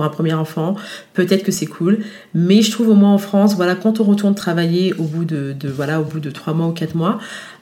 [0.02, 0.76] un premier enfant,
[1.14, 1.98] peut-être que c'est cool.
[2.34, 5.54] Mais je trouve au moins en France, voilà, quand on retourne travailler au bout de,
[5.64, 7.18] voilà, au bout de trois mois ou quatre mois,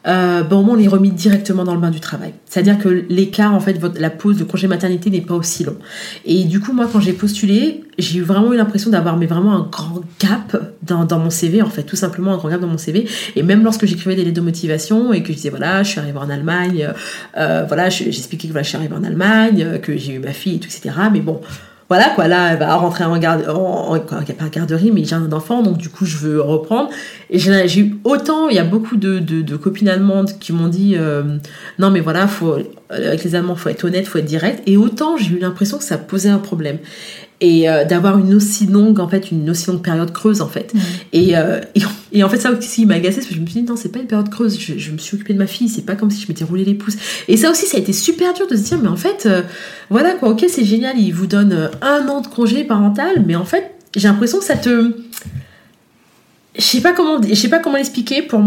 [0.06, 2.32] euh, bon, on est remis directement dans le bain du travail.
[2.44, 5.76] C'est-à-dire que l'écart, en fait, la pause de congé maternité n'est pas aussi long.
[6.24, 9.68] Et du coup, moi, quand j'ai postulé, j'ai vraiment eu l'impression d'avoir mais vraiment un
[9.70, 13.08] grand gap dans, mon CV, en fait, tout simplement un grand gap dans mon CV.
[13.34, 16.00] Et même lorsque j'écrivais des lettres de motivation et que je disais, voilà, je suis
[16.00, 16.88] arrivée en Allemagne,
[17.36, 20.60] euh, voilà, j'expliquais que je suis arrivée en Allemagne, que j'ai eu ma fille et
[20.60, 20.94] tout, etc.
[21.12, 21.40] Mais bon,
[21.88, 25.62] voilà quoi là elle va rentrer en garde en, en, pas garderie mais jardin d'enfants
[25.62, 26.90] donc du coup je veux reprendre.
[27.30, 30.68] Et j'ai eu autant il y a beaucoup de, de, de copines allemandes qui m'ont
[30.68, 31.38] dit euh,
[31.78, 32.58] non mais voilà faut
[32.90, 34.62] avec les allemands faut être honnête faut être direct.
[34.66, 36.78] Et autant j'ai eu l'impression que ça posait un problème.
[37.40, 40.72] Et euh, d'avoir une aussi longue en fait une aussi longue période creuse en fait.
[41.12, 41.82] Et, euh, et,
[42.12, 43.90] et, en fait ça aussi m'a agacé parce que je me suis dit non c'est
[43.90, 44.58] pas une période creuse.
[44.58, 46.64] Je, je, me suis occupée de ma fille c'est pas comme si je m'étais roulé
[46.64, 46.96] les pouces.
[47.28, 49.42] Et ça aussi ça a été super dur de se dire mais en fait euh,
[49.90, 53.44] voilà quoi ok c'est génial il vous donne un an de congé parental mais en
[53.44, 54.92] fait j'ai l'impression que ça te
[56.58, 58.42] je sais pas comment je sais pas comment l'expliquer pour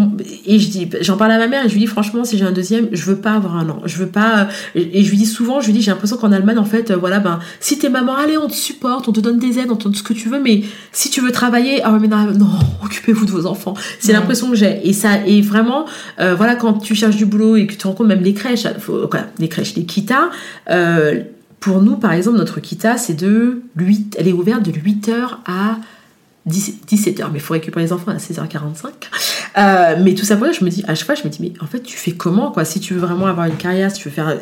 [0.45, 2.45] et je dis j'en parle à ma mère et je lui dis franchement si j'ai
[2.45, 3.81] un deuxième je veux pas avoir un an.
[3.85, 6.57] Je veux pas et je lui dis souvent je lui dis j'ai l'impression qu'en Allemagne
[6.57, 9.59] en fait voilà ben si t'es maman allez on te supporte on te donne des
[9.59, 12.07] aides on te donne ce que tu veux mais si tu veux travailler ah mais
[12.07, 12.49] non, non
[12.83, 13.75] occupez-vous de vos enfants.
[13.99, 14.13] C'est ouais.
[14.13, 14.87] l'impression que j'ai.
[14.87, 15.85] Et ça et vraiment
[16.19, 19.07] euh, voilà quand tu cherches du boulot et que tu compte même les crèches faut,
[19.09, 20.29] voilà, les crèches les kitas
[20.69, 21.21] euh,
[21.59, 25.13] pour nous par exemple notre kita c'est de 8 elle est ouverte de 8h
[25.45, 25.77] à
[26.49, 28.87] 17h, mais il faut récupérer les enfants à 16h45.
[29.57, 31.53] Euh, mais tout ça pour je me dis, à chaque fois, je me dis, mais
[31.61, 32.65] en fait, tu fais comment, quoi?
[32.65, 34.37] Si tu veux vraiment avoir une carrière, si tu veux faire.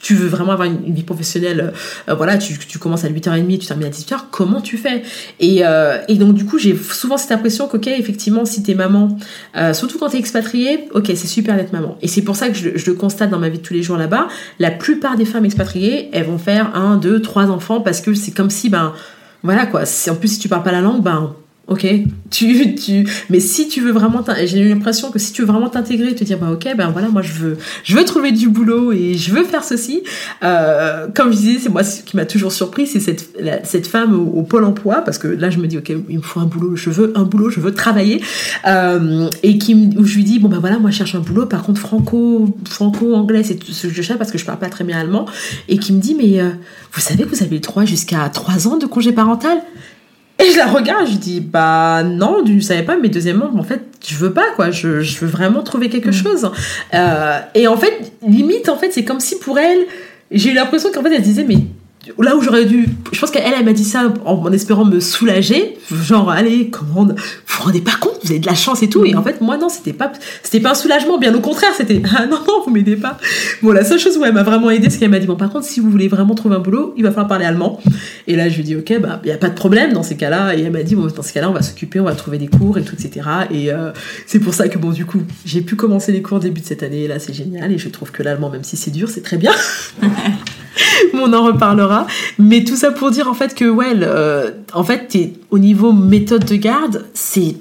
[0.00, 1.72] Tu veux vraiment avoir une, vie professionnelle,
[2.08, 5.02] euh, voilà, tu, commences à 8h30, tu termines à 18h, comment tu fais?
[5.40, 9.18] Et, euh, et, donc, du coup, j'ai souvent cette impression qu'ok, effectivement, si t'es maman,
[9.72, 11.98] surtout quand t'es expatriée, ok, c'est super d'être maman.
[12.00, 13.82] Et c'est pour ça que je, je, le constate dans ma vie de tous les
[13.82, 14.28] jours là-bas,
[14.60, 18.30] la plupart des femmes expatriées, elles vont faire un, deux, trois enfants parce que c'est
[18.30, 18.92] comme si, ben,
[19.42, 21.34] voilà quoi, en plus, si tu parles pas la langue, ben,
[21.68, 21.86] ok
[22.30, 25.68] tu tu mais si tu veux vraiment j'ai eu l'impression que si tu veux vraiment
[25.68, 28.92] t'intégrer te dire bah ok ben voilà moi je veux je veux trouver du boulot
[28.92, 30.02] et je veux faire ceci.
[30.42, 34.42] Euh, comme je disais c'est moi ce qui m'a toujours surpris c'est cette femme au,
[34.42, 36.90] pôle emploi parce que là je me dis ok il me faut un boulot je
[36.90, 38.22] veux un boulot je veux travailler.
[38.66, 41.46] Euh, et qui où je lui dis bon ben voilà moi je cherche un boulot
[41.46, 44.70] par contre franco franco anglais c'est ce que je cherche parce que je parle pas
[44.70, 45.26] très bien allemand.
[45.68, 46.50] Et qui me dit mais euh,
[46.92, 49.58] vous savez que vous avez le droit jusqu'à trois ans de congé parental?
[50.38, 53.62] Et je la regarde, je dis bah non, tu ne savais pas, mais deuxièmement, en
[53.62, 56.12] fait, je veux pas quoi, je, je veux vraiment trouver quelque mmh.
[56.12, 56.50] chose.
[56.94, 59.80] Euh, et en fait, limite, en fait, c'est comme si pour elle,
[60.30, 61.58] j'ai eu l'impression qu'en fait, elle disait mais
[62.18, 65.76] là où j'aurais dû je pense qu'elle elle, m'a dit ça en, espérant me soulager.
[65.90, 69.04] Genre allez comment vous vous rendez pas compte vous avez de la chance et tout.
[69.04, 70.12] Et en fait moi non c'était pas
[70.62, 73.18] pas un soulagement bien au contraire c'était ah non non vous m'aidez pas.
[73.62, 75.50] Bon la seule chose où elle m'a vraiment aidé c'est qu'elle m'a dit bon par
[75.50, 77.80] contre si vous voulez vraiment trouver un boulot il va falloir parler allemand.
[78.26, 80.16] Et là je lui dis ok bah il y a pas de problème dans ces
[80.16, 82.04] cas là et elle m'a dit bon dans ces cas là on va s'occuper on
[82.04, 83.92] va trouver des cours et tout etc et euh,
[84.26, 86.82] c'est pour ça que bon du coup j'ai pu commencer les cours début de cette
[86.82, 87.08] année.
[87.08, 87.72] Là c'est génial.
[87.72, 89.52] Et je trouve que l'allemand même si c'est dur c'est très bien
[91.14, 92.06] on en reparlera.
[92.38, 95.16] Mais tout ça pour dire en fait que ouais, euh, en fait,
[95.50, 97.56] au niveau méthode de garde, c'est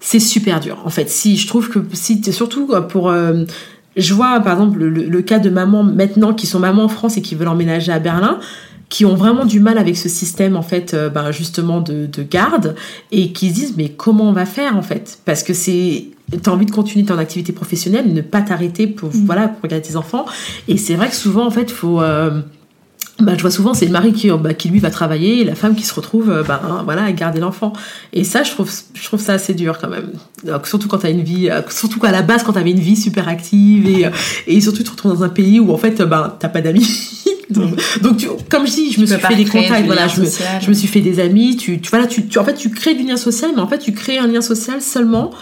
[0.00, 0.82] c'est super dur.
[0.84, 3.44] En fait, si je trouve que si es, surtout pour euh,
[3.96, 7.16] je vois par exemple le, le, cas de mamans maintenant qui sont mamans en France
[7.16, 8.40] et qui veulent emménager à Berlin
[8.92, 12.22] qui ont vraiment du mal avec ce système en fait euh, ben, justement de, de,
[12.22, 12.76] garde
[13.10, 15.18] et qui se disent mais comment on va faire en fait?
[15.24, 19.08] Parce que c'est tu as envie de continuer ton activité professionnelle ne pas t'arrêter pour
[19.08, 19.24] mmh.
[19.24, 20.26] voilà pour regarder tes enfants
[20.68, 22.42] et c'est vrai que souvent en fait faut euh,
[23.20, 25.54] bah, je vois souvent c'est le mari qui, bah, qui lui va travailler et la
[25.54, 27.72] femme qui se retrouve bah, hein, voilà à garder l'enfant.
[28.12, 30.10] Et ça je trouve je trouve ça assez dur quand même.
[30.44, 32.70] Donc, surtout quand tu as une vie euh, surtout qu'à la base quand tu avais
[32.70, 34.06] une vie super active et,
[34.46, 36.88] et surtout tu te retrouves dans un pays où en fait bah, t'as pas d'amis.
[37.50, 40.26] Donc, donc tu, comme je dis je me suis fait des contacts voilà je me,
[40.26, 42.94] je me, suis fait des amis tu, tu voilà tu, tu, en fait tu crées
[42.94, 45.32] du lien social mais en fait tu crées un lien social seulement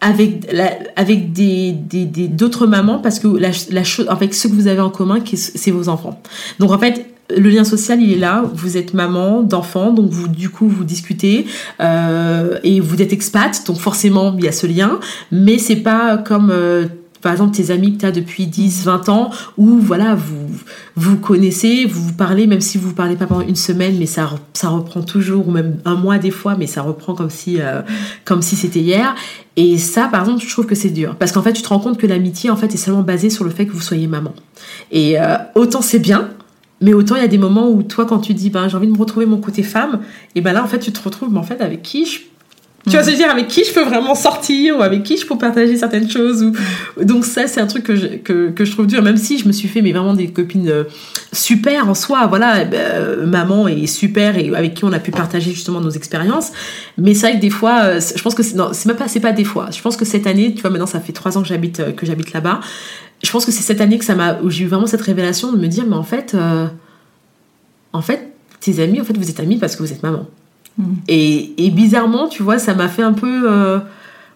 [0.00, 4.54] avec la, avec des d'autres des, mamans parce que la, la chose avec ce que
[4.54, 6.20] vous avez en commun c'est vos enfants.
[6.58, 8.44] Donc en fait le lien social il est là.
[8.54, 11.46] Vous êtes maman d'enfants donc vous du coup vous discutez
[11.80, 14.98] euh, et vous êtes expat donc forcément il y a ce lien.
[15.30, 16.86] Mais c'est pas comme euh,
[17.20, 20.48] par exemple tes amis que tu as depuis 10, 20 ans, où voilà, vous
[20.96, 24.06] vous connaissez, vous vous parlez, même si vous ne parlez pas pendant une semaine, mais
[24.06, 27.60] ça, ça reprend toujours, ou même un mois des fois, mais ça reprend comme si,
[27.60, 27.82] euh,
[28.24, 29.14] comme si c'était hier.
[29.56, 31.16] Et ça, par exemple, je trouve que c'est dur.
[31.16, 33.44] Parce qu'en fait, tu te rends compte que l'amitié, en fait, est seulement basée sur
[33.44, 34.32] le fait que vous soyez maman.
[34.90, 36.30] Et euh, autant c'est bien,
[36.80, 38.86] mais autant il y a des moments où toi, quand tu dis, ben, j'ai envie
[38.86, 40.00] de me retrouver mon côté femme,
[40.34, 42.20] et ben là, en fait, tu te retrouves, mais en fait, avec qui je
[42.84, 45.18] Tu vois que je veux dire Avec qui je peux vraiment sortir ou avec qui
[45.18, 46.42] je peux partager certaines choses.
[46.42, 46.52] Ou...
[47.04, 49.46] Donc ça, c'est un truc que je, que, que je trouve dur, même si je
[49.46, 50.84] me suis fait mais vraiment des copines euh,
[51.32, 52.26] super en soi.
[52.26, 56.52] Voilà, euh, maman est super et avec qui on a pu partager justement nos expériences.
[56.96, 59.08] Mais c'est vrai que des fois, euh, je pense que c'est, non, c'est même pas,
[59.08, 59.68] c'est pas des fois.
[59.70, 62.06] Je pense que cette année, tu vois, maintenant ça fait trois ans que j'habite, que
[62.06, 62.60] j'habite là-bas.
[63.22, 65.52] Je pense que c'est cette année que ça m'a, où j'ai eu vraiment cette révélation
[65.52, 66.66] de me dire, mais en fait, euh,
[67.92, 70.26] en fait, tes amis, en fait, vous êtes amis parce que vous êtes maman.
[71.08, 73.80] Et, et bizarrement, tu vois, ça m'a fait un peu.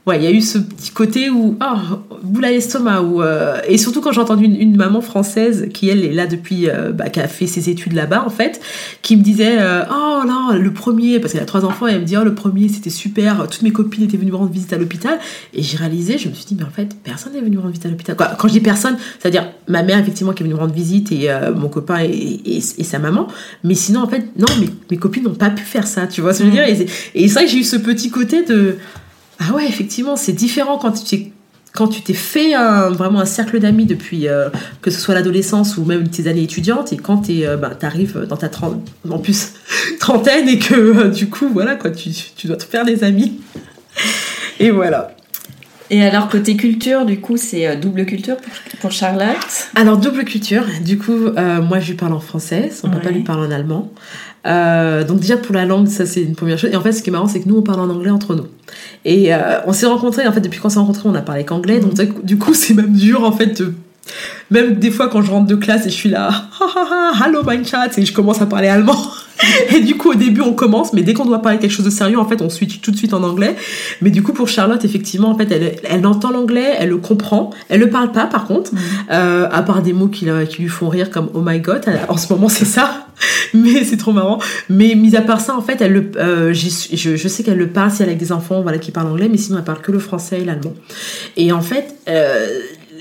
[0.07, 1.57] Ouais, il y a eu ce petit côté où.
[1.63, 3.03] Oh, boule à l'estomac.
[3.03, 6.27] Où, euh, et surtout quand j'ai entendu une, une maman française qui, elle, est là
[6.27, 6.69] depuis.
[6.69, 8.61] euh, bah, qui a fait ses études là-bas, en fait,
[9.03, 11.21] qui me disait euh, Oh là, le premier.
[11.21, 13.47] Parce qu'elle a trois enfants, et elle me dit Oh, le premier, c'était super.
[13.51, 15.19] Toutes mes copines étaient venues me rendre visite à l'hôpital.
[15.53, 17.73] Et j'ai réalisé, je me suis dit Mais en fait, personne n'est venu me rendre
[17.73, 18.17] visite à l'hôpital.
[18.17, 21.13] Quoi, Quand je dis personne, c'est-à-dire ma mère, effectivement, qui est venue me rendre visite,
[21.13, 23.29] et euh, mon copain et, et, et sa maman.
[23.63, 26.33] Mais sinon, en fait, non, mes, mes copines n'ont pas pu faire ça, tu vois
[26.35, 28.11] ce que je veux dire Et c'est et c'est vrai que j'ai eu ce petit
[28.11, 28.77] côté de
[29.39, 30.93] ah ouais, effectivement, c'est différent quand
[31.89, 34.49] tu t'es fait un, vraiment un cercle d'amis depuis euh,
[34.81, 38.37] que ce soit l'adolescence ou même tes années étudiantes et quand tu bah, arrives dans
[38.37, 39.55] ta trente, en plus
[40.01, 43.41] trentaine et que euh, du coup voilà quoi tu, tu dois te faire des amis.
[44.61, 45.14] Et voilà
[45.95, 48.37] Et alors, côté culture, du coup, c'est euh, double culture
[48.81, 49.37] pour, Charlotte?
[49.77, 50.65] alors double culture.
[50.85, 52.69] Du coup euh, moi je lui parle en français.
[52.75, 53.15] Son papa Ouais.
[53.15, 53.93] lui parle en allemand.
[54.47, 56.71] Euh, donc déjà pour la langue ça c'est une première chose.
[56.73, 58.35] Et en fait ce qui est marrant c'est que nous on parle en anglais entre
[58.35, 58.47] nous.
[59.05, 60.27] Et euh, on s'est rencontrés.
[60.27, 61.79] En fait depuis qu'on s'est rencontrés on a parlé qu'anglais.
[61.79, 63.73] Donc du coup c'est même dur en fait de
[64.51, 66.31] même des fois quand je rentre de classe et je suis là
[67.27, 68.99] hello mein chat et je commence à parler allemand
[69.75, 71.91] et du coup au début on commence mais dès qu'on doit parler quelque chose de
[71.91, 73.57] sérieux en fait on switch tout de suite en anglais.
[74.03, 77.51] Mais du coup pour Charlotte effectivement en fait elle, elle entend l'anglais elle le comprend.
[77.69, 78.73] Elle le parle pas par contre.
[79.11, 81.83] Euh, à part des mots qui, la- qui lui font rire comme oh my god
[82.09, 83.07] en ce moment c'est ça.
[83.55, 84.41] Mais c'est trop marrant.
[84.69, 87.69] Mais mis à part ça en fait elle le euh, je, je sais qu'elle le
[87.69, 89.93] parle si elle a des enfants voilà qui parlent anglais mais sinon elle parle que
[89.93, 90.75] le français et l'allemand.
[91.37, 92.47] Et en fait euh,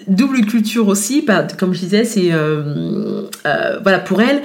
[0.08, 4.42] double culture aussi bah, comme je disais c'est euh, euh, voilà pour elle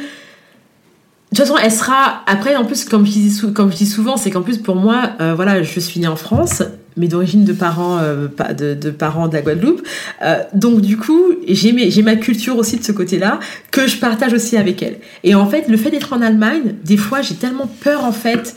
[1.31, 2.23] de toute façon, elle sera.
[2.27, 5.79] Après, en plus, comme je dis, souvent, c'est qu'en plus, pour moi, euh, voilà, je
[5.79, 6.63] suis née en France,
[6.97, 9.87] mais d'origine de parents, euh, de, parents de la Guadeloupe.
[10.23, 14.57] Euh, donc, du coup, j'ai ma culture aussi de ce côté-là que je partage aussi
[14.57, 14.97] avec elle.
[15.23, 18.55] Et en fait, le fait d'être en Allemagne, des fois, j'ai tellement peur, en fait,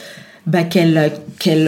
[0.48, 1.66] bah, qu'elle qu'elle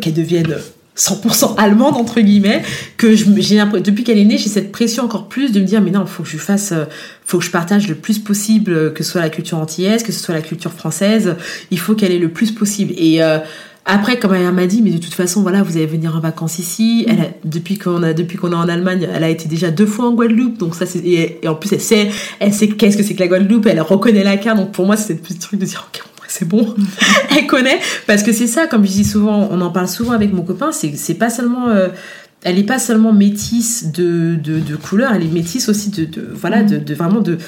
[0.00, 0.56] devienne
[1.00, 2.62] 100% allemande entre guillemets
[2.98, 5.90] que j'ai depuis qu'elle est née j'ai cette pression encore plus de me dire mais
[5.90, 6.84] non faut que je fasse euh,
[7.24, 10.12] faut que je partage le plus possible euh, que ce soit la culture antillaise que
[10.12, 11.36] ce soit la culture française.
[11.70, 12.92] Il faut qu'elle ait le plus possible.
[12.96, 13.38] Et euh,
[13.86, 16.58] après, comme elle m'a dit, mais de toute façon, voilà, vous allez venir en vacances
[16.58, 17.06] ici.
[17.08, 19.86] Elle a, depuis qu'on a, depuis qu'on est en Allemagne, elle a été déjà deux
[19.86, 23.02] fois en Guadeloupe, donc ça c'est et, en plus elle sait, elle sait qu'est-ce que
[23.02, 25.58] c'est que la Guadeloupe, elle reconnaît la carte, donc pour moi c'est le petit truc
[25.58, 26.74] de dire ok, c'est bon,
[27.36, 30.32] elle connaît, parce que c'est ça, comme je dis souvent, on en parle souvent avec
[30.32, 31.88] mon copain, c'est c'est pas seulement euh,
[32.42, 36.26] elle est pas seulement métisse de, de, de couleur, elle est métisse aussi de, de
[36.32, 37.38] voilà, de, de vraiment de,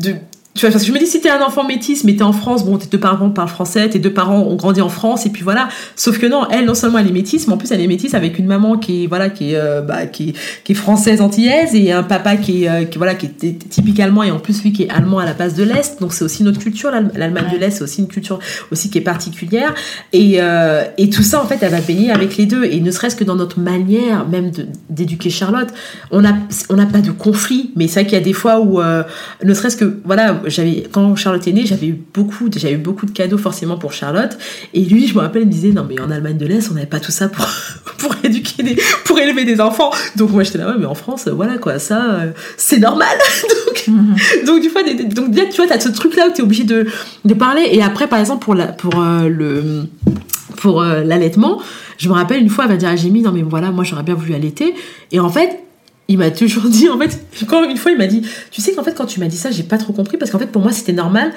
[0.00, 0.14] de
[0.56, 2.32] tu vois, parce que je me dis, si t'es un enfant métisse, mais t'es en
[2.32, 5.30] France, bon, tes deux parents parlent français, tes deux parents ont grandi en France, et
[5.30, 5.68] puis voilà.
[5.94, 8.14] Sauf que non, elle, non seulement elle est métisse, mais en plus elle est métisse
[8.14, 10.32] avec une maman qui est, voilà, qui est, euh, bah, qui est,
[10.64, 14.00] qui est française antillaise, et un papa qui est, euh, qui, voilà, qui est typique
[14.00, 16.00] allemand, et en plus lui qui est allemand à la base de l'Est.
[16.00, 18.38] Donc c'est aussi notre culture, l'Allem- l'Allemagne de l'Est, c'est aussi une culture
[18.72, 19.74] aussi qui est particulière.
[20.12, 22.64] Et, euh, et tout ça, en fait, elle va baigner avec les deux.
[22.64, 24.50] Et ne serait-ce que dans notre manière même
[24.88, 25.68] d'éduquer Charlotte,
[26.10, 26.34] on n'a
[26.70, 27.72] on n'a pas de conflit.
[27.76, 29.02] Mais c'est vrai qu'il y a des fois où, euh,
[29.44, 30.40] ne serait-ce que, voilà,
[30.92, 34.36] quand Charlotte est née, j'avais eu beaucoup, j'avais eu beaucoup de cadeaux forcément pour Charlotte.
[34.74, 36.74] Et lui, je me rappelle, il me disait, non, mais en Allemagne de l'Est, on
[36.74, 37.46] n'avait pas tout ça pour,
[37.98, 39.90] pour éduquer des, pour élever des enfants.
[40.16, 43.16] Donc moi, j'étais là, ouais, mais en France, voilà, quoi, ça, euh, c'est normal.
[44.46, 46.86] donc, du fois, des- donc, déjà, tu vois, t'as ce truc-là où t'es obligé de,
[47.38, 47.68] parler.
[47.72, 49.84] Et après, par exemple, pour la, pour euh, le,
[50.56, 51.60] pour euh, l'allaitement,
[51.98, 54.02] je me rappelle une fois, elle m'a dit à Jimmy, non mais voilà, moi j'aurais
[54.02, 54.74] bien voulu allaiter.
[55.12, 55.60] Et en fait,
[56.08, 58.84] il m'a toujours dit, en fait, quand une fois il m'a dit, tu sais qu'en
[58.84, 60.72] fait quand tu m'as dit ça, j'ai pas trop compris parce qu'en fait pour moi
[60.72, 61.32] c'était normal.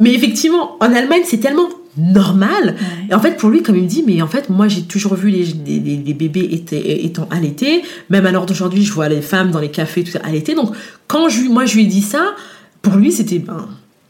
[0.00, 2.76] Mais effectivement, en Allemagne c'est tellement normal.
[3.10, 5.14] Et en fait pour lui, comme il me dit, mais en fait moi j'ai toujours
[5.14, 7.82] vu les, les, les- bébés étaient- étant allaités.
[8.10, 10.54] Même à l'heure d'aujourd'hui, je vois les femmes dans les cafés tout ça allaitées.
[10.54, 10.74] Donc
[11.08, 12.34] quand je, moi je lui ai dit ça,
[12.80, 13.68] pour lui c'était ben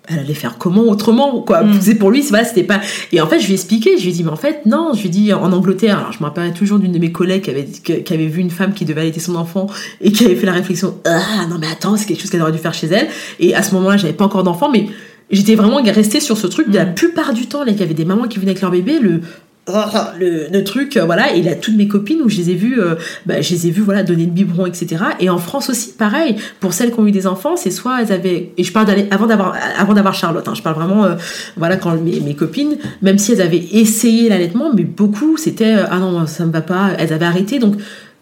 [0.08, 1.78] elle allait faire comment autrement quoi Mm.
[1.80, 2.80] c'est pour lui c'est voilà, c'était pas
[3.12, 4.90] et en fait je lui ai expliqué je lui ai dit mais en fait non
[4.94, 7.42] je lui ai dit en Angleterre alors je me rappelle toujours d'une de mes collègues
[7.42, 9.68] qui avait qui, avait vu une femme qui devait allaiter son enfant
[10.00, 12.52] et qui avait fait la réflexion ah non mais attends c'est quelque chose qu'elle aurait
[12.52, 13.08] dû faire chez elle
[13.40, 14.86] et à ce moment-là j'avais pas encore d'enfant mais
[15.30, 16.94] j'étais vraiment restée sur ce truc de la Mm.
[16.94, 19.20] plupart du temps là qu'il y avait des mamans qui venaient avec leur bébé le
[19.68, 22.80] le, le truc euh, voilà et a toutes mes copines où je les ai vues
[22.80, 25.92] euh, bah, je les ai vues voilà donner le biberon etc et en France aussi
[25.92, 28.86] pareil pour celles qui ont eu des enfants c'est soit elles avaient et je parle
[28.86, 31.14] d'aller avant d'avoir avant d'avoir Charlotte hein, je parle vraiment euh,
[31.56, 35.98] voilà quand mes, mes copines même si elles avaient essayé l'allaitement mais beaucoup c'était ah
[35.98, 37.58] non ça me va pas elles avaient arrêté.
[37.58, 37.76] Donc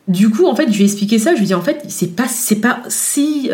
[0.09, 1.83] du coup en fait je lui ai expliqué ça je lui ai dit en fait
[1.89, 3.51] c'est pas c'est pas si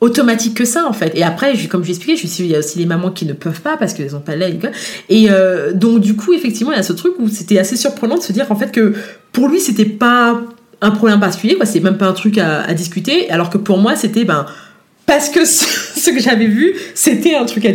[0.00, 2.56] automatique que ça en fait et après je- comme je l'expliquais je suis il y
[2.56, 4.70] a aussi les mamans qui ne peuvent pas parce qu'elles ont pas de lait quoi.
[5.10, 8.16] et euh, donc du coup effectivement il y a ce truc où c'était assez surprenant
[8.16, 8.94] de se dire en fait que
[9.32, 10.40] pour lui c'était pas
[10.80, 13.76] un problème particulier quoi c'est même pas un truc à, à discuter alors que pour
[13.78, 14.46] moi c'était ben
[15.06, 15.64] parce que ce,
[16.00, 17.70] ce que j'avais vu c'était un truc à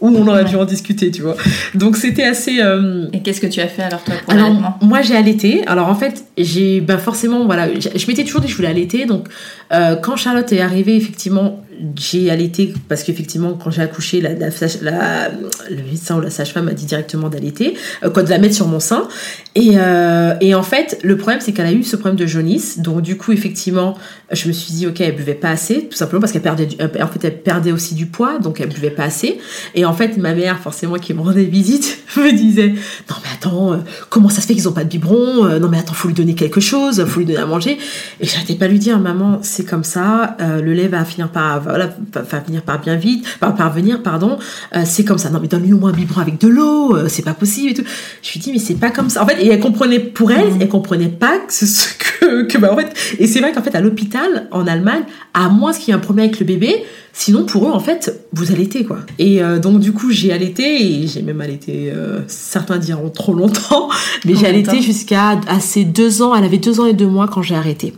[0.00, 1.36] où on aurait dû en discuter tu vois
[1.74, 5.02] donc c'était assez euh, Et qu'est-ce que tu as fait alors toi pour alors, moi
[5.02, 5.62] j'ai allaité.
[5.66, 8.68] Alors en fait, j'ai bah forcément voilà, je, je m'étais toujours dit que je voulais
[8.68, 9.04] allaiter.
[9.06, 9.26] Donc
[9.72, 11.62] euh, quand Charlotte est arrivée, effectivement,
[11.96, 17.28] j'ai allaité parce qu'effectivement quand j'ai accouché, le médecin ou la sage-femme m'a dit directement
[17.28, 17.74] d'allaiter,
[18.04, 19.08] euh, quoi de la mettre sur mon sein.
[19.54, 22.78] Et, euh, et en fait, le problème c'est qu'elle a eu ce problème de jaunisse.
[22.80, 23.96] Donc du coup, effectivement,
[24.32, 26.76] je me suis dit ok, elle buvait pas assez, tout simplement parce qu'elle perdait, du-
[26.80, 29.38] euh, en fait, elle perdait aussi du poids, donc elle buvait pas assez.
[29.74, 32.68] Et en fait, ma mère, forcément, qui me rendait visite, me disait
[33.10, 33.76] non mais attends, euh,
[34.10, 36.34] comment ça se fait qu'ils ont pas de biberon Non mais attends, faut lui donner
[36.34, 37.78] quelque chose, faut lui donner à manger.
[38.20, 41.67] Et j'arrêtais pas de lui dire maman, c'est comme ça, le lait va finir par
[41.68, 44.38] voilà, va, finir par bien vite, par parvenir, pardon.
[44.74, 45.30] Euh, c'est comme ça.
[45.30, 47.74] Non mais donne-lui au moins un biberon avec de l'eau, euh, c'est pas possible et
[47.74, 47.84] tout.
[48.22, 49.22] Je lui dis mais c'est pas comme ça.
[49.22, 52.72] En fait, et elle comprenait pour elle, elle comprenait pas que ce que, que bah
[52.72, 52.92] en fait.
[53.18, 55.02] Et c'est vrai qu'en fait à l'hôpital en Allemagne,
[55.34, 56.84] à moins qu'il y ait un problème avec le bébé,
[57.20, 58.98] Sinon, pour eux, en fait, vous allaitez, quoi.
[59.18, 63.34] Et euh, donc, du coup, j'ai allaité, et j'ai même allaité, euh, certains diront trop
[63.34, 63.88] longtemps,
[64.24, 66.32] mais j'ai allaité jusqu'à à ses deux ans.
[66.36, 67.92] Elle avait deux ans et deux mois quand j'ai arrêté.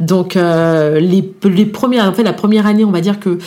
[0.00, 3.38] Donc, euh, les, les premières, en fait, la première année, on va dire que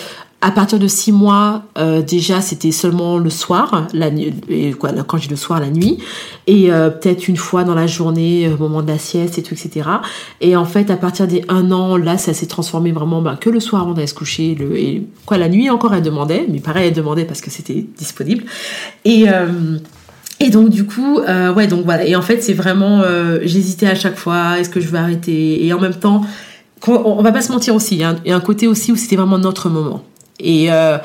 [0.44, 4.08] à partir de six mois, euh, déjà, c'était seulement le soir, la
[4.50, 6.00] et quand j'ai le soir, la nuit,
[6.48, 9.44] et euh, peut-être une fois dans la journée, euh, au moment de la sieste et
[9.44, 9.88] tout, etc.
[10.42, 13.52] Et en fait, à partir des un an, là, ça s'est transformé vraiment bah, que
[13.52, 16.94] le soir, on allait se coucher, et la nuit encore, elle demandait, mais pareil, elle
[16.94, 18.44] demandait parce que c'était disponible.
[19.06, 22.04] Et donc du coup, euh, ouais, donc voilà.
[22.04, 23.04] Et en fait, c'est vraiment,
[23.44, 24.60] j'hésitais à chaque fois.
[24.60, 25.64] Est-ce que je vais arrêter?
[25.66, 26.22] Et en même temps,
[26.88, 28.04] on, on va pas se mentir aussi.
[28.04, 30.04] Un, il y a un côté aussi où c'était vraiment notre moment.
[30.42, 30.98] Et euh,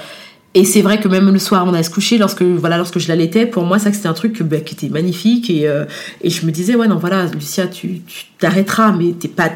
[0.54, 3.08] et c'est vrai que même le soir, on allait se coucher lorsque voilà, lorsque je
[3.08, 3.44] l'allaitais.
[3.44, 5.50] Pour moi, ça c'était un truc bah, qui était magnifique.
[5.50, 5.84] Et euh,
[6.22, 8.00] et je me disais ouais non voilà, Lucia, tu
[8.38, 9.50] t'arrêteras, mais t'es pas.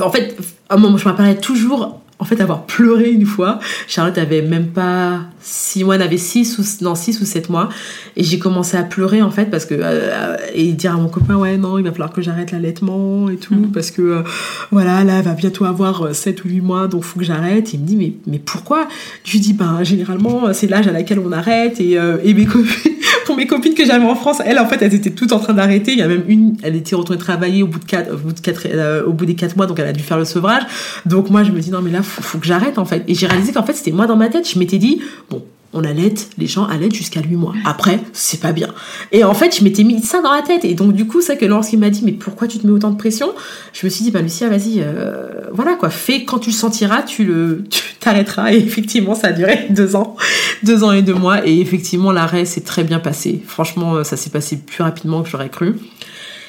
[0.00, 0.36] En fait,
[0.68, 3.58] à un moment, je m'apparaît toujours en fait avoir pleuré une fois.
[3.86, 7.68] Charlotte avait même pas six mois, elle avait six ou non six ou sept mois,
[8.16, 11.36] et j'ai commencé à pleurer en fait parce que euh, et dire à mon copain
[11.36, 14.22] ouais non il va falloir que j'arrête l'allaitement et tout parce que euh,
[14.70, 17.74] voilà là elle va bientôt avoir euh, sept ou huit mois donc faut que j'arrête.
[17.74, 18.88] Il me dit mais mais pourquoi?
[19.24, 22.46] Je lui dis ben généralement c'est l'âge à laquelle on arrête et euh, et mes
[22.46, 22.92] copines
[23.36, 25.92] mes copines que j'avais en France elles en fait elles étaient toutes en train d'arrêter.
[25.92, 28.16] Il y a même une elle était retournée travailler au bout de quatre au
[29.12, 30.62] bout euh, des quatre mois donc elle a dû faire le sevrage.
[31.06, 33.26] Donc moi je me dis non mais là faut que j'arrête en fait et j'ai
[33.26, 35.00] réalisé qu'en fait c'était moi dans ma tête je m'étais dit
[35.30, 35.44] bon
[35.74, 37.52] on allaite, les gens allaitent jusqu'à 8 mois.
[37.64, 38.68] Après, c'est pas bien.
[39.12, 40.64] Et en fait, je m'étais mis ça dans la tête.
[40.64, 42.90] Et donc, du coup, c'est que lorsqu'il m'a dit, mais pourquoi tu te mets autant
[42.90, 43.32] de pression?
[43.72, 47.02] Je me suis dit, bah, Lucia, vas-y, euh, voilà quoi, fais quand tu le sentiras,
[47.02, 47.64] tu le,
[48.00, 48.52] t'arrêteras.
[48.52, 50.16] Et effectivement, ça a duré deux ans,
[50.62, 51.46] deux ans et deux mois.
[51.46, 53.42] Et effectivement, l'arrêt s'est très bien passé.
[53.46, 55.74] Franchement, ça s'est passé plus rapidement que j'aurais cru.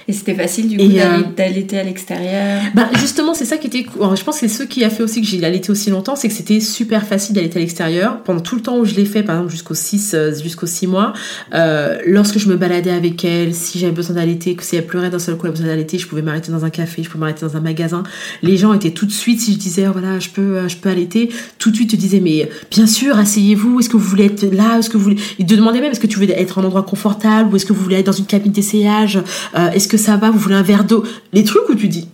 [0.08, 3.86] Et c'était facile du coup euh, d'allaiter à l'extérieur Bah justement, c'est ça qui était.
[3.96, 6.16] alors, Je pense que c'est ce qui a fait aussi que j'ai allaité aussi longtemps,
[6.16, 8.22] c'est que c'était super facile d'allaiter à l'extérieur.
[8.24, 10.86] Pendant tout le temps où je l'ai fait, par exemple jusqu'aux 6 euh, jusqu'aux 6
[10.88, 11.14] mois,
[11.56, 15.10] euh, lorsque je me baladais avec elle, si j'avais besoin d'allaiter, que si elle pleurait
[15.10, 17.22] d'un seul coup, elle avait besoin d'allaiter, je pouvais m'arrêter dans un café, je pouvais
[17.22, 18.04] m'arrêter dans un magasin.
[18.44, 20.78] Les gens étaient tout de suite, si je disais oh, voilà, je peux, euh, je
[20.78, 23.80] peux allaiter, tout de suite te disaient mais bien sûr, asseyez-vous.
[23.80, 26.00] Est-ce que vous voulez être là Est-ce que vous voulez Ils te demandaient même est-ce
[26.00, 28.26] que tu veux être en endroit confortable ou est-ce que vous voulez être dans une
[28.26, 29.20] cabine d'essayage
[29.58, 31.04] Euh, Est-ce que ça va Vous voulez un verre d'eau
[31.34, 32.08] Les trucs où tu dis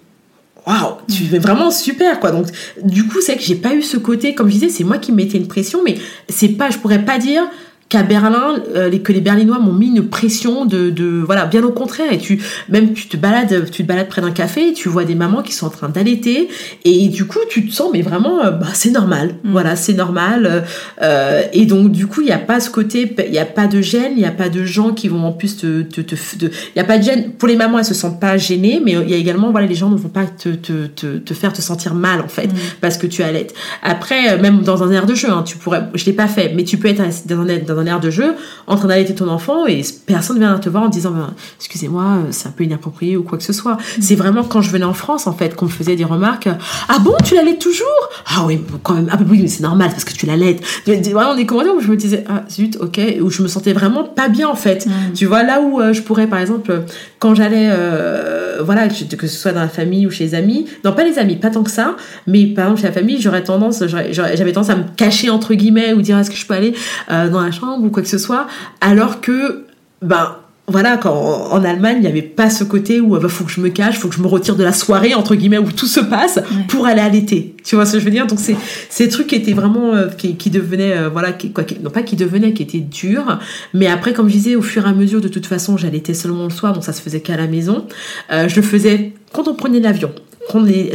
[0.68, 2.32] waouh, tu fais vraiment super quoi.
[2.32, 2.48] Donc
[2.84, 5.12] du coup, c'est que j'ai pas eu ce côté comme je disais, c'est moi qui
[5.12, 5.98] mettais une pression mais
[6.30, 7.44] c'est pas je pourrais pas dire
[7.92, 11.72] qu'à Berlin euh, que les berlinois m'ont mis une pression de, de voilà bien au
[11.72, 12.12] contraire.
[12.12, 15.04] Et tu même tu te balades tu te balades près d'un café et tu vois
[15.04, 16.48] des mamans qui sont en train d'allaiter
[16.86, 19.36] et du coup tu te sens mais vraiment euh, bah c'est normal.
[19.44, 20.64] Voilà c'est normal
[21.02, 23.68] euh, et donc du coup il y a pas ce côté il y a pas
[23.68, 26.16] de gêne il y a pas de gens qui vont en plus te te, te-
[26.38, 27.32] de- il y a pas de gêne.
[27.34, 29.76] Pour les mamans elles se sentent pas gênées mais il y a également voilà les
[29.76, 32.50] gens ne vont pas te te, te, te faire te sentir mal en fait
[32.80, 33.54] parce que tu allaites.
[33.84, 36.64] Après même dans un air de jeu hein, tu pourrais je l'ai pas fait mais
[36.64, 38.36] tu peux être dans un air, dans un un air de jeu,
[38.68, 42.04] en train d'allaiter ton enfant et personne ne vient te voir en disant ben, excusez-moi,
[42.04, 43.74] euh, c'est un peu inapproprié ou quoi que ce soit.
[43.74, 44.02] Mm.
[44.02, 46.50] C'est vraiment quand je venais en France en fait qu'on me faisait des remarques.
[46.88, 47.88] Ah bon, tu l'allaites toujours?
[48.28, 49.10] Ah oui, quand même.
[49.12, 50.62] Ah oui, mais c'est normal parce que tu l'allaites.
[50.86, 54.04] Vraiment des commentaires où je me disais ah zut, ok, où je me sentais vraiment
[54.04, 54.86] pas bien en fait.
[54.86, 55.14] Mm.
[55.14, 56.86] Tu vois là où euh, je pourrais par exemple
[57.22, 60.92] quand j'allais euh, voilà que ce soit dans la famille ou chez les amis, non
[60.92, 61.96] pas les amis, pas tant que ça,
[62.26, 65.94] mais par exemple chez la famille, j'aurais tendance, j'avais tendance à me cacher entre guillemets
[65.94, 66.74] ou dire est-ce que je peux aller
[67.08, 68.48] dans la chambre ou quoi que ce soit,
[68.82, 69.66] alors que
[70.02, 70.36] ben
[70.72, 73.52] voilà, quand en Allemagne, il n'y avait pas ce côté où il bah, faut que
[73.52, 75.88] je me cache, faut que je me retire de la soirée, entre guillemets, où tout
[75.88, 77.56] se passe pour aller à l'été.
[77.64, 78.28] Tu vois ce que je veux dire?
[78.28, 78.56] Donc, c'est
[78.90, 82.04] ces trucs qui étaient vraiment, euh, qui, qui, devenaient, euh, voilà, qui, quoi, non pas
[82.04, 83.40] qui devenaient, qui étaient durs.
[83.74, 86.46] Mais après, comme je disais, au fur et à mesure, de toute façon, j'allaitais seulement
[86.46, 87.86] le soir, donc ça se faisait qu'à la maison.
[88.32, 90.12] Euh, je le faisais quand on prenait l'avion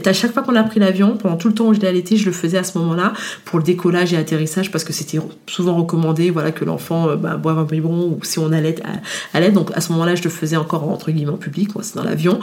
[0.05, 2.27] à chaque fois qu'on a pris l'avion, pendant tout le temps où j'étais l'été, je
[2.27, 3.12] le faisais à ce moment-là
[3.44, 7.36] pour le décollage et atterrissage parce que c'était souvent recommandé voilà, que l'enfant euh, bah,
[7.36, 8.77] boive un biberon ou si on allait
[9.32, 9.55] à, l'aide.
[9.55, 12.05] Donc à ce moment-là, je le faisais encore entre guillemets en public, moi c'est dans
[12.05, 12.39] l'avion.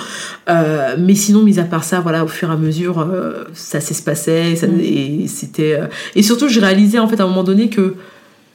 [0.50, 3.80] Euh, mais sinon, mis à part ça, voilà, au fur et à mesure, euh, ça
[3.80, 4.80] s'espacait ça, mm.
[4.80, 5.80] et c'était
[6.16, 7.96] et surtout, j'ai réalisé en fait à un moment donné que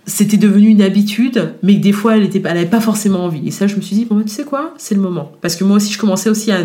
[0.07, 3.47] c'était devenu une habitude, mais que des fois elle était, elle avait pas forcément envie.
[3.47, 5.33] Et ça, je me suis dit, bon, tu sais quoi, c'est le moment.
[5.43, 6.59] Parce que moi aussi, je commençais aussi à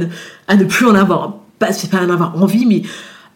[0.47, 2.81] à ne plus en avoir c'est pas en avoir envie, mais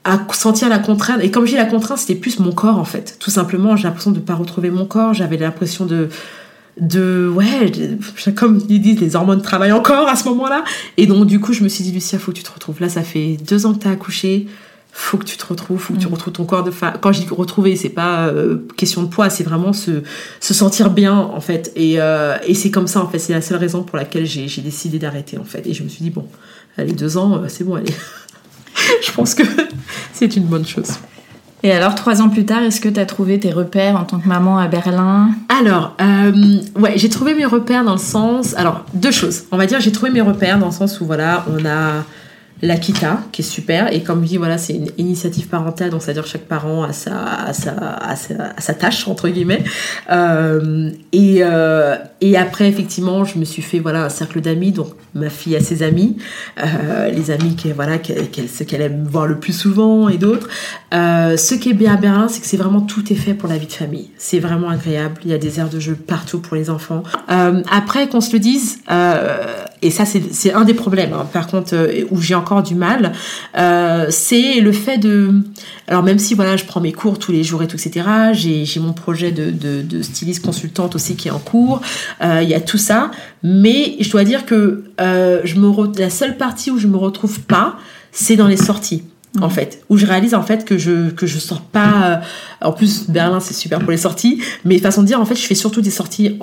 [0.04, 1.20] à sentir la contrainte.
[1.22, 3.18] Et comme j'ai la contrainte, c'était plus mon corps en fait.
[3.20, 5.14] Tout simplement, j'ai l'impression de ne pas retrouver mon corps.
[5.14, 6.10] J'avais l'impression de
[6.80, 7.72] de ouais
[8.36, 10.64] comme ils disent les hormones travaillent encore à ce moment-là
[10.98, 12.88] et donc du coup je me suis dit Lucia faut que tu te retrouves là
[12.88, 14.45] ça fait deux ans que tu as accouché
[14.91, 16.12] faut que tu te retrouves faut que tu mm.
[16.12, 19.32] retrouves ton corps de femme quand je dis retrouver c'est pas euh, question de poids
[19.32, 20.04] c'est vraiment se,
[20.40, 23.41] se sentir bien en fait et, euh, et c'est comme ça en fait c'est la
[23.41, 26.28] seule raison pour laquelle j'ai décidé d'arrêter en fait et je me suis dit bon
[26.78, 27.94] allez, deux ans, euh, c'est bon, allez.
[29.06, 29.44] je pense que
[30.14, 30.91] c'est une bonne chose.
[31.64, 34.20] Et alors, trois ans plus tard, est-ce que tu as trouvé tes repères en tant
[34.20, 35.32] que maman à Berlin?
[35.49, 36.32] Alors, euh,
[36.80, 38.54] ouais, j'ai trouvé mes repères dans le sens...
[38.56, 39.45] Alors, deux choses.
[39.52, 42.04] On va dire, j'ai trouvé mes repères dans le sens où, voilà, on a
[42.62, 43.94] l'Akita, qui est super.
[43.94, 47.54] Et comme je dis, voilà, c'est une initiative parentale, donc c'est-à-dire chaque parent a sa,
[47.54, 48.16] sa,
[48.58, 49.64] sa, tâche, entre guillemets.
[50.10, 54.90] Euh, et, euh, et après, effectivement, je me suis fait voilà, un cercle d'amis, donc
[55.14, 56.18] ma fille a ses amis,
[56.60, 60.48] euh, les amis qu'elle voilà, qu'elle, qu'elle aime voir le plus souvent et d'autres.
[60.92, 63.58] ce qui est bien à Berlin, c'est que c'est vraiment tout est fait pour la
[63.58, 64.10] vie de famille.
[64.18, 65.22] C'est vraiment agréable.
[65.26, 67.04] Il y a des aires de jeu partout pour les enfants.
[67.28, 68.80] après, qu'on se le dise,
[69.84, 71.76] et ça, c'est, un des problèmes, hein, par contre,
[72.10, 73.14] où j'ai encore du mal,
[73.58, 75.32] euh, c'est le fait de...
[75.88, 78.80] Alors même si voilà, je prends mes cours tous les jours et tout, etc., j'ai
[78.80, 81.82] mon projet de, de, styliste consultante aussi qui est en cours,
[82.22, 83.12] euh, il y a tout ça,
[83.44, 87.41] mais je dois dire que euh, je me la seule partie où je me retrouve
[87.41, 87.78] pas,
[88.12, 89.04] c'est dans les sorties
[89.40, 89.52] en mmh.
[89.52, 92.22] fait, où je réalise en fait que je que je sors pas.
[92.62, 95.45] en plus, Berlin c'est super pour les sorties, mais façon de dire en fait, je
[95.45, 96.40] fais surtout des sorties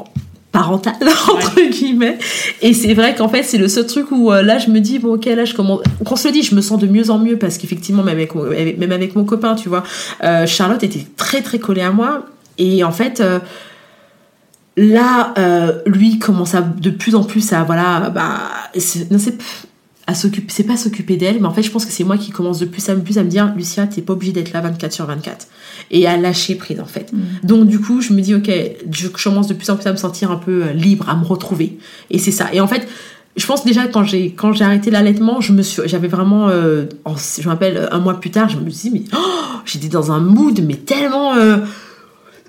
[0.55, 0.95] parentale
[1.29, 2.17] entre guillemets.
[2.63, 5.01] Et c'est vrai qu'en fait c'est le seul truc où euh, là je me dis
[5.01, 7.19] bon ok là je commence qu'on se le dit je me sens de mieux en
[7.19, 9.83] mieux parce qu'effectivement même avec même avec mon copain tu vois
[10.23, 12.25] euh, Charlotte était très très collée à moi.
[12.57, 13.41] Et en fait euh,
[14.77, 15.35] là
[15.87, 18.39] lui commence à de plus en plus à voilà bah
[19.11, 19.37] non c'est
[20.07, 22.31] à s'occuper, c'est pas s'occuper d'elle, mais en fait, je pense que c'est moi qui
[22.31, 24.93] commence de plus en plus à me dire, Lucia, t'es pas obligée d'être là 24
[24.93, 25.47] sur 24.
[25.91, 27.13] Et à lâcher prise, en fait.
[27.13, 27.19] Mm.
[27.43, 28.51] Donc, du coup, je me dis, ok,
[28.91, 31.25] je commence de plus en plus à me sentir un peu euh, libre, à me
[31.25, 31.79] retrouver.
[32.11, 32.49] Et c'est ça.
[32.53, 32.87] Et en fait,
[33.37, 36.85] je pense déjà quand j'ai quand j'ai arrêté l'allaitement, je me suis j'avais vraiment euh,
[37.41, 40.21] je m'appelle un mois plus tard, je me suis dit mais oh, j'étais dans un
[40.21, 41.57] mood mais tellement euh,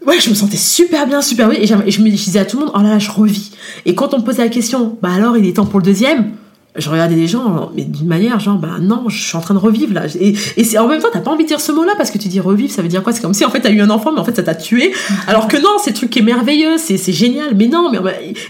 [0.06, 2.66] ouais, je me sentais super bien, super bien et, je me disais à tout le
[2.66, 3.52] monde oh là là, je revis.
[3.88, 6.34] Et quand on me posait la question, bah alors il est temps pour le deuxième?
[6.76, 9.60] Je regardais les gens, mais d'une manière, genre, bah non, je suis en train de
[9.60, 10.08] revivre là.
[10.20, 12.18] Et, et c'est en même temps, t'as pas envie de dire ce mot-là parce que
[12.18, 13.14] tu dis revivre, ça veut dire quoi?
[13.14, 14.94] C'est comme si en fait t'as eu un enfant, mais en fait ça t'a tué.
[15.28, 18.00] Alors que non, c'est le truc qui est merveilleux, c'est génial, mais non, mais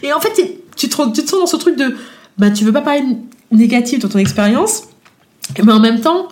[0.01, 0.31] et en fait
[0.75, 1.95] tu te, tu te sens dans ce truc de,
[2.37, 3.03] bah tu veux pas parler
[3.51, 4.83] négatif de ton expérience,
[5.63, 6.27] mais en même temps,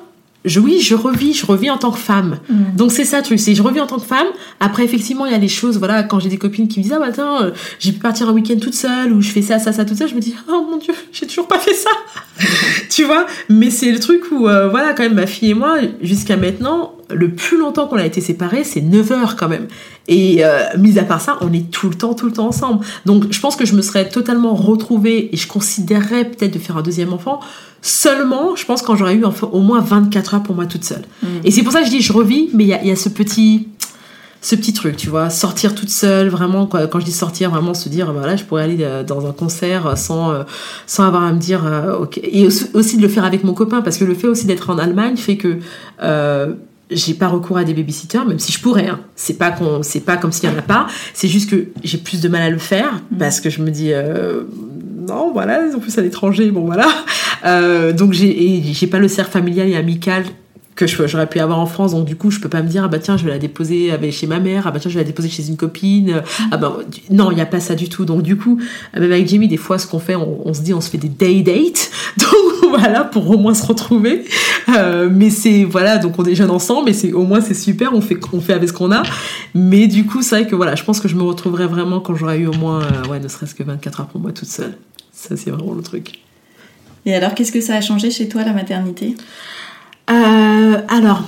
[0.45, 2.39] je, oui, je revis, je revis en tant que femme.
[2.49, 2.75] Mm.
[2.75, 4.27] Donc c'est ça le truc, c'est je revis en tant que femme.
[4.59, 6.93] Après effectivement, il y a les choses, voilà, quand j'ai des copines qui me disent
[6.93, 9.59] ah bah attends, euh, j'ai pu partir un week-end toute seule ou je fais ça,
[9.59, 11.89] ça, ça, tout ça, je me dis oh mon dieu, j'ai toujours pas fait ça,
[12.89, 13.25] tu vois?
[13.49, 16.93] Mais c'est le truc où euh, voilà quand même ma fille et moi jusqu'à maintenant,
[17.09, 19.67] le plus longtemps qu'on a été séparés, c'est 9 heures quand même.
[20.07, 22.85] Et euh, mis à part ça, on est tout le temps, tout le temps ensemble.
[23.05, 26.77] Donc je pense que je me serais totalement retrouvée et je considérerais peut-être de faire
[26.77, 27.39] un deuxième enfant
[27.81, 31.03] seulement, je pense, quand j'aurais eu au moins 24 heures pour moi toute seule.
[31.21, 31.27] Mm.
[31.43, 33.67] Et c'est pour ça que je dis, je revis, mais il y a, ce petit
[34.41, 37.87] ce petit truc, tu vois, sortir toute seule, vraiment, quand je dis sortir, vraiment se
[37.87, 40.43] dire, voilà, je pourrais aller euh, dans un concert sans, euh,
[40.85, 41.63] sans avoir à me dire,
[42.01, 42.19] ok.
[42.21, 44.77] Et aussi, de le faire avec mon copain, parce que le fait aussi d'être en
[44.79, 45.59] Allemagne fait que
[46.91, 48.87] j'ai pas recours à des babysitters, même si je pourrais.
[48.87, 48.99] Hein.
[49.15, 50.87] C'est pas qu'on, c'est pas comme s'il y en a pas.
[51.13, 53.17] C'est juste que j'ai plus de mal à le faire Mm.
[53.17, 54.43] parce que je me dis euh,
[55.07, 56.87] non, voilà, en plus à l'étranger, bon voilà.
[57.45, 60.23] Euh, donc j'ai, j'ai pas le cercle familial et amical
[60.75, 62.87] que j'aurais pu avoir en France, donc du coup je peux pas me dire ah
[62.87, 65.03] bah tiens je vais la déposer avec- chez ma mère, ah bah tiens je vais
[65.03, 66.21] la déposer chez une copine,
[66.51, 66.77] ah bah
[67.09, 68.05] non il y a pas ça du tout.
[68.05, 68.59] Donc du coup
[68.93, 71.09] même avec Jamie des fois ce qu'on fait on, se dit on se fait des
[71.09, 74.25] day dates, donc voilà pour au moins se retrouver.
[74.75, 78.01] Euh, mais c'est voilà donc on déjeune ensemble et c'est au moins c'est super on
[78.01, 79.03] fait on fait avec ce qu'on a.
[79.53, 82.15] Mais du coup c'est vrai que voilà je pense que je me retrouverai vraiment quand
[82.15, 84.75] j'aurai eu au moins euh, ouais ne serait-ce que 24 heures pour moi toute seule.
[85.11, 86.13] Ça c'est vraiment le truc.
[87.05, 89.15] Et alors, qu'est-ce que ça a changé chez toi, la maternité?
[90.09, 91.23] Euh, alors,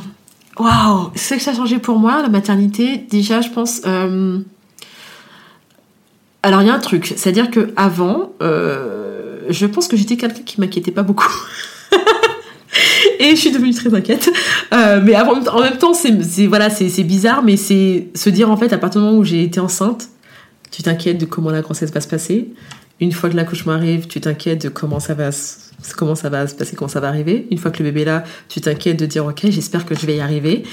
[0.60, 3.82] waouh, ce que ça a changé pour moi, la maternité, déjà, je pense.
[3.86, 4.40] euh,
[6.44, 10.42] Alors, il y a un truc, c'est-à-dire que avant, euh, je pense que j'étais quelqu'un
[10.44, 11.34] qui m'inquiétait pas beaucoup.
[13.20, 14.30] Et je suis devenue très inquiète.
[14.72, 18.58] Mais en même temps, c'est c'est- voilà, c'est c'est bizarre, mais c'est se dire en
[18.58, 20.10] fait, à partir du moment où j'ai été enceinte,
[20.72, 22.50] tu t'inquiètes de comment la grossesse va se passer.
[23.00, 26.48] Une fois que l'accouchement arrive, tu t'inquiètes de comment ça va se, comment ça va
[26.48, 27.48] se passer, comment ça va arriver.
[27.52, 30.06] Une fois que le bébé est là, tu t'inquiètes de dire ok, j'espère que je
[30.06, 30.64] vais y arriver.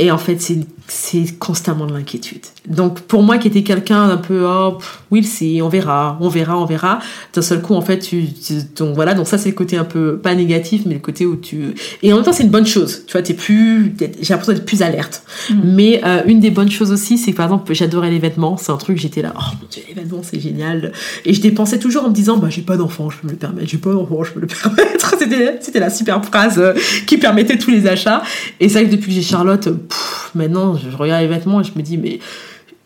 [0.00, 0.58] Et en fait, c'est
[0.92, 2.40] c'est constamment de l'inquiétude.
[2.66, 4.78] Donc pour moi qui était quelqu'un un peu oh
[5.12, 6.98] oui, c'est on verra, on verra, on verra.
[7.32, 9.84] D'un seul coup, en fait, tu, tu- donc voilà, donc ça c'est le côté un
[9.84, 12.66] peu pas négatif, mais le côté où tu et en même temps c'est une bonne
[12.66, 13.04] chose.
[13.06, 15.22] Tu vois, t'es plus, j'ai l'impression d'être plus alerte.
[15.62, 18.56] Mais euh, une des bonnes choses aussi, c'est que par exemple, j'adorais les vêtements.
[18.56, 20.90] C'est un truc, j'étais là, oh mon dieu, les vêtements, c'est génial.
[21.24, 23.38] Et je dépensais toujours en me disant, bah j'ai pas d'enfant, je peux me le
[23.38, 23.68] permettre.
[23.68, 25.14] J'ai pas d'enfant, je peux le permettre.
[25.18, 26.74] C'était, c'était la super phrase euh,
[27.06, 28.22] qui permettait tous les achats.
[28.58, 31.64] Et c'est vrai que depuis que j'ai Charlotte, pff, maintenant, je regarde les vêtements et
[31.64, 32.18] je me dis, mais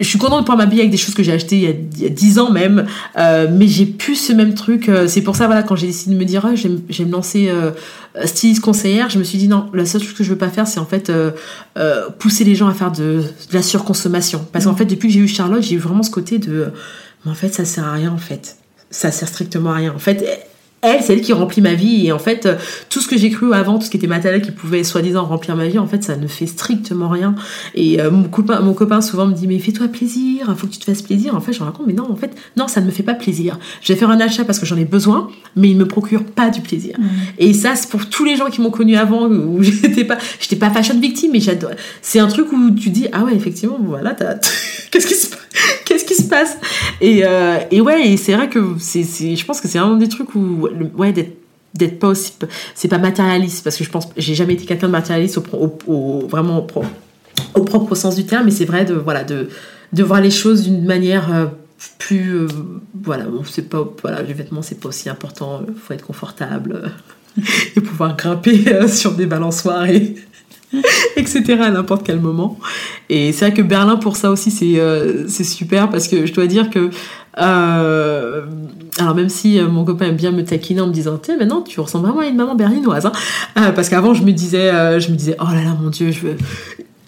[0.01, 2.09] je suis contente de pouvoir m'habiller avec des choses que j'ai achetées il y a,
[2.09, 2.85] 10 ans même,
[3.17, 4.89] euh, mais j'ai plus ce même truc.
[4.89, 7.11] euh, C'est pour ça, voilà, quand j'ai décidé de me dire, ah, je vais me-
[7.13, 7.71] lancer euh,
[8.25, 10.67] styliste conseillère, je me suis dit, non, la seule chose que je veux pas faire,
[10.67, 11.13] c'est en fait
[12.19, 14.45] pousser les gens à faire de, de la surconsommation.
[14.53, 16.73] Parce qu'en fait, depuis que j'ai eu Charlotte, j'ai eu vraiment ce côté de,
[17.25, 18.57] mais en fait, ça sert à rien, en fait.
[18.91, 19.93] Ça sert strictement à rien.
[19.95, 20.25] En fait,
[20.85, 22.07] elle, c'est elle qui remplit ma vie.
[22.07, 22.57] Et en fait, euh,
[22.91, 25.57] tout ce que j'ai cru avant, tout ce qui était matériel qui pouvait soi-disant remplir
[25.57, 27.35] ma vie, en fait, ça ne fait strictement rien.
[27.75, 30.79] Et euh, mon, copain, mon copain souvent me dit, mais fais-toi plaisir, faut que tu
[30.79, 31.35] te fasses plaisir.
[31.35, 33.15] En fait, je me compte, mais non, en fait, non, ça ne me fait pas
[33.15, 33.59] plaisir.
[33.83, 36.51] Je vais faire un achat parce que j'en ai besoin, mais il me procure pas
[36.51, 36.97] du plaisir.
[37.39, 40.57] Et ça, c'est pour tous les gens qui m'ont connu avant, où j'étais pas, j'étais
[40.57, 41.71] pas fashion victime, mais j'adore.
[42.03, 44.35] C'est un truc où tu dis, ah ouais, effectivement, voilà, t'as,
[44.91, 45.41] qu'est-ce qui se passe?
[45.87, 46.57] Qu'est-ce qui se passe?
[47.01, 50.35] Et, euh, et ouais, c'est vrai que c'est, je pense que c'est un des trucs
[50.35, 51.37] où, ouais, d'être
[51.75, 52.35] d'être pas aussi
[52.77, 56.21] c'est pas matérialiste parce que je pense j'ai jamais été quelqu'un de matérialiste au, au,
[56.29, 56.85] vraiment au, pro-
[57.57, 59.49] au propre sens du terme mais c'est vrai de voilà de
[59.93, 61.47] de voir les choses d'une manière euh,
[61.99, 62.47] plus euh,
[63.03, 66.93] voilà c'est pas voilà les vêtements c'est pas aussi important faut être confortable
[67.77, 70.15] et pouvoir grimper sur des balançoires et
[71.17, 72.59] etc à n'importe quel moment
[73.09, 76.47] et c'est vrai que Berlin pour ça aussi c'est euh, super parce que je dois
[76.47, 76.91] dire que
[77.39, 78.43] euh,
[78.99, 81.63] alors même si euh, mon copain aime bien me taquiner en me disant sais maintenant
[81.63, 83.73] tu ressembles vraiment à une maman berlinoise hein.
[83.75, 86.37] Parce qu'avant je me disais je me disais oh là là mon dieu je veux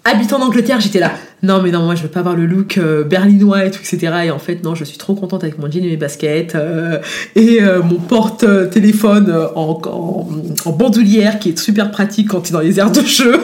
[0.06, 1.12] habitant en Angleterre j'étais là
[1.42, 4.12] non mais non moi je veux pas avoir le look euh, berlinois et tout etc
[4.24, 6.98] et en fait non je suis trop contente avec mon jean et mes baskets euh,
[7.34, 10.28] et euh, mon porte téléphone euh, en, en,
[10.64, 13.40] en bandoulière qui est super pratique quand tu es dans les aires de jeu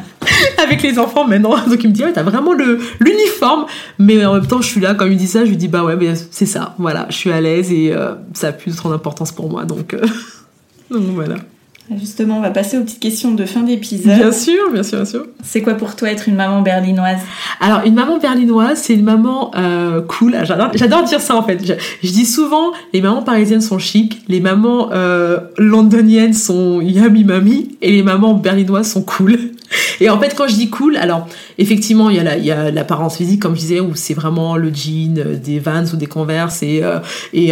[0.62, 1.56] avec les enfants maintenant.
[1.68, 3.66] Donc il me dit, ouais, t'as vraiment le l'uniforme.
[3.98, 5.68] Mais en même temps, je suis là, quand il me dit ça, je lui dis,
[5.68, 6.74] bah ouais, mais c'est ça.
[6.78, 7.92] Voilà, je suis à l'aise et
[8.34, 9.64] ça a plus trop d'importance pour moi.
[9.64, 9.96] Donc,
[10.90, 11.36] donc voilà.
[11.98, 14.16] Justement, on va passer aux petites questions de fin d'épisode.
[14.16, 15.26] Bien sûr, bien sûr, bien sûr.
[15.42, 17.20] C'est quoi pour toi être une maman berlinoise?
[17.60, 20.34] Alors, une maman berlinoise, c'est une maman euh, cool.
[20.38, 21.58] Ah, J'adore, j'adore dire ça en fait.
[21.66, 27.24] Je, je dis souvent, les mamans parisiennes sont chic, les mamans euh, londoniennes sont yummy
[27.24, 29.38] mami, et les mamans berlinoises sont cool.
[30.00, 31.28] Et en fait, quand je dis cool, alors
[31.58, 35.36] effectivement, il y a l'apparence physique, comme je disais, où c'est vraiment le jean, euh,
[35.36, 36.98] des Vans ou des Converse et, euh,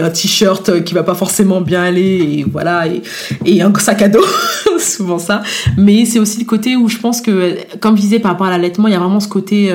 [0.03, 2.85] un t-shirt euh, qui va pas forcément bien aller, et voilà,
[3.45, 4.25] et, un sac à dos,
[4.79, 5.43] souvent ça.
[5.77, 8.51] Mais c'est aussi le côté où je pense que, comme je disais par rapport à
[8.51, 9.73] l'allaitement, il y a vraiment ce côté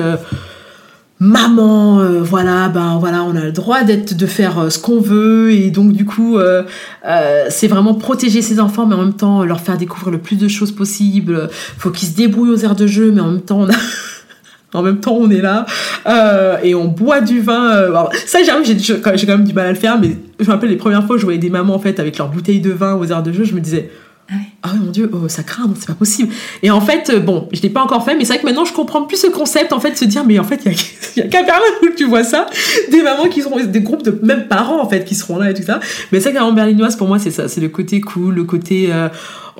[1.18, 5.00] maman, euh, voilà, ben voilà, on a le droit d'être, de faire euh, ce qu'on
[5.00, 6.62] veut, et donc du coup, euh,
[7.06, 10.36] euh, c'est vraiment protéger ses enfants, mais en même temps leur faire découvrir le plus
[10.36, 11.48] de choses possible.
[11.78, 13.74] Faut qu'ils se débrouillent aux aires de jeu, mais en même temps on a
[14.74, 15.64] En même temps, on est là
[16.06, 17.70] euh, et on boit du vin.
[17.70, 20.76] euh, ça, j'ai quand même du mal à le faire, mais je me rappelle les
[20.76, 23.06] premières fois où je voyais des mamans en fait avec leurs bouteilles de vin aux
[23.06, 23.90] aires de jeu, je me disais
[24.28, 24.40] Ah ouais.
[24.62, 26.32] ah mon dieu, oh, ça craint, c'est pas possible.
[26.62, 28.64] Et en fait, euh, bon, je l'ai pas encore fait, mais c'est vrai que maintenant
[28.64, 31.22] je comprends plus ce concept, en fait, de se dire, mais en fait, il y
[31.22, 32.46] a, y a où tu vois ça,
[32.90, 35.54] des mamans qui seront, des groupes de même parents, en fait, qui seront là et
[35.54, 35.80] tout ça.
[36.10, 38.92] Mais c'est vrai maman berlinoise, pour moi, c'est ça, c'est le côté cool, le côté,
[38.92, 39.08] euh,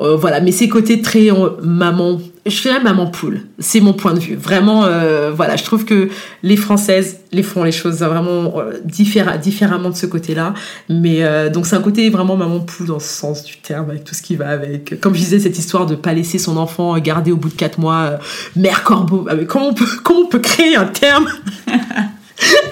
[0.01, 3.41] euh, voilà, mais c'est côté très euh, maman je suis maman poule.
[3.59, 4.37] C'est mon point de vue.
[4.37, 6.09] Vraiment, euh, voilà, je trouve que
[6.43, 10.55] les Françaises les font les choses vraiment euh, différemment de ce côté-là.
[10.89, 14.05] Mais euh, donc c'est un côté vraiment maman poule dans ce sens du terme, avec
[14.05, 15.01] tout ce qui va avec.
[15.01, 17.79] Comme je disais, cette histoire de pas laisser son enfant garder au bout de quatre
[17.79, 18.19] mois
[18.55, 19.27] mère corbeau.
[19.29, 19.75] Ah, comment
[20.05, 21.29] comment on peut créer un terme?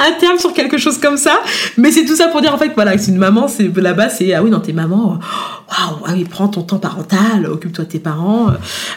[0.00, 1.40] un terme sur quelque chose comme ça.
[1.76, 4.34] Mais c'est tout ça pour dire en fait, voilà, c'est une maman, c'est là-bas, c'est
[4.34, 5.18] ah oui, non, tes mamans,
[5.68, 8.48] waouh, ah oui, prends ton temps parental, occupe-toi de tes parents,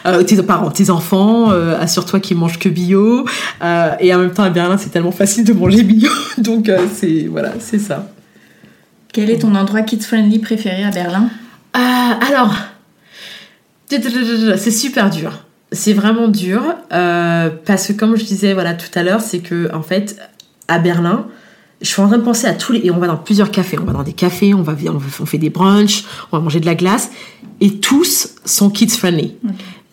[0.06, 3.24] euh, tes parents, tes enfants, euh, assure-toi qu'ils mangent que bio.
[3.62, 7.28] Euh, et en même temps, à Berlin, c'est tellement facile de manger bio, donc c'est
[7.30, 8.08] voilà, c'est ça.
[9.12, 11.30] Quel est ton endroit kids friendly préféré à Berlin?
[11.72, 12.54] Alors,
[13.88, 15.44] c'est super dur.
[15.70, 19.82] C'est vraiment dur parce que comme je disais voilà tout à l'heure, c'est que en
[19.82, 20.18] fait
[20.68, 21.26] à Berlin,
[21.80, 22.80] je suis en train de penser à tous les.
[22.86, 23.78] Et on va dans plusieurs cafés.
[23.80, 26.66] On va dans des cafés, on, va, on fait des brunchs, on va manger de
[26.66, 27.10] la glace.
[27.60, 29.34] Et tous sont kids friendly.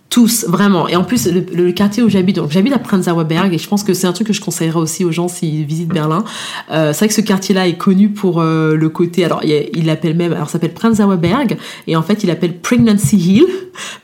[0.09, 0.87] Tous, vraiment.
[0.87, 3.83] Et en plus, le, quartier où j'habite, donc j'habite à Prenzlauer Berg, et je pense
[3.83, 6.23] que c'est un truc que je conseillerais aussi aux gens s'ils visitent Berlin.
[6.71, 10.15] Euh, c'est vrai que ce quartier-là est connu pour euh, le côté, alors il l'appelle
[10.15, 11.57] même, alors ça s'appelle Prenzlauer Berg,
[11.87, 13.45] et en fait il appelle Pregnancy Hill,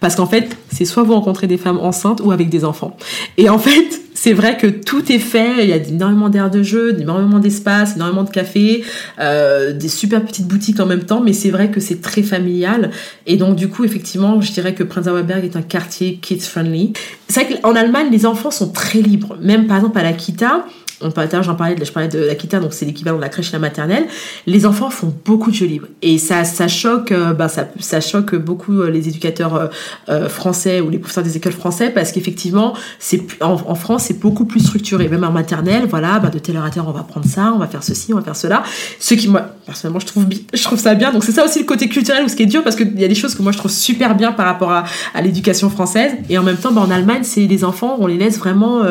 [0.02, 2.98] parce qu'en fait c'est soit vous rencontrez des femmes enceintes ou avec des enfants.
[3.38, 5.64] Et en fait, c'est vrai que tout est fait.
[5.64, 8.84] Il y a énormément d'air de jeu, énormément d'espace, énormément de cafés,
[9.20, 11.22] euh, des super petites boutiques en même temps.
[11.22, 12.92] Mais c'est vrai que c'est très familial.
[13.26, 16.94] Et donc, du coup, effectivement, je dirais que Prenzlauer est un quartier kids friendly.
[17.30, 19.38] C'est vrai qu'en Allemagne, les enfants sont très libres.
[19.42, 20.66] Même par exemple à la Kita,
[21.04, 23.54] on parlait, j'en parlais, je parlais de l'Aquita, donc c'est l'équivalent de la crèche et
[23.54, 24.06] la maternelle.
[24.48, 28.02] Les enfants font beaucoup de jeux libres et ça, ça choque, euh, bah, ça, ça
[28.02, 29.70] choque beaucoup euh, les éducateurs
[30.10, 34.46] euh, français ou les professeurs des écoles français parce qu'effectivement, c'est en, France, c'est beaucoup
[34.46, 35.08] plus structuré.
[35.08, 37.52] Même en maternelle, voilà, bah, de telle heure à telle heure, on va prendre ça,
[37.54, 38.64] on va faire ceci, on va faire cela.
[39.00, 41.12] Ce qui, moi, personnellement, je trouve, je trouve ça bien.
[41.12, 43.06] Donc c'est ça aussi le côté culturel ou ce qui est dur parce qu'il y
[43.06, 44.84] a des choses que moi je trouve super bien par rapport à,
[45.22, 48.38] l'éducation française et en même temps, bah, en Allemagne, c'est les enfants, on les laisse
[48.38, 48.84] vraiment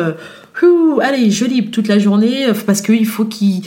[1.01, 3.61] allez, je libre toute la journée euh, parce qu'il faut qu'ils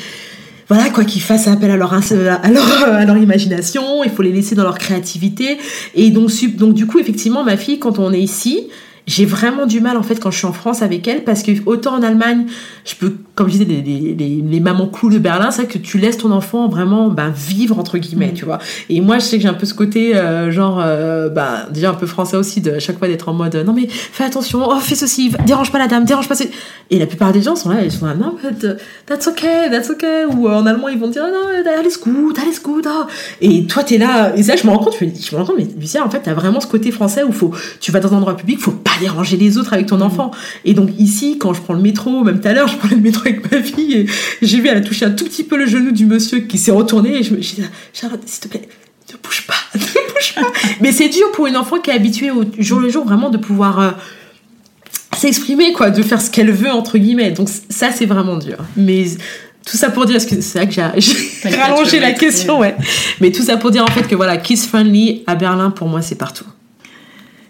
[0.68, 4.32] voilà quoi qu'ils fassent appel à leur, à leur à leur imagination il faut les
[4.32, 5.58] laisser dans leur créativité.
[5.94, 8.68] Et donc donc du coup effectivement ma fille quand on est ici
[9.06, 11.52] j'ai vraiment du mal en fait quand je suis en France avec elle parce que
[11.66, 12.46] autant en Allemagne
[12.84, 15.78] je peux comme je disais les, les, les, mamans cool de Berlin c'est vrai que
[15.78, 18.34] tu laisses ton enfant vraiment ben, vivre entre guillemets mm.
[18.34, 18.58] tu vois
[18.88, 21.90] et moi je sais que j'ai un peu ce côté euh, genre euh, ben, déjà
[21.90, 24.60] un peu français aussi de à chaque fois d'être en mode non mais fais attention
[24.64, 26.50] oh fais ceci dérange pas la dame dérange pas ceci.
[26.90, 28.66] et la plupart des gens sont là ils sont là non but
[29.06, 32.52] that's okay that's okay ou euh, en allemand ils vont dire non allez scoot allez
[32.52, 33.04] scoot oh.
[33.40, 35.66] et toi t'es là et ça je me rends compte je me rends compte mais
[35.78, 38.36] Lucia en fait t'as vraiment ce côté français où faut tu vas dans un endroit
[38.36, 40.30] public faut pas déranger les autres avec ton enfant.
[40.64, 43.02] Et donc ici, quand je prends le métro, même tout à l'heure, je prenais le
[43.02, 44.06] métro avec ma fille et
[44.42, 46.70] j'ai vu, elle a touché un tout petit peu le genou du monsieur qui s'est
[46.70, 48.68] retourné et je me suis dit, Charlotte, s'il te plaît,
[49.12, 49.80] ne bouge pas, ne
[50.12, 50.52] bouge pas.
[50.80, 53.38] Mais c'est dur pour une enfant qui est habituée au jour le jour vraiment de
[53.38, 53.90] pouvoir euh,
[55.16, 57.30] s'exprimer, quoi, de faire ce qu'elle veut, entre guillemets.
[57.30, 58.58] Donc ça, c'est vraiment dur.
[58.76, 59.06] Mais
[59.66, 62.74] tout ça pour dire, que c'est vrai que j'ai rallongé la question, ouais.
[63.20, 66.02] Mais tout ça pour dire en fait que voilà, Kiss Friendly à Berlin, pour moi,
[66.02, 66.44] c'est partout.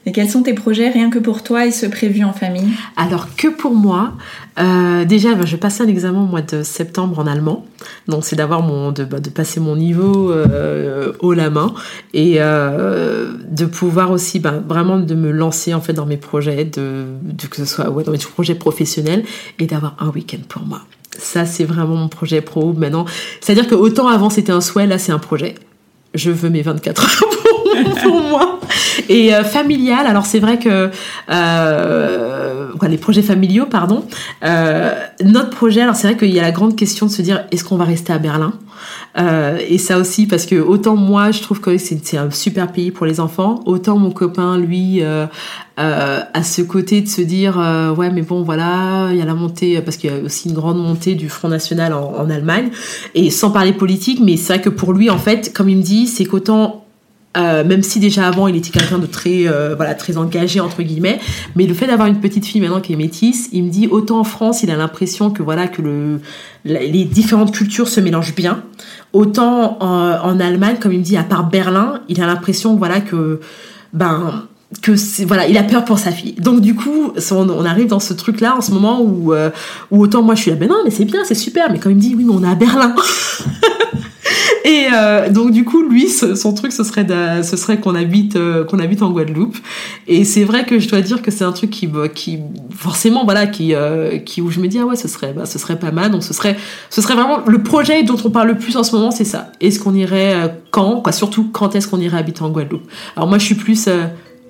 [0.07, 2.69] Et quels sont tes projets rien que pour toi et ce prévu en famille?
[2.97, 4.13] Alors que pour moi,
[4.59, 7.67] euh, déjà ben, je passer un examen au mois de septembre en allemand.
[8.07, 11.75] Donc c'est d'avoir mon de, bah, de, passer mon niveau euh, haut la main
[12.13, 16.65] et euh, de pouvoir aussi ben, vraiment de me lancer en fait dans mes projets,
[16.65, 17.05] de,
[17.51, 19.25] que ce soit ouais, dans mes projets professionnels
[19.59, 20.83] et d'avoir un week-end pour moi.
[21.19, 23.07] Ça c'est vraiment mon projet pro maintenant.
[23.41, 25.57] C'est-à-dire que autant avant c'était un souhait, là c'est un projet.
[26.15, 27.31] Je veux mes 24 heures
[28.03, 28.61] pour moi.
[29.09, 30.91] Et euh, familial, alors c'est vrai que
[31.31, 34.05] euh, les projets familiaux, pardon.
[34.45, 34.93] Euh,
[35.25, 37.65] notre projet, alors c'est vrai qu'il y a la grande question de se dire est-ce
[37.65, 38.53] qu'on va rester à Berlin?
[39.69, 43.07] Et ça aussi parce que autant moi je trouve que c'est un super pays pour
[43.07, 45.27] les enfants, autant mon copain lui euh,
[45.79, 47.57] a ce côté de se dire
[47.97, 50.55] ouais mais bon voilà il y a la montée parce qu'il y a aussi une
[50.55, 52.71] grande montée du Front National en Allemagne
[53.15, 55.83] et sans parler politique mais c'est vrai que pour lui en fait comme il me
[55.83, 56.84] dit c'est qu'autant
[57.37, 60.83] euh, même si déjà avant il était quelqu'un de très euh, voilà très engagé entre
[60.83, 61.19] guillemets.
[61.57, 64.21] Mais le fait d'avoir une petite fille maintenant qui est métisse il me dit autant
[64.21, 66.21] en France il a l'impression que voilà que le
[66.65, 68.63] les différentes cultures se mélangent bien.
[69.13, 73.41] Autant en, Allemagne comme il me dit à part Berlin il a l'impression voilà que
[73.93, 74.45] ben
[74.81, 74.93] que
[75.25, 76.35] voilà il a peur pour sa fille.
[76.35, 79.51] Donc du coup on, arrive dans ce truc là en ce moment où euh,
[79.91, 81.73] où autant moi je suis là ben non mais c'est bien c'est super.
[81.73, 82.95] Mais quand il me dit oui mais on est à Berlin
[84.65, 87.07] Et euh, donc du coup, lui, son truc, ce serait,
[87.43, 89.57] ce serait qu'on habite, euh, qu'on habite en Guadeloupe.
[90.07, 92.39] Et c'est vrai que je dois dire que c'est un truc qui, qui
[92.75, 95.59] forcément, voilà, qui, euh, qui où je me dis ah ouais, ce serait, bah, ce
[95.59, 96.11] serait pas mal.
[96.11, 96.57] Donc ce serait,
[96.91, 99.53] ce serait vraiment le projet dont on parle le plus en ce moment, c'est ça.
[99.61, 102.89] Est-ce qu'on irait quand, quoi, surtout quand est-ce qu'on irait habiter en Guadeloupe?
[103.17, 103.89] Alors moi, je suis plus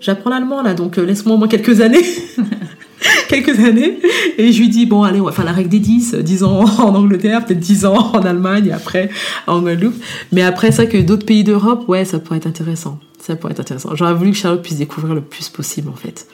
[0.05, 2.05] j'apprends l'allemand là, donc euh, laisse-moi au moins quelques années.
[3.29, 3.99] quelques années.
[4.39, 6.65] Et je lui dis, bon, allez, on va faire la règle des 10, 10 ans
[6.79, 9.11] en Angleterre, peut-être 10 ans en Allemagne, et après
[9.47, 9.97] en Guadeloupe.
[10.33, 12.99] Mais après, ça que d'autres pays d'Europe, ouais, ça pourrait être intéressant.
[13.21, 13.95] Ça pourrait être intéressant.
[13.95, 16.27] J'aurais voulu que Charlotte puisse découvrir le plus possible, en fait.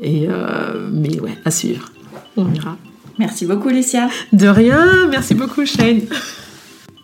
[0.00, 1.90] Et euh, mais ouais, à suivre.
[2.36, 2.76] On verra.
[3.18, 4.08] Merci beaucoup, Lucia.
[4.32, 6.02] De rien, merci beaucoup, Shane.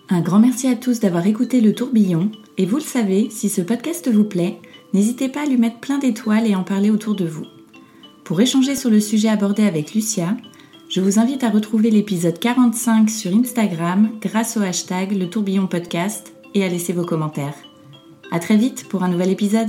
[0.08, 2.30] Un grand merci à tous d'avoir écouté le tourbillon.
[2.56, 4.58] Et vous le savez, si ce podcast vous plaît,
[4.92, 7.46] n'hésitez pas à lui mettre plein d'étoiles et en parler autour de vous.
[8.24, 10.34] Pour échanger sur le sujet abordé avec Lucia,
[10.88, 16.32] je vous invite à retrouver l'épisode 45 sur Instagram grâce au hashtag le tourbillon podcast
[16.54, 17.56] et à laisser vos commentaires.
[18.32, 19.68] À très vite pour un nouvel épisode.